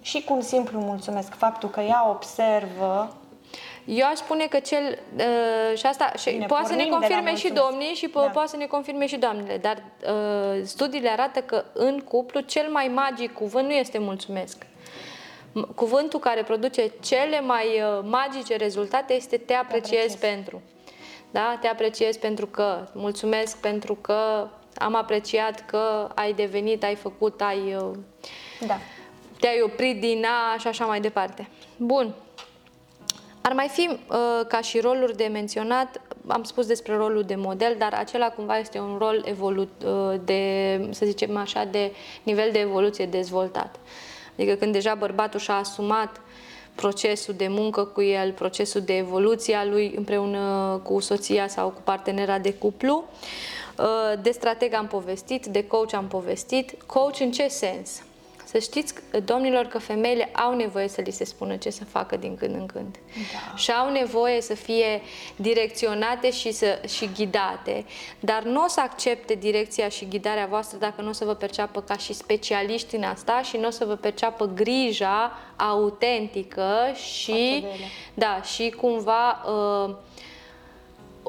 Și 0.00 0.22
cu 0.24 0.32
un 0.34 0.42
simplu 0.42 0.78
mulțumesc, 0.78 1.34
faptul 1.34 1.68
că 1.68 1.80
ea 1.80 2.08
observă 2.08 3.14
Eu 3.84 4.06
aș 4.06 4.16
spune 4.16 4.46
că 4.46 4.58
cel 4.58 4.98
uh, 5.16 5.78
și 5.78 5.86
asta 5.86 6.12
și 6.18 6.30
Bine, 6.30 6.46
poate 6.46 6.66
să 6.66 6.74
ne 6.74 6.82
pornim 6.84 6.98
de 7.00 7.06
la 7.08 7.14
confirme 7.14 7.36
și 7.38 7.46
mulțumesc. 7.46 7.70
domnii 7.70 7.94
și 7.94 8.08
po- 8.08 8.12
Da. 8.12 8.30
poate 8.32 8.48
să 8.48 8.56
ne 8.56 8.66
confirme 8.66 9.06
și 9.06 9.16
doamnele, 9.16 9.56
dar 9.56 9.82
uh, 10.06 10.60
studiile 10.64 11.08
arată 11.08 11.40
că 11.40 11.64
în 11.72 11.98
cuplu 12.00 12.40
cel 12.40 12.68
mai 12.70 12.88
magic 12.88 13.34
cuvânt 13.34 13.66
nu 13.66 13.72
este 13.72 13.98
mulțumesc. 13.98 14.64
M- 14.64 15.74
Cuvântul 15.74 16.18
care 16.18 16.42
produce 16.42 16.90
cele 17.00 17.40
mai 17.40 17.66
uh, 17.66 18.00
magice 18.04 18.56
rezultate 18.56 19.12
este 19.14 19.36
te 19.36 19.54
apreciez, 19.54 19.98
apreciez. 20.00 20.14
pentru. 20.20 20.60
Da? 21.30 21.58
Te 21.60 21.68
apreciez 21.68 22.16
pentru 22.16 22.46
că, 22.46 22.86
mulțumesc 22.92 23.56
pentru 23.56 23.94
că 23.94 24.48
am 24.74 24.94
apreciat 24.94 25.66
că 25.66 26.10
ai 26.14 26.32
devenit, 26.32 26.84
ai 26.84 26.94
făcut, 26.94 27.40
ai 27.40 27.74
uh, 27.74 27.90
da. 28.66 28.78
te-ai 29.40 29.60
oprit 29.64 30.00
din 30.00 30.24
A 30.24 30.58
și 30.58 30.66
așa 30.66 30.84
mai 30.84 31.00
departe. 31.00 31.48
Bun. 31.76 32.14
Ar 33.40 33.52
mai 33.52 33.68
fi 33.68 33.88
uh, 33.90 34.46
ca 34.48 34.60
și 34.60 34.80
roluri 34.80 35.16
de 35.16 35.24
menționat, 35.24 36.00
am 36.26 36.42
spus 36.42 36.66
despre 36.66 36.96
rolul 36.96 37.22
de 37.22 37.34
model, 37.34 37.74
dar 37.78 37.92
acela 37.92 38.28
cumva 38.28 38.58
este 38.58 38.78
un 38.78 38.96
rol 38.98 39.22
evolu- 39.24 39.68
uh, 39.84 40.20
de, 40.24 40.88
să 40.90 41.06
zicem 41.06 41.36
așa, 41.36 41.64
de 41.64 41.92
nivel 42.22 42.48
de 42.52 42.58
evoluție 42.58 43.06
dezvoltat. 43.06 43.76
Adică 44.36 44.54
când 44.54 44.72
deja 44.72 44.94
bărbatul 44.94 45.40
și-a 45.40 45.54
asumat 45.54 46.20
procesul 46.80 47.34
de 47.34 47.48
muncă 47.48 47.84
cu 47.84 48.02
el, 48.02 48.32
procesul 48.32 48.80
de 48.80 48.96
evoluție 48.96 49.54
a 49.54 49.64
lui 49.64 49.92
împreună 49.96 50.80
cu 50.82 51.00
soția 51.00 51.48
sau 51.48 51.68
cu 51.68 51.80
partenera 51.84 52.38
de 52.38 52.52
cuplu. 52.52 53.04
Uh, 53.78 54.22
De 54.22 54.30
strateg 54.30 54.72
am 54.74 54.86
povestit, 54.86 55.46
de 55.46 55.66
coach 55.66 55.92
am 55.94 56.06
povestit. 56.06 56.82
Coach 56.86 57.20
în 57.20 57.30
ce 57.30 57.48
sens? 57.48 58.02
Să 58.50 58.58
știți, 58.58 58.94
domnilor, 59.24 59.64
că 59.64 59.78
femeile 59.78 60.24
au 60.24 60.54
nevoie 60.54 60.88
să 60.88 61.00
li 61.00 61.10
se 61.10 61.24
spună 61.24 61.56
ce 61.56 61.70
să 61.70 61.84
facă 61.84 62.16
din 62.16 62.36
când 62.36 62.54
în 62.54 62.66
când. 62.66 62.98
Da. 63.32 63.56
Și 63.56 63.70
au 63.70 63.90
nevoie 63.92 64.40
să 64.40 64.54
fie 64.54 65.00
direcționate 65.36 66.30
și, 66.30 66.52
să, 66.52 66.82
și 66.88 67.10
ghidate, 67.14 67.84
dar 68.20 68.42
nu 68.42 68.64
o 68.64 68.68
să 68.68 68.80
accepte 68.80 69.34
direcția 69.34 69.88
și 69.88 70.08
ghidarea 70.08 70.46
voastră 70.46 70.78
dacă 70.78 71.02
nu 71.02 71.08
o 71.08 71.12
să 71.12 71.24
vă 71.24 71.34
perceapă 71.34 71.80
ca 71.80 71.96
și 71.96 72.12
specialiști 72.12 72.96
în 72.96 73.02
asta 73.02 73.42
și 73.42 73.56
nu 73.56 73.66
o 73.66 73.70
să 73.70 73.84
vă 73.84 73.94
perceapă 73.94 74.46
grija 74.54 75.32
autentică 75.56 76.74
și, 76.94 77.30
Față 77.30 77.60
de 77.60 77.66
ele. 77.66 77.86
da, 78.14 78.42
și 78.42 78.70
cumva 78.70 79.42
uh, 79.46 79.94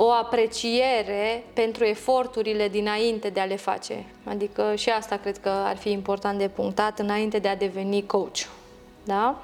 o 0.04 0.12
apreciere 0.12 1.44
pentru 1.54 1.84
eforturile 1.84 2.68
dinainte 2.68 3.30
de 3.30 3.40
a 3.40 3.46
le 3.46 3.56
face. 3.56 4.06
Adică 4.24 4.74
și 4.76 4.90
asta 4.90 5.18
cred 5.18 5.38
că 5.38 5.50
ar 5.50 5.78
fi 5.78 5.92
important 5.92 6.40
de 6.40 6.48
punctat 6.48 7.00
înainte 7.00 7.40
de 7.40 7.48
a 7.48 7.56
deveni 7.56 8.06
coach. 8.06 8.38
Da? 9.04 9.42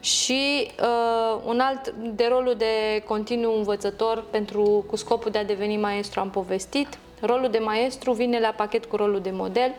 Și 0.00 0.70
uh, 0.80 1.40
un 1.44 1.60
alt 1.60 1.90
de 1.90 2.26
rolul 2.28 2.54
de 2.54 3.02
continuu 3.06 3.56
învățător 3.56 4.24
pentru, 4.30 4.84
cu 4.88 4.96
scopul 4.96 5.30
de 5.30 5.38
a 5.38 5.44
deveni 5.44 5.76
maestru 5.76 6.20
am 6.20 6.30
povestit. 6.30 6.98
Rolul 7.20 7.50
de 7.50 7.58
maestru 7.58 8.12
vine 8.12 8.40
la 8.40 8.52
pachet 8.56 8.84
cu 8.84 8.96
rolul 8.96 9.20
de 9.20 9.30
model 9.30 9.74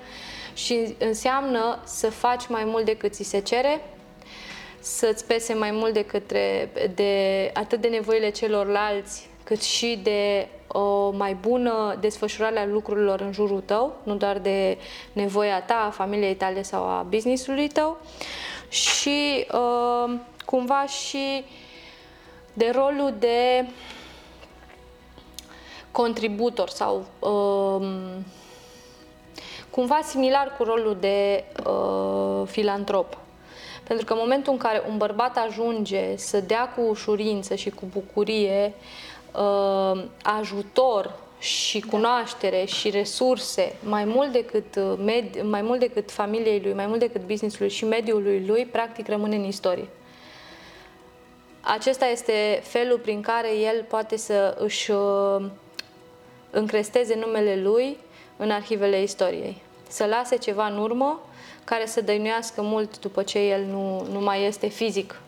și 0.53 0.95
înseamnă 0.99 1.80
să 1.86 2.10
faci 2.10 2.47
mai 2.47 2.64
mult 2.64 2.86
decât 2.86 3.14
ți 3.14 3.24
se 3.24 3.39
cere, 3.39 3.82
să-ți 4.80 5.26
pese 5.26 5.53
mai 5.53 5.72
mult 5.72 5.93
de, 5.93 6.06
către, 6.06 6.70
de 6.95 7.51
atât 7.53 7.82
de 7.82 7.88
nevoile 7.88 8.30
celorlalți, 8.30 9.30
cât 9.46 9.62
și 9.62 10.00
de 10.04 10.48
o 10.68 11.10
mai 11.10 11.34
bună 11.34 11.98
desfășurare 12.00 12.60
a 12.60 12.66
lucrurilor 12.66 13.22
în 13.22 13.32
jurul 13.32 13.62
tău, 13.66 13.96
nu 14.04 14.16
doar 14.16 14.38
de 14.38 14.78
nevoia 15.14 15.62
ta, 15.62 15.84
a 15.88 15.89
familiei 15.89 16.36
tale 16.36 16.62
sau 16.62 16.84
a 16.84 17.06
business-ului 17.10 17.68
tău 17.68 17.98
și 18.70 19.46
uh, 19.52 20.14
cumva 20.46 20.86
și 20.86 21.43
de 22.54 22.72
rolul 22.74 23.14
de 23.20 23.66
contributor 25.91 26.70
sau 26.70 27.06
uh, 27.20 27.88
cumva 29.70 30.00
similar 30.04 30.56
cu 30.58 30.64
rolul 30.64 30.98
de 31.00 31.43
uh, 31.68 32.48
filantrop. 32.48 33.18
Pentru 33.84 34.06
că 34.06 34.14
în 34.14 34.20
momentul 34.22 34.52
în 34.52 34.60
care 34.60 34.84
un 34.89 34.98
bărbat 34.98 35.38
ajunge 35.38 36.16
să 36.16 36.39
dea 36.39 36.70
cu 36.70 36.82
ușurință 36.82 37.56
și 37.56 37.70
cu 37.70 37.86
bucurie 37.93 38.74
uh, 38.76 39.14
ajutor 40.24 41.14
și 41.40 41.80
cunoaștere 41.80 42.66
și 42.66 42.90
resurse 42.90 43.76
mai 43.84 44.06
mult 44.06 44.32
decât 44.32 44.76
uh, 44.76 44.94
med- 44.98 45.42
mai 45.42 45.62
mult 45.62 45.80
decât 45.80 46.12
familiei 46.12 46.62
lui, 46.64 46.74
mai 46.74 46.86
mult 46.86 47.00
decât 47.00 47.22
business-ului 47.22 47.72
și 47.72 47.86
mediului 47.86 48.46
lui, 48.46 48.66
practic 48.66 49.08
rămâne 49.08 49.36
în 49.36 49.44
istorie. 49.44 49.88
Acesta 51.62 52.06
este 52.06 52.62
felul 52.64 53.00
prin 53.00 53.22
care 53.22 53.58
el 53.58 53.84
poate 53.84 54.18
să 54.18 54.56
își 54.60 54.92
uh, 54.92 55.46
încresteze 56.50 57.16
numele 57.16 57.62
lui 57.62 57.98
în 58.38 58.52
arhivele 58.52 59.02
istoriei. 59.02 59.62
Să 59.88 60.06
lase 60.06 60.36
ceva 60.38 60.68
în 60.68 60.78
urmă 60.78 61.20
care 61.64 61.86
să 61.86 62.02
dăinuiască 62.02 62.62
mult 62.62 63.00
după 63.00 63.24
ce 63.24 63.40
el 63.40 63.64
nu, 63.64 64.08
nu 64.12 64.20
mai 64.20 64.46
este 64.46 64.68
fizic. 64.68 65.20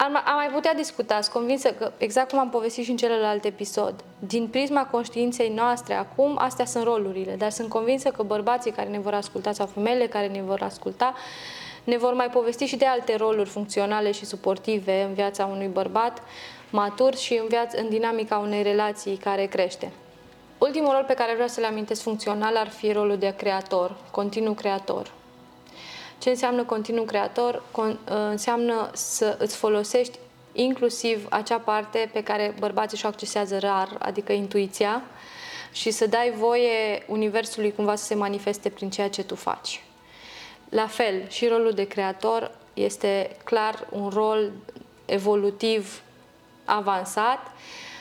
Am, 0.00 0.22
am 0.24 0.34
mai 0.34 0.48
putea 0.52 0.74
discuta, 0.74 1.20
sunt 1.20 1.34
convinsă 1.34 1.70
că, 1.70 1.92
exact 1.96 2.30
cum 2.30 2.38
am 2.38 2.50
povestit 2.50 2.84
și 2.84 2.90
în 2.90 2.96
celălalt 2.96 3.44
episod, 3.44 3.94
din 4.18 4.48
prisma 4.48 4.84
conștiinței 4.84 5.52
noastre 5.54 5.94
acum, 5.94 6.36
astea 6.38 6.64
sunt 6.64 6.84
rolurile, 6.84 7.34
dar 7.34 7.50
sunt 7.50 7.68
convinsă 7.68 8.08
că 8.08 8.22
bărbații 8.22 8.70
care 8.70 8.88
ne 8.88 8.98
vor 8.98 9.14
asculta 9.14 9.52
sau 9.52 9.66
femeile 9.66 10.06
care 10.06 10.26
ne 10.26 10.42
vor 10.42 10.62
asculta 10.62 11.14
ne 11.88 11.96
vor 11.96 12.14
mai 12.14 12.30
povesti 12.30 12.64
și 12.64 12.76
de 12.76 12.86
alte 12.86 13.16
roluri 13.16 13.48
funcționale 13.48 14.12
și 14.12 14.24
suportive 14.24 15.02
în 15.02 15.14
viața 15.14 15.44
unui 15.44 15.66
bărbat 15.66 16.22
matur 16.70 17.14
și 17.14 17.34
în, 17.34 17.46
viața, 17.48 17.78
în 17.80 17.88
dinamica 17.88 18.38
unei 18.38 18.62
relații 18.62 19.16
care 19.16 19.46
crește. 19.46 19.92
Ultimul 20.58 20.92
rol 20.92 21.04
pe 21.06 21.14
care 21.14 21.32
vreau 21.32 21.48
să-l 21.48 21.64
amintesc 21.64 22.02
funcțional 22.02 22.56
ar 22.56 22.68
fi 22.68 22.92
rolul 22.92 23.16
de 23.18 23.34
creator, 23.36 23.96
continuu 24.10 24.52
creator. 24.52 25.10
Ce 26.18 26.28
înseamnă 26.28 26.64
continuu 26.64 27.04
creator? 27.04 27.62
Con, 27.70 27.98
înseamnă 28.30 28.90
să 28.92 29.36
îți 29.38 29.56
folosești 29.56 30.18
inclusiv 30.52 31.26
acea 31.30 31.58
parte 31.58 32.10
pe 32.12 32.22
care 32.22 32.54
bărbații 32.58 32.98
și-o 32.98 33.08
accesează 33.08 33.58
rar, 33.58 33.96
adică 33.98 34.32
intuiția, 34.32 35.02
și 35.72 35.90
să 35.90 36.06
dai 36.06 36.32
voie 36.36 37.02
universului 37.06 37.72
cumva 37.72 37.94
să 37.94 38.04
se 38.04 38.14
manifeste 38.14 38.68
prin 38.68 38.90
ceea 38.90 39.08
ce 39.08 39.22
tu 39.22 39.34
faci. 39.34 39.82
La 40.68 40.86
fel, 40.86 41.28
și 41.28 41.46
rolul 41.46 41.72
de 41.72 41.86
creator 41.86 42.50
este 42.74 43.36
clar 43.44 43.86
un 43.90 44.08
rol 44.08 44.50
evolutiv 45.04 46.02
avansat 46.64 47.38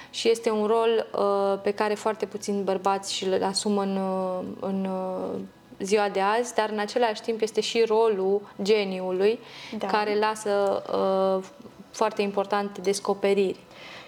și 0.09 0.29
este 0.29 0.49
un 0.49 0.65
rol 0.65 1.07
uh, 1.17 1.59
pe 1.61 1.71
care 1.71 1.93
foarte 1.93 2.25
puțini 2.25 2.63
bărbați 2.63 3.13
și 3.13 3.25
îl 3.25 3.43
asumă 3.43 3.81
în, 3.81 3.97
uh, 3.97 4.45
în 4.59 4.85
uh, 4.85 5.39
ziua 5.79 6.09
de 6.09 6.19
azi, 6.19 6.53
dar 6.53 6.69
în 6.69 6.79
același 6.79 7.21
timp 7.21 7.41
este 7.41 7.61
și 7.61 7.83
rolul 7.87 8.41
geniului 8.61 9.39
Da. 9.77 9.87
care 9.87 10.19
lasă 10.19 10.83
uh, 10.93 11.43
foarte 11.91 12.21
importante 12.21 12.81
descoperiri 12.81 13.59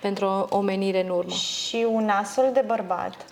pentru 0.02 0.26
o 0.26 0.58
omenire 0.58 1.04
în 1.04 1.10
urmă. 1.10 1.32
Și 1.32 1.86
un 1.90 2.10
astfel 2.10 2.50
de 2.54 2.64
bărbat 2.66 3.26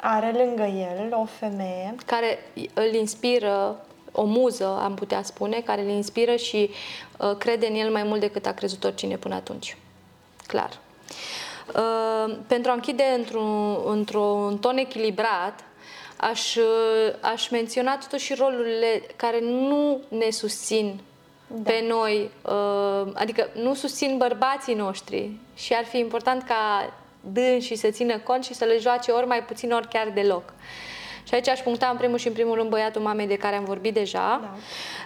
are 0.00 0.32
lângă 0.32 0.62
el 0.62 1.08
o 1.10 1.24
femeie 1.24 1.94
care 2.06 2.38
îl 2.74 2.94
inspiră, 2.94 3.76
o 4.12 4.24
muză, 4.24 4.78
am 4.82 4.94
putea 4.94 5.22
spune, 5.22 5.60
care 5.60 5.80
îl 5.82 5.88
inspiră 5.88 6.36
și 6.36 6.70
uh, 7.18 7.36
crede 7.38 7.66
în 7.66 7.74
el 7.74 7.90
mai 7.90 8.02
mult 8.02 8.20
decât 8.20 8.46
a 8.46 8.52
crezut 8.52 8.84
oricine 8.84 9.16
până 9.16 9.34
atunci. 9.34 9.76
Clar. 10.46 10.70
Uh, 11.74 12.36
pentru 12.46 12.70
a 12.70 12.74
închide 12.74 13.04
într-un, 13.16 13.78
într-un 13.86 14.58
ton 14.58 14.76
echilibrat, 14.76 15.64
aș, 16.20 16.54
uh, 16.54 17.14
aș 17.20 17.48
menționa 17.48 17.96
totuși 17.96 18.34
rolurile 18.34 19.02
care 19.16 19.40
nu 19.40 20.00
ne 20.08 20.30
susțin 20.30 21.00
da. 21.46 21.70
pe 21.70 21.84
noi, 21.88 22.30
uh, 22.42 23.12
adică 23.14 23.48
nu 23.54 23.74
susțin 23.74 24.16
bărbații 24.16 24.74
noștri 24.74 25.30
și 25.54 25.74
ar 25.74 25.84
fi 25.84 25.98
important 25.98 26.42
ca 26.42 26.92
dânsii 27.20 27.76
să 27.76 27.90
țină 27.90 28.18
cont 28.18 28.44
și 28.44 28.54
să 28.54 28.64
le 28.64 28.78
joace 28.78 29.10
ori 29.10 29.26
mai 29.26 29.42
puțin, 29.42 29.72
ori 29.72 29.88
chiar 29.88 30.08
deloc. 30.08 30.52
Și 31.28 31.34
aici 31.34 31.48
aș 31.48 31.60
puncta 31.60 31.88
în 31.88 31.96
primul 31.96 32.18
și 32.18 32.26
în 32.26 32.32
primul 32.32 32.54
rând 32.54 32.70
băiatul 32.70 33.00
mamei 33.00 33.26
de 33.26 33.36
care 33.36 33.56
am 33.56 33.64
vorbit 33.64 33.94
deja. 33.94 34.40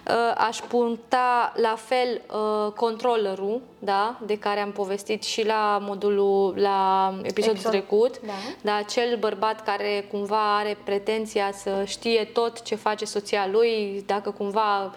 Da. 0.03 0.13
Uh, 0.13 0.33
aș 0.47 0.57
puncta 0.57 1.53
la 1.55 1.75
fel 1.77 2.21
uh, 2.31 2.71
controllerul, 2.71 3.61
da, 3.79 4.19
de 4.25 4.37
care 4.37 4.59
am 4.59 4.71
povestit 4.71 5.23
și 5.23 5.45
la 5.45 5.77
modulul, 5.81 6.53
la 6.57 7.09
episodul 7.23 7.55
Episod. 7.55 7.71
trecut. 7.71 8.19
Da. 8.19 8.33
da. 8.61 8.75
Acel 8.75 9.17
bărbat 9.17 9.63
care 9.63 10.05
cumva 10.11 10.57
are 10.57 10.77
pretenția 10.83 11.51
să 11.51 11.83
știe 11.85 12.23
tot 12.23 12.61
ce 12.61 12.75
face 12.75 13.05
soția 13.05 13.47
lui, 13.51 14.03
dacă 14.05 14.31
cumva 14.31 14.93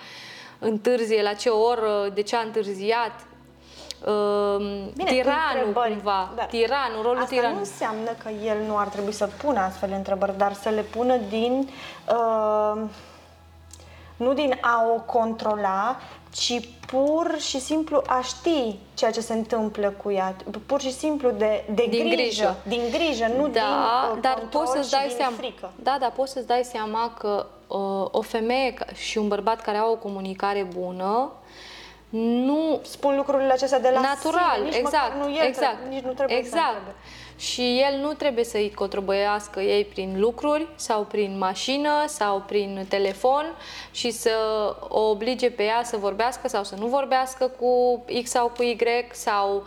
întârzie, 0.59 1.23
la 1.23 1.33
ce 1.33 1.49
oră, 1.49 2.11
de 2.15 2.23
ce 2.23 2.37
a 2.37 2.41
întârziat, 2.41 3.13
uh, 3.21 3.36
Bine, 4.95 5.11
tiranul 5.11 5.73
cumva, 5.73 6.33
da. 6.37 6.45
tiranul, 6.45 7.03
rolul 7.03 7.23
Asta 7.23 7.35
tiran. 7.35 7.53
nu 7.53 7.59
înseamnă 7.59 8.11
că 8.23 8.29
el 8.45 8.57
nu 8.67 8.77
ar 8.77 8.87
trebui 8.87 9.13
să 9.13 9.29
pună 9.43 9.61
astfel 9.61 9.89
de 9.89 9.95
întrebări, 9.95 10.39
dar 10.39 10.53
să 10.53 10.69
le 10.69 10.81
pună 10.81 11.17
din 11.17 11.69
uh, 12.09 12.83
nu 14.17 14.33
din 14.33 14.59
a 14.61 14.85
o 14.95 15.01
controla, 15.01 15.97
ci 16.31 16.61
pur 16.87 17.37
și 17.39 17.61
simplu 17.61 18.03
a 18.07 18.21
ști 18.21 18.79
ceea 18.95 19.11
ce 19.11 19.21
se 19.21 19.33
întâmplă 19.33 19.95
cu 20.03 20.11
ea, 20.11 20.37
pur 20.67 20.81
și 20.81 20.93
simplu 20.93 21.31
de, 21.31 21.65
de 21.75 21.87
din 21.91 22.09
grijă, 22.09 22.15
grijă, 22.15 22.57
din 22.63 22.83
grijă, 22.91 23.27
nu 23.37 23.49
da, 23.49 23.51
din 23.51 24.17
uh, 24.17 24.21
dar 24.21 24.43
poți 24.51 24.73
să-ți 24.73 24.91
dai 24.91 25.15
seama, 25.17 25.37
frică. 25.37 25.73
Da, 25.83 25.97
dar 26.01 26.13
poți 26.17 26.33
să-ți 26.33 26.47
dai 26.47 26.65
seama 26.65 27.15
că 27.19 27.47
uh, 27.67 28.09
o 28.11 28.23
femeie 28.23 28.75
și 28.95 29.19
un 29.19 29.29
bărbat 29.29 29.61
care 29.61 29.77
au 29.77 29.91
o 29.91 29.97
comunicare 29.97 30.69
bună 30.75 31.33
nu 32.11 32.81
spun 32.83 33.17
lucrurile 33.17 33.53
acestea 33.53 33.81
de 33.81 33.91
la 33.95 34.01
natural, 34.01 34.55
sine, 34.55 34.67
nici 34.67 34.77
exact, 34.77 35.17
nu 35.17 35.35
el 35.35 35.47
exact, 35.47 35.75
trebuie, 35.77 35.97
nici 35.97 36.05
nu 36.05 36.13
trebuie 36.13 36.37
exact. 36.37 36.83
să 36.87 37.41
Și 37.41 37.85
el 37.91 38.01
nu 38.01 38.13
trebuie 38.13 38.45
să-i 38.45 38.73
controbăiască 38.75 39.61
ei 39.61 39.85
prin 39.85 40.21
lucruri 40.21 40.67
sau 40.75 41.03
prin 41.03 41.39
mașină 41.39 42.05
sau 42.07 42.43
prin 42.47 42.87
telefon 42.89 43.45
și 43.91 44.11
să 44.11 44.31
o 44.89 45.01
oblige 45.01 45.51
pe 45.51 45.63
ea 45.63 45.83
să 45.85 45.97
vorbească 45.97 46.49
sau 46.49 46.65
să 46.65 46.75
nu 46.79 46.87
vorbească 46.87 47.47
cu 47.59 48.05
X 48.23 48.31
sau 48.31 48.53
cu 48.57 48.63
Y 48.63 48.77
sau 49.13 49.65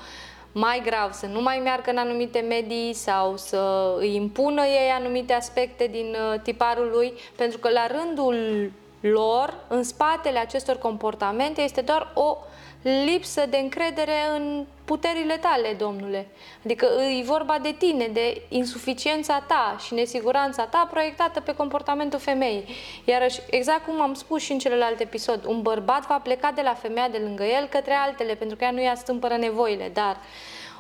mai 0.52 0.82
grav, 0.86 1.14
să 1.14 1.26
nu 1.26 1.42
mai 1.42 1.60
meargă 1.64 1.90
în 1.90 1.98
anumite 1.98 2.40
medii 2.40 2.94
sau 2.94 3.38
să 3.38 3.94
îi 4.00 4.16
impună 4.16 4.66
ei 4.66 4.90
anumite 4.98 5.34
aspecte 5.34 5.88
din 5.88 6.16
uh, 6.34 6.40
tiparul 6.42 6.90
lui, 6.94 7.14
pentru 7.36 7.58
că 7.58 7.70
la 7.70 7.88
rândul 7.88 8.72
lor, 9.00 9.54
în 9.68 9.84
spatele 9.84 10.39
acestor 10.39 10.78
comportamente, 10.78 11.62
este 11.62 11.82
doar 11.82 12.12
o 12.14 12.38
lipsă 12.82 13.45
de 13.50 13.58
încredere 13.58 14.14
în 14.36 14.66
puterile 14.86 15.38
tale, 15.38 15.74
domnule. 15.78 16.28
Adică 16.66 16.88
e 17.20 17.24
vorba 17.24 17.58
de 17.62 17.76
tine, 17.78 18.08
de 18.08 18.41
insuficiența 18.50 19.43
ta 19.47 19.76
și 19.86 19.93
nesiguranța 19.93 20.64
ta 20.66 20.88
proiectată 20.91 21.39
pe 21.39 21.56
comportamentul 21.56 22.20
femeii. 22.20 22.66
Iarăși, 23.06 23.39
exact 23.50 23.86
cum 23.86 24.02
am 24.02 24.14
spus 24.14 24.41
și 24.41 24.52
în 24.52 24.60
celălalt 24.60 25.00
episod, 25.00 25.45
un 25.45 25.62
bărbat 25.62 26.08
va 26.08 26.20
pleca 26.20 26.52
de 26.52 26.62
la 26.62 26.74
femeia 26.74 27.10
de 27.10 27.18
lângă 27.18 27.43
el 27.43 27.68
către 27.68 27.93
altele, 27.93 28.36
pentru 28.36 28.58
că 28.58 28.64
ea 28.64 28.72
nu 28.72 28.82
i-a 28.82 28.95
stâmpără 28.95 29.36
nevoile, 29.38 29.89
dar 29.93 30.18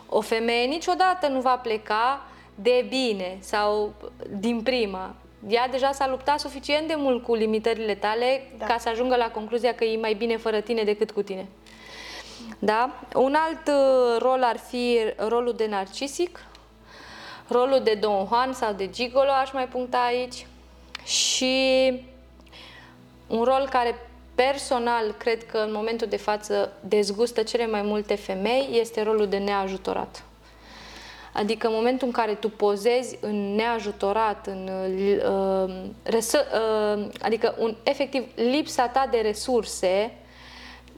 o 0.09 0.21
femeie 0.21 0.65
niciodată 0.65 1.27
nu 1.27 1.39
va 1.39 1.57
pleca 1.57 2.21
de 2.55 2.85
bine 2.89 3.37
sau 3.39 3.93
din 4.29 4.61
prima 4.61 5.15
ea 5.47 5.67
deja 5.67 5.91
s-a 5.91 6.07
luptat 6.07 6.39
suficient 6.39 6.87
de 6.87 6.93
mult 6.97 7.23
cu 7.23 7.35
limitările 7.35 7.95
tale 7.95 8.51
da. 8.57 8.65
ca 8.65 8.77
să 8.77 8.89
ajungă 8.89 9.15
la 9.15 9.31
concluzia 9.31 9.73
că 9.73 9.83
e 9.83 9.97
mai 9.97 10.13
bine 10.13 10.37
fără 10.37 10.59
tine 10.59 10.83
decât 10.83 11.11
cu 11.11 11.21
tine. 11.21 11.47
Da? 12.59 12.99
Un 13.13 13.35
alt 13.35 13.67
uh, 13.67 14.17
rol 14.19 14.43
ar 14.43 14.57
fi 14.57 14.97
rolul 15.17 15.53
de 15.53 15.67
narcisic, 15.67 16.39
rolul 17.47 17.81
de 17.83 17.93
Don 17.93 18.25
Juan 18.27 18.53
sau 18.53 18.73
de 18.73 18.89
Gigolo, 18.89 19.31
aș 19.31 19.51
mai 19.51 19.67
puncta 19.67 19.97
aici, 19.97 20.45
și 21.03 21.93
un 23.27 23.43
rol 23.43 23.67
care 23.69 23.95
personal 24.35 25.15
cred 25.17 25.45
că 25.45 25.57
în 25.57 25.71
momentul 25.71 26.07
de 26.07 26.17
față 26.17 26.73
dezgustă 26.79 27.43
cele 27.43 27.67
mai 27.67 27.81
multe 27.81 28.15
femei 28.15 28.67
este 28.71 29.01
rolul 29.01 29.27
de 29.27 29.37
neajutorat. 29.37 30.23
Adică 31.39 31.67
în 31.67 31.73
momentul 31.73 32.07
în 32.07 32.13
care 32.13 32.33
tu 32.33 32.49
pozezi 32.49 33.17
în 33.21 33.55
neajutorat, 33.55 34.47
în, 34.47 34.69
uh, 34.69 35.75
resă, 36.03 36.45
uh, 36.53 37.07
adică 37.21 37.55
un, 37.57 37.75
efectiv 37.83 38.23
lipsa 38.35 38.87
ta 38.87 39.07
de 39.11 39.17
resurse, 39.17 40.11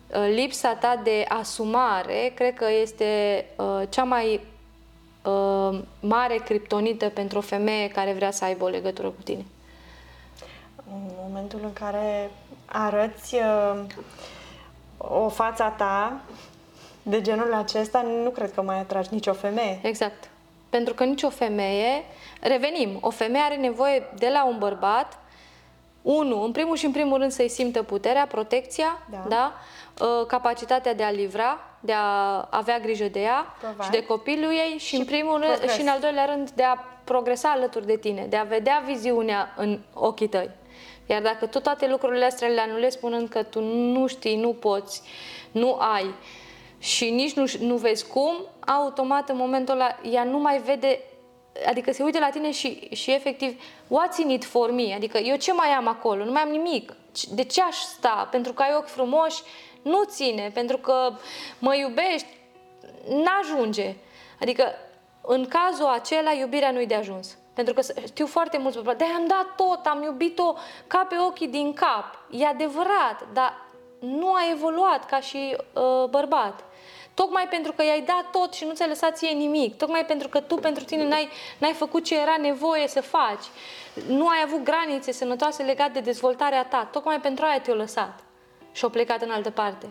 uh, 0.08 0.32
lipsa 0.34 0.74
ta 0.74 1.00
de 1.04 1.26
asumare, 1.28 2.32
cred 2.36 2.54
că 2.54 2.66
este 2.82 3.46
uh, 3.56 3.82
cea 3.90 4.04
mai 4.04 4.40
uh, 5.24 5.80
mare 6.00 6.36
criptonită 6.36 7.10
pentru 7.10 7.38
o 7.38 7.42
femeie 7.42 7.88
care 7.88 8.14
vrea 8.14 8.32
să 8.32 8.44
aibă 8.44 8.64
o 8.64 8.68
legătură 8.68 9.08
cu 9.08 9.22
tine. 9.24 9.46
În 10.76 11.12
momentul 11.28 11.60
în 11.64 11.74
care 11.74 12.32
arăți 12.66 13.36
uh, 13.36 13.84
o 14.98 15.30
fața 15.30 15.70
ta 15.70 16.22
de 17.04 17.22
genul 17.22 17.54
acesta, 17.54 18.02
nu 18.24 18.30
cred 18.30 18.54
că 18.54 18.62
mai 18.62 18.80
atragi 18.80 19.10
nicio 19.12 19.34
femeie. 19.34 19.80
Exact. 19.82 20.31
Pentru 20.72 20.94
că 20.94 21.04
nicio 21.04 21.30
femeie, 21.30 22.04
revenim, 22.42 22.98
o 23.02 23.10
femeie 23.10 23.44
are 23.44 23.56
nevoie 23.56 24.04
de 24.18 24.30
la 24.34 24.46
un 24.46 24.58
bărbat, 24.58 25.20
unu, 26.02 26.44
în 26.44 26.52
primul 26.52 26.76
și 26.76 26.86
în 26.86 26.92
primul 26.92 27.18
rând 27.18 27.32
să-i 27.32 27.50
simtă 27.50 27.84
puterea, 27.84 28.26
protecția, 28.26 29.08
da. 29.10 29.26
Da? 29.28 29.54
Uh, 30.06 30.26
capacitatea 30.26 30.94
de 30.94 31.04
a 31.04 31.12
livra, 31.12 31.60
de 31.80 31.94
a 31.94 32.48
avea 32.50 32.80
grijă 32.80 33.06
de 33.06 33.20
ea 33.20 33.56
Provide. 33.60 33.84
și 33.84 33.90
de 33.90 34.04
copilul 34.04 34.52
ei 34.52 34.76
și, 34.78 34.86
și 34.86 34.96
în 34.96 35.06
primul 35.06 35.40
rând, 35.40 35.72
și 35.72 35.82
în 35.82 35.88
al 35.88 36.00
doilea 36.00 36.26
rând 36.26 36.50
de 36.50 36.64
a 36.64 36.76
progresa 37.04 37.50
alături 37.50 37.86
de 37.86 37.98
tine, 37.98 38.26
de 38.30 38.36
a 38.36 38.44
vedea 38.44 38.84
viziunea 38.86 39.54
în 39.58 39.80
ochii 39.94 40.28
tăi. 40.28 40.50
Iar 41.06 41.22
dacă 41.22 41.46
tu 41.46 41.60
toate 41.60 41.88
lucrurile 41.88 42.26
astea 42.26 42.48
le 42.48 42.62
anulezi 42.62 42.98
spunând 42.98 43.30
că 43.30 43.44
tu 43.44 43.62
nu 43.62 44.08
știi, 44.08 44.36
nu 44.36 44.54
poți, 44.54 45.02
nu 45.52 45.78
ai, 45.80 46.16
și 46.82 47.10
nici 47.10 47.34
nu, 47.34 47.46
nu 47.60 47.76
vezi 47.76 48.08
cum, 48.08 48.36
automat 48.68 49.30
în 49.30 49.38
momentul 49.38 49.74
ăla 49.74 50.00
ea 50.12 50.24
nu 50.24 50.38
mai 50.38 50.60
vede, 50.60 51.00
adică 51.66 51.92
se 51.92 52.04
uită 52.04 52.20
la 52.20 52.30
tine 52.30 52.52
și, 52.52 52.90
și 52.92 53.12
efectiv, 53.12 53.62
what's 53.86 54.18
in 54.18 54.30
it 54.30 54.46
for 54.46 54.72
me? 54.72 54.94
Adică 54.94 55.18
eu 55.18 55.36
ce 55.36 55.54
mai 55.54 55.68
am 55.68 55.88
acolo? 55.88 56.24
Nu 56.24 56.32
mai 56.32 56.42
am 56.42 56.50
nimic. 56.50 56.94
De 57.32 57.44
ce 57.44 57.62
aș 57.62 57.76
sta? 57.76 58.28
Pentru 58.32 58.54
că 58.54 58.62
ai 58.62 58.76
ochi 58.78 58.88
frumoși? 58.88 59.42
Nu 59.82 60.04
ține. 60.04 60.52
Pentru 60.54 60.78
că 60.78 61.14
mă 61.60 61.76
iubești? 61.76 62.28
N-ajunge. 63.08 63.96
Adică 64.40 64.64
în 65.22 65.48
cazul 65.48 65.86
acela 65.86 66.32
iubirea 66.32 66.72
nu-i 66.72 66.86
de 66.86 66.96
ajuns. 66.96 67.38
Pentru 67.54 67.74
că 67.74 67.82
știu 68.06 68.26
foarte 68.26 68.58
mulți 68.58 68.76
bărbați, 68.76 68.98
de 68.98 69.04
am 69.04 69.28
dat 69.28 69.56
tot, 69.56 69.86
am 69.86 70.04
iubit-o 70.04 70.54
ca 70.88 71.06
pe 71.10 71.16
ochii 71.28 71.48
din 71.48 71.74
cap. 71.74 72.26
E 72.30 72.46
adevărat, 72.46 73.28
dar 73.34 73.70
nu 74.00 74.34
a 74.34 74.40
evoluat 74.52 75.06
ca 75.06 75.20
și 75.20 75.58
uh, 75.74 76.10
bărbat. 76.10 76.64
Tocmai 77.14 77.48
pentru 77.50 77.72
că 77.72 77.84
i-ai 77.84 78.02
dat 78.02 78.32
tot 78.32 78.54
și 78.54 78.66
nu 78.66 78.74
ți-ai 78.74 78.88
lăsat 78.88 79.18
ție 79.18 79.30
nimic. 79.30 79.78
Tocmai 79.78 80.06
pentru 80.06 80.28
că 80.28 80.40
tu 80.40 80.56
pentru 80.56 80.84
tine 80.84 81.08
n-ai, 81.08 81.30
n-ai 81.58 81.74
făcut 81.74 82.04
ce 82.04 82.20
era 82.20 82.36
nevoie 82.42 82.88
să 82.88 83.02
faci. 83.02 83.44
Nu 84.08 84.28
ai 84.28 84.42
avut 84.44 84.64
granițe 84.64 85.12
sănătoase 85.12 85.64
legate 85.64 85.92
de 85.92 86.00
dezvoltarea 86.00 86.66
ta. 86.66 86.90
Tocmai 86.92 87.20
pentru 87.20 87.46
aia 87.46 87.62
te-o 87.62 87.76
lăsat 87.76 88.24
și-o 88.72 88.90
plecat 88.90 89.22
în 89.22 89.30
altă 89.30 89.50
parte. 89.50 89.90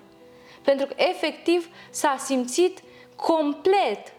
Pentru 0.63 0.87
că 0.87 0.95
efectiv 0.97 1.69
s-a 1.91 2.17
simțit 2.19 2.79
complet, 3.17 4.13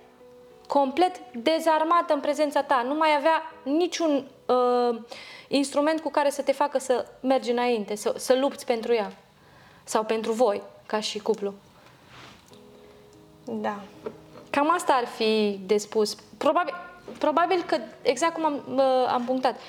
complet 0.68 1.20
dezarmată 1.34 2.14
în 2.14 2.20
prezența 2.20 2.64
ta. 2.64 2.82
Nu 2.88 2.94
mai 2.94 3.16
avea 3.18 3.54
niciun 3.64 4.28
uh, 4.46 5.00
instrument 5.48 6.00
cu 6.00 6.10
care 6.10 6.30
să 6.30 6.42
te 6.42 6.52
facă 6.52 6.80
să 6.80 7.06
mergi 7.20 7.52
înainte, 7.52 7.96
să, 7.96 8.14
să 8.18 8.36
lupți 8.36 8.66
pentru 8.66 8.94
ea 8.94 9.12
sau 9.84 10.04
pentru 10.04 10.32
voi, 10.32 10.62
ca 10.86 11.00
și 11.00 11.20
cuplu. 11.20 11.54
Da. 13.46 13.80
Cam 14.50 14.72
asta 14.72 14.94
ar 14.94 15.06
fi 15.06 15.60
de 15.66 15.78
spus. 15.78 16.16
Probabil, 16.38 16.74
probabil 17.18 17.64
că, 17.66 17.78
exact 18.02 18.34
cum 18.34 18.46
am, 18.46 18.80
am 19.08 19.24
punctat, 19.26 19.60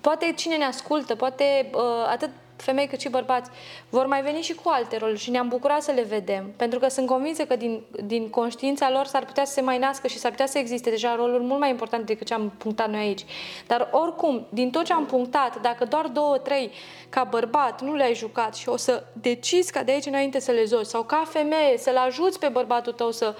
poate 0.00 0.32
cine 0.36 0.56
ne 0.56 0.64
ascultă, 0.64 1.14
poate 1.14 1.70
uh, 1.74 2.06
atât 2.08 2.30
femei 2.56 2.86
cât 2.86 3.00
și 3.00 3.08
bărbați, 3.08 3.50
vor 3.88 4.06
mai 4.06 4.22
veni 4.22 4.40
și 4.40 4.54
cu 4.54 4.68
alte 4.68 4.96
roluri 4.96 5.18
și 5.18 5.30
ne-am 5.30 5.48
bucurat 5.48 5.82
să 5.82 5.92
le 5.92 6.02
vedem, 6.02 6.52
pentru 6.56 6.78
că 6.78 6.88
sunt 6.88 7.06
convinsă 7.06 7.44
că 7.44 7.56
din, 7.56 7.82
din 8.04 8.28
conștiința 8.28 8.90
lor 8.90 9.06
s-ar 9.06 9.24
putea 9.24 9.44
să 9.44 9.52
se 9.52 9.60
mai 9.60 9.78
nască 9.78 10.06
și 10.06 10.18
s-ar 10.18 10.30
putea 10.30 10.46
să 10.46 10.58
existe 10.58 10.90
deja 10.90 11.14
roluri 11.14 11.42
mult 11.42 11.60
mai 11.60 11.70
importante 11.70 12.04
decât 12.04 12.26
ce 12.26 12.34
am 12.34 12.52
punctat 12.58 12.90
noi 12.90 13.00
aici. 13.00 13.24
Dar 13.66 13.88
oricum, 13.92 14.46
din 14.48 14.70
tot 14.70 14.84
ce 14.84 14.92
am 14.92 15.06
punctat, 15.06 15.60
dacă 15.60 15.84
doar 15.84 16.06
două, 16.06 16.38
trei 16.38 16.70
ca 17.08 17.24
bărbat 17.24 17.82
nu 17.82 17.94
le-ai 17.94 18.14
jucat 18.14 18.54
și 18.54 18.68
o 18.68 18.76
să 18.76 19.02
decizi 19.12 19.72
ca 19.72 19.82
de 19.82 19.92
aici 19.92 20.06
înainte 20.06 20.40
să 20.40 20.50
le 20.50 20.64
zoci 20.64 20.86
sau 20.86 21.02
ca 21.02 21.24
femeie 21.28 21.78
să-l 21.78 21.96
ajuți 21.96 22.38
pe 22.38 22.48
bărbatul 22.48 22.92
tău 22.92 23.10
să 23.10 23.34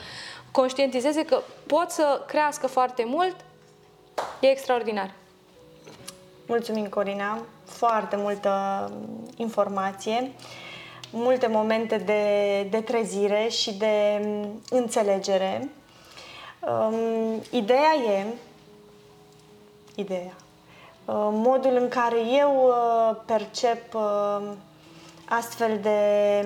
conștientizeze 0.50 1.24
că 1.24 1.42
pot 1.66 1.90
să 1.90 2.22
crească 2.26 2.66
foarte 2.66 3.04
mult, 3.06 3.36
e 4.40 4.46
extraordinar. 4.46 5.10
Mulțumim, 6.46 6.86
Corina 6.86 7.38
foarte 7.66 8.16
multă 8.16 8.50
informație, 9.36 10.32
multe 11.10 11.46
momente 11.46 11.96
de, 11.96 12.62
de 12.70 12.80
trezire 12.80 13.48
și 13.48 13.74
de 13.74 14.26
înțelegere. 14.70 15.68
Um, 16.60 17.42
ideea 17.50 17.94
e, 18.08 18.26
ideea, 19.94 20.36
modul 21.30 21.76
în 21.80 21.88
care 21.88 22.16
eu 22.38 22.74
percep 23.26 23.94
astfel 25.28 25.78
de, 25.82 26.42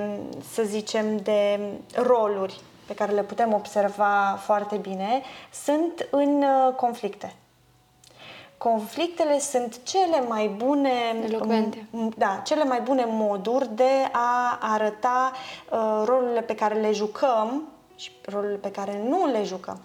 să 0.53 0.63
zicem, 0.63 1.17
de 1.17 1.61
roluri 1.95 2.61
pe 2.87 2.95
care 2.95 3.13
le 3.13 3.23
putem 3.23 3.53
observa 3.53 4.39
foarte 4.43 4.77
bine 4.77 5.23
sunt 5.53 6.09
în 6.11 6.45
conflicte. 6.77 7.35
Conflictele 8.69 9.39
sunt 9.39 9.81
cele 9.83 10.21
mai 10.29 10.49
bune 10.49 10.91
Elocvente. 11.25 11.87
Da, 12.17 12.43
cele 12.45 12.65
mai 12.65 12.81
bune 12.81 13.05
moduri 13.09 13.69
de 13.75 14.09
a 14.13 14.59
arăta 14.61 15.33
uh, 15.71 16.03
rolurile 16.05 16.41
pe 16.41 16.55
care 16.55 16.75
le 16.75 16.93
jucăm 16.93 17.69
și 17.97 18.11
rolurile 18.25 18.59
pe 18.59 18.71
care 18.71 19.03
nu 19.09 19.27
le 19.27 19.45
jucăm. 19.45 19.81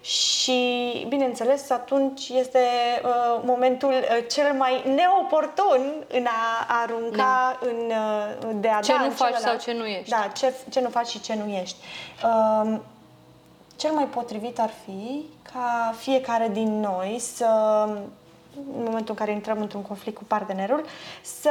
Și, 0.00 1.04
bineînțeles, 1.08 1.70
atunci 1.70 2.28
este 2.28 2.58
uh, 3.04 3.42
momentul 3.44 3.92
uh, 3.92 4.26
cel 4.30 4.52
mai 4.52 4.82
neoportun 4.94 6.04
în 6.08 6.26
a 6.26 6.66
arunca, 6.82 7.16
da. 7.16 7.58
în, 7.68 7.76
uh, 8.46 8.54
de 8.60 8.68
a 8.68 8.80
ce 8.80 8.92
da 8.92 9.04
nu 9.04 9.10
faci 9.10 9.34
celălalt. 9.34 9.60
sau 9.60 9.72
ce 9.74 9.78
nu 9.78 9.86
ești. 9.86 10.10
Da, 10.10 10.30
ce, 10.34 10.54
ce 10.68 10.80
nu 10.80 10.88
faci 10.88 11.08
și 11.08 11.20
ce 11.20 11.34
nu 11.34 11.52
ești. 11.52 11.76
Uh, 12.24 12.78
cel 13.76 13.92
mai 13.92 14.04
potrivit 14.04 14.58
ar 14.58 14.70
fi 14.84 15.24
ca 15.52 15.94
fiecare 15.98 16.48
din 16.52 16.80
noi 16.80 17.18
să 17.18 17.46
în 18.56 18.82
momentul 18.84 19.08
în 19.08 19.14
care 19.14 19.32
intrăm 19.32 19.60
într-un 19.60 19.82
conflict 19.82 20.16
cu 20.16 20.24
partenerul, 20.24 20.84
să 21.22 21.50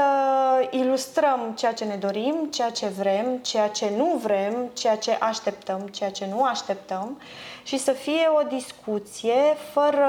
ilustrăm 0.72 1.54
ceea 1.56 1.74
ce 1.74 1.86
ne 1.86 1.96
dorim, 1.96 2.48
ceea 2.52 2.70
ce 2.70 2.88
vrem, 2.88 3.38
ceea 3.42 3.68
ce 3.68 3.92
nu 3.98 4.20
vrem, 4.24 4.70
ceea 4.74 4.98
ce 4.98 5.12
așteptăm, 5.12 5.80
ceea 5.80 6.12
ce 6.12 6.28
nu 6.30 6.44
așteptăm 6.44 7.22
și 7.64 7.78
să 7.78 7.92
fie 7.92 8.28
o 8.40 8.48
discuție 8.48 9.58
fără 9.72 10.08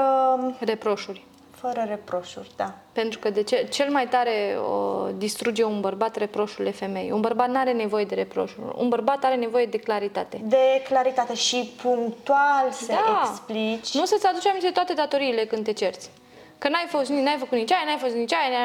reproșuri. 0.59 1.26
Fără 1.61 1.85
reproșuri, 1.87 2.51
da. 2.55 2.73
Pentru 2.91 3.19
că 3.19 3.29
de 3.29 3.43
ce, 3.43 3.67
cel 3.71 3.89
mai 3.89 4.07
tare 4.07 4.57
o 4.69 5.07
distruge 5.11 5.63
un 5.63 5.79
bărbat 5.79 6.15
reproșurile 6.15 6.71
femei. 6.71 7.11
Un 7.11 7.21
bărbat 7.21 7.49
nu 7.49 7.57
are 7.57 7.71
nevoie 7.71 8.05
de 8.05 8.15
reproșuri. 8.15 8.61
Un 8.75 8.89
bărbat 8.89 9.23
are 9.23 9.35
nevoie 9.35 9.65
de 9.65 9.77
claritate. 9.77 10.41
De 10.43 10.83
claritate 10.87 11.33
și 11.33 11.73
punctual 11.81 12.71
să 12.71 12.85
da. 12.87 13.29
explici. 13.29 13.93
Nu 13.93 14.05
să-ți 14.05 14.27
aduci 14.27 14.45
aminte 14.45 14.69
toate 14.69 14.93
datoriile 14.93 15.45
când 15.45 15.63
te 15.63 15.73
cerți. 15.73 16.09
Că 16.57 16.69
n-ai, 16.69 16.85
fost, 16.87 17.09
n-ai 17.09 17.35
făcut 17.39 17.57
nici 17.57 17.71
aia, 17.71 17.83
n-ai 17.85 17.97
fost 17.97 18.13
nici 18.13 18.33
aia. 18.33 18.59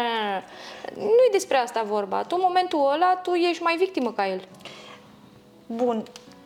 Nu-i 0.94 1.30
despre 1.32 1.56
asta 1.56 1.82
vorba. 1.82 2.22
Tu, 2.22 2.34
în 2.34 2.42
momentul 2.44 2.90
ăla, 2.94 3.20
tu 3.22 3.30
ești 3.32 3.62
mai 3.62 3.76
victimă 3.76 4.12
ca 4.12 4.28
el. 4.28 4.40
Bun. 5.66 6.02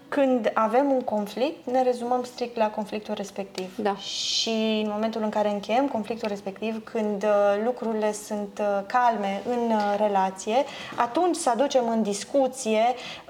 Când 0.08 0.50
avem 0.54 0.90
un 0.90 1.00
conflict, 1.00 1.70
ne 1.70 1.82
rezumăm 1.82 2.22
strict 2.24 2.56
la 2.56 2.70
conflictul 2.70 3.14
respectiv. 3.14 3.76
Da. 3.76 3.96
Și 3.96 4.82
în 4.84 4.90
momentul 4.92 5.22
în 5.22 5.28
care 5.28 5.50
încheiem 5.50 5.88
conflictul 5.88 6.28
respectiv, 6.28 6.84
când 6.84 7.22
uh, 7.22 7.62
lucrurile 7.64 8.12
sunt 8.12 8.60
uh, 8.60 8.80
calme 8.86 9.42
în 9.48 9.70
uh, 9.70 9.94
relație, 9.98 10.64
atunci 10.96 11.36
să 11.36 11.50
aducem 11.50 11.88
în 11.88 12.02
discuție 12.02 12.82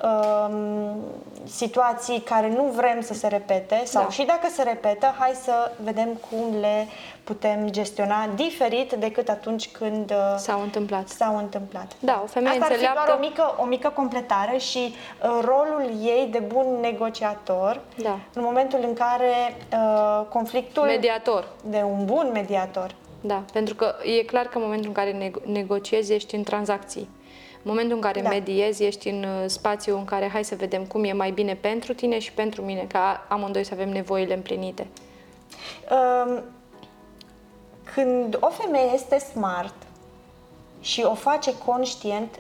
um, 0.03 0.97
situații 1.49 2.21
care 2.21 2.49
nu 2.49 2.63
vrem 2.63 3.01
să 3.01 3.15
se 3.15 3.27
repete 3.27 3.83
sau 3.85 4.03
da. 4.03 4.11
și 4.11 4.25
dacă 4.25 4.49
se 4.53 4.63
repetă, 4.63 5.15
hai 5.19 5.33
să 5.43 5.73
vedem 5.85 6.09
cum 6.31 6.61
le 6.61 6.87
putem 7.25 7.69
gestiona 7.71 8.29
diferit 8.35 8.93
decât 8.93 9.29
atunci 9.29 9.69
când 9.69 10.13
s-au 10.37 10.61
întâmplat. 10.61 11.09
S-au 11.09 11.37
întâmplat. 11.37 11.93
Da, 11.99 12.21
o 12.25 12.27
femeie 12.27 12.59
Asta 12.59 12.67
înțeleaptă... 12.71 13.01
ar 13.01 13.05
fi 13.05 13.11
doar 13.11 13.19
o 13.19 13.29
mică, 13.29 13.63
o 13.63 13.65
mică 13.65 13.89
completare 13.89 14.59
și 14.59 14.79
uh, 14.79 15.41
rolul 15.45 15.91
ei 16.03 16.29
de 16.31 16.39
bun 16.39 16.67
negociator 16.81 17.81
da. 17.97 18.19
în 18.33 18.43
momentul 18.43 18.79
în 18.83 18.95
care 18.95 19.57
uh, 19.73 20.27
conflictul... 20.29 20.85
Mediator. 20.85 21.49
De 21.65 21.83
un 21.85 22.05
bun 22.05 22.31
mediator. 22.33 22.95
Da, 23.21 23.43
pentru 23.53 23.75
că 23.75 23.95
e 24.03 24.23
clar 24.23 24.45
că 24.47 24.57
în 24.59 24.63
momentul 24.63 24.89
în 24.89 24.95
care 24.95 25.13
nego- 25.13 25.45
negociezi 25.45 26.13
ești 26.13 26.35
în 26.35 26.43
tranzacții. 26.43 27.09
În 27.67 27.73
momentul 27.73 27.97
în 27.97 28.03
care 28.03 28.21
da. 28.21 28.29
mediezi, 28.29 28.85
ești 28.85 29.09
în 29.09 29.23
uh, 29.23 29.45
spațiu 29.47 29.97
în 29.97 30.05
care 30.05 30.29
hai 30.33 30.45
să 30.45 30.55
vedem 30.55 30.85
cum 30.85 31.05
e 31.05 31.13
mai 31.13 31.31
bine 31.31 31.55
pentru 31.55 31.95
tine 31.95 32.19
și 32.19 32.33
pentru 32.33 32.63
mine, 32.63 32.87
ca 32.89 33.27
amândoi 33.29 33.65
să 33.65 33.75
avem 33.75 33.89
nevoile 33.89 34.35
împlinite. 34.35 34.87
Um, 35.91 36.43
când 37.95 38.37
o 38.41 38.49
femeie 38.49 38.91
este 38.95 39.19
smart 39.19 39.75
și 40.81 41.03
o 41.03 41.15
face 41.15 41.59
conștient, 41.65 42.39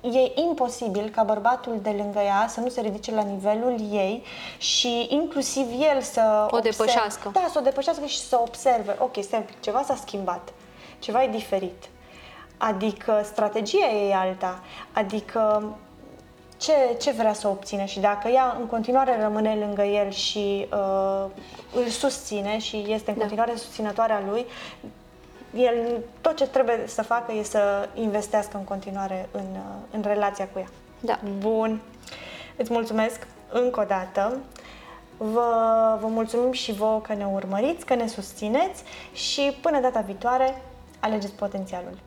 e 0.00 0.40
imposibil 0.40 1.08
ca 1.08 1.22
bărbatul 1.22 1.78
de 1.82 1.90
lângă 1.90 2.20
ea 2.20 2.46
să 2.48 2.60
nu 2.60 2.68
se 2.68 2.80
ridice 2.80 3.14
la 3.14 3.22
nivelul 3.22 3.76
ei 3.92 4.22
și 4.58 5.06
inclusiv 5.10 5.66
el 5.94 6.00
să 6.00 6.48
o 6.50 6.56
observe, 6.56 6.68
depășească. 6.70 7.30
Da, 7.32 7.46
să 7.50 7.58
o 7.58 7.62
depășească 7.62 8.06
și 8.06 8.18
să 8.18 8.38
observe. 8.40 8.96
Ok, 8.98 9.16
stai 9.20 9.38
un 9.38 9.44
pic, 9.44 9.60
ceva 9.60 9.82
s-a 9.82 9.94
schimbat, 9.94 10.52
ceva 10.98 11.22
e 11.22 11.28
diferit. 11.28 11.88
Adică 12.58 13.20
strategia 13.24 13.86
e 14.08 14.14
alta, 14.14 14.60
adică 14.92 15.64
ce, 16.56 16.72
ce 17.00 17.10
vrea 17.10 17.32
să 17.32 17.48
obține 17.48 17.84
și 17.86 18.00
dacă 18.00 18.28
ea 18.28 18.56
în 18.60 18.66
continuare 18.66 19.20
rămâne 19.22 19.54
lângă 19.54 19.82
el 19.82 20.10
și 20.10 20.68
uh, 20.72 21.24
îl 21.74 21.86
susține 21.86 22.58
și 22.58 22.84
este 22.88 23.10
în 23.10 23.16
da. 23.16 23.20
continuare 23.20 23.54
susținătoarea 23.56 24.22
lui, 24.30 24.46
el 25.54 25.74
tot 26.20 26.36
ce 26.36 26.46
trebuie 26.46 26.82
să 26.86 27.02
facă 27.02 27.32
e 27.32 27.42
să 27.42 27.88
investească 27.94 28.56
în 28.56 28.64
continuare 28.64 29.28
în, 29.30 29.46
uh, 29.52 29.74
în 29.90 30.02
relația 30.02 30.48
cu 30.52 30.58
ea. 30.58 30.68
Da. 31.00 31.18
Bun. 31.38 31.80
Îți 32.56 32.72
mulțumesc 32.72 33.26
încă 33.52 33.80
o 33.80 33.84
dată. 33.84 34.38
Vă, 35.16 35.98
vă 36.00 36.06
mulțumim 36.06 36.52
și 36.52 36.72
vouă 36.72 37.00
că 37.00 37.14
ne 37.14 37.26
urmăriți, 37.26 37.84
că 37.84 37.94
ne 37.94 38.06
susțineți 38.06 38.82
și 39.12 39.58
până 39.62 39.80
data 39.80 40.00
viitoare, 40.00 40.62
alegeți 41.00 41.32
potențialul. 41.32 41.98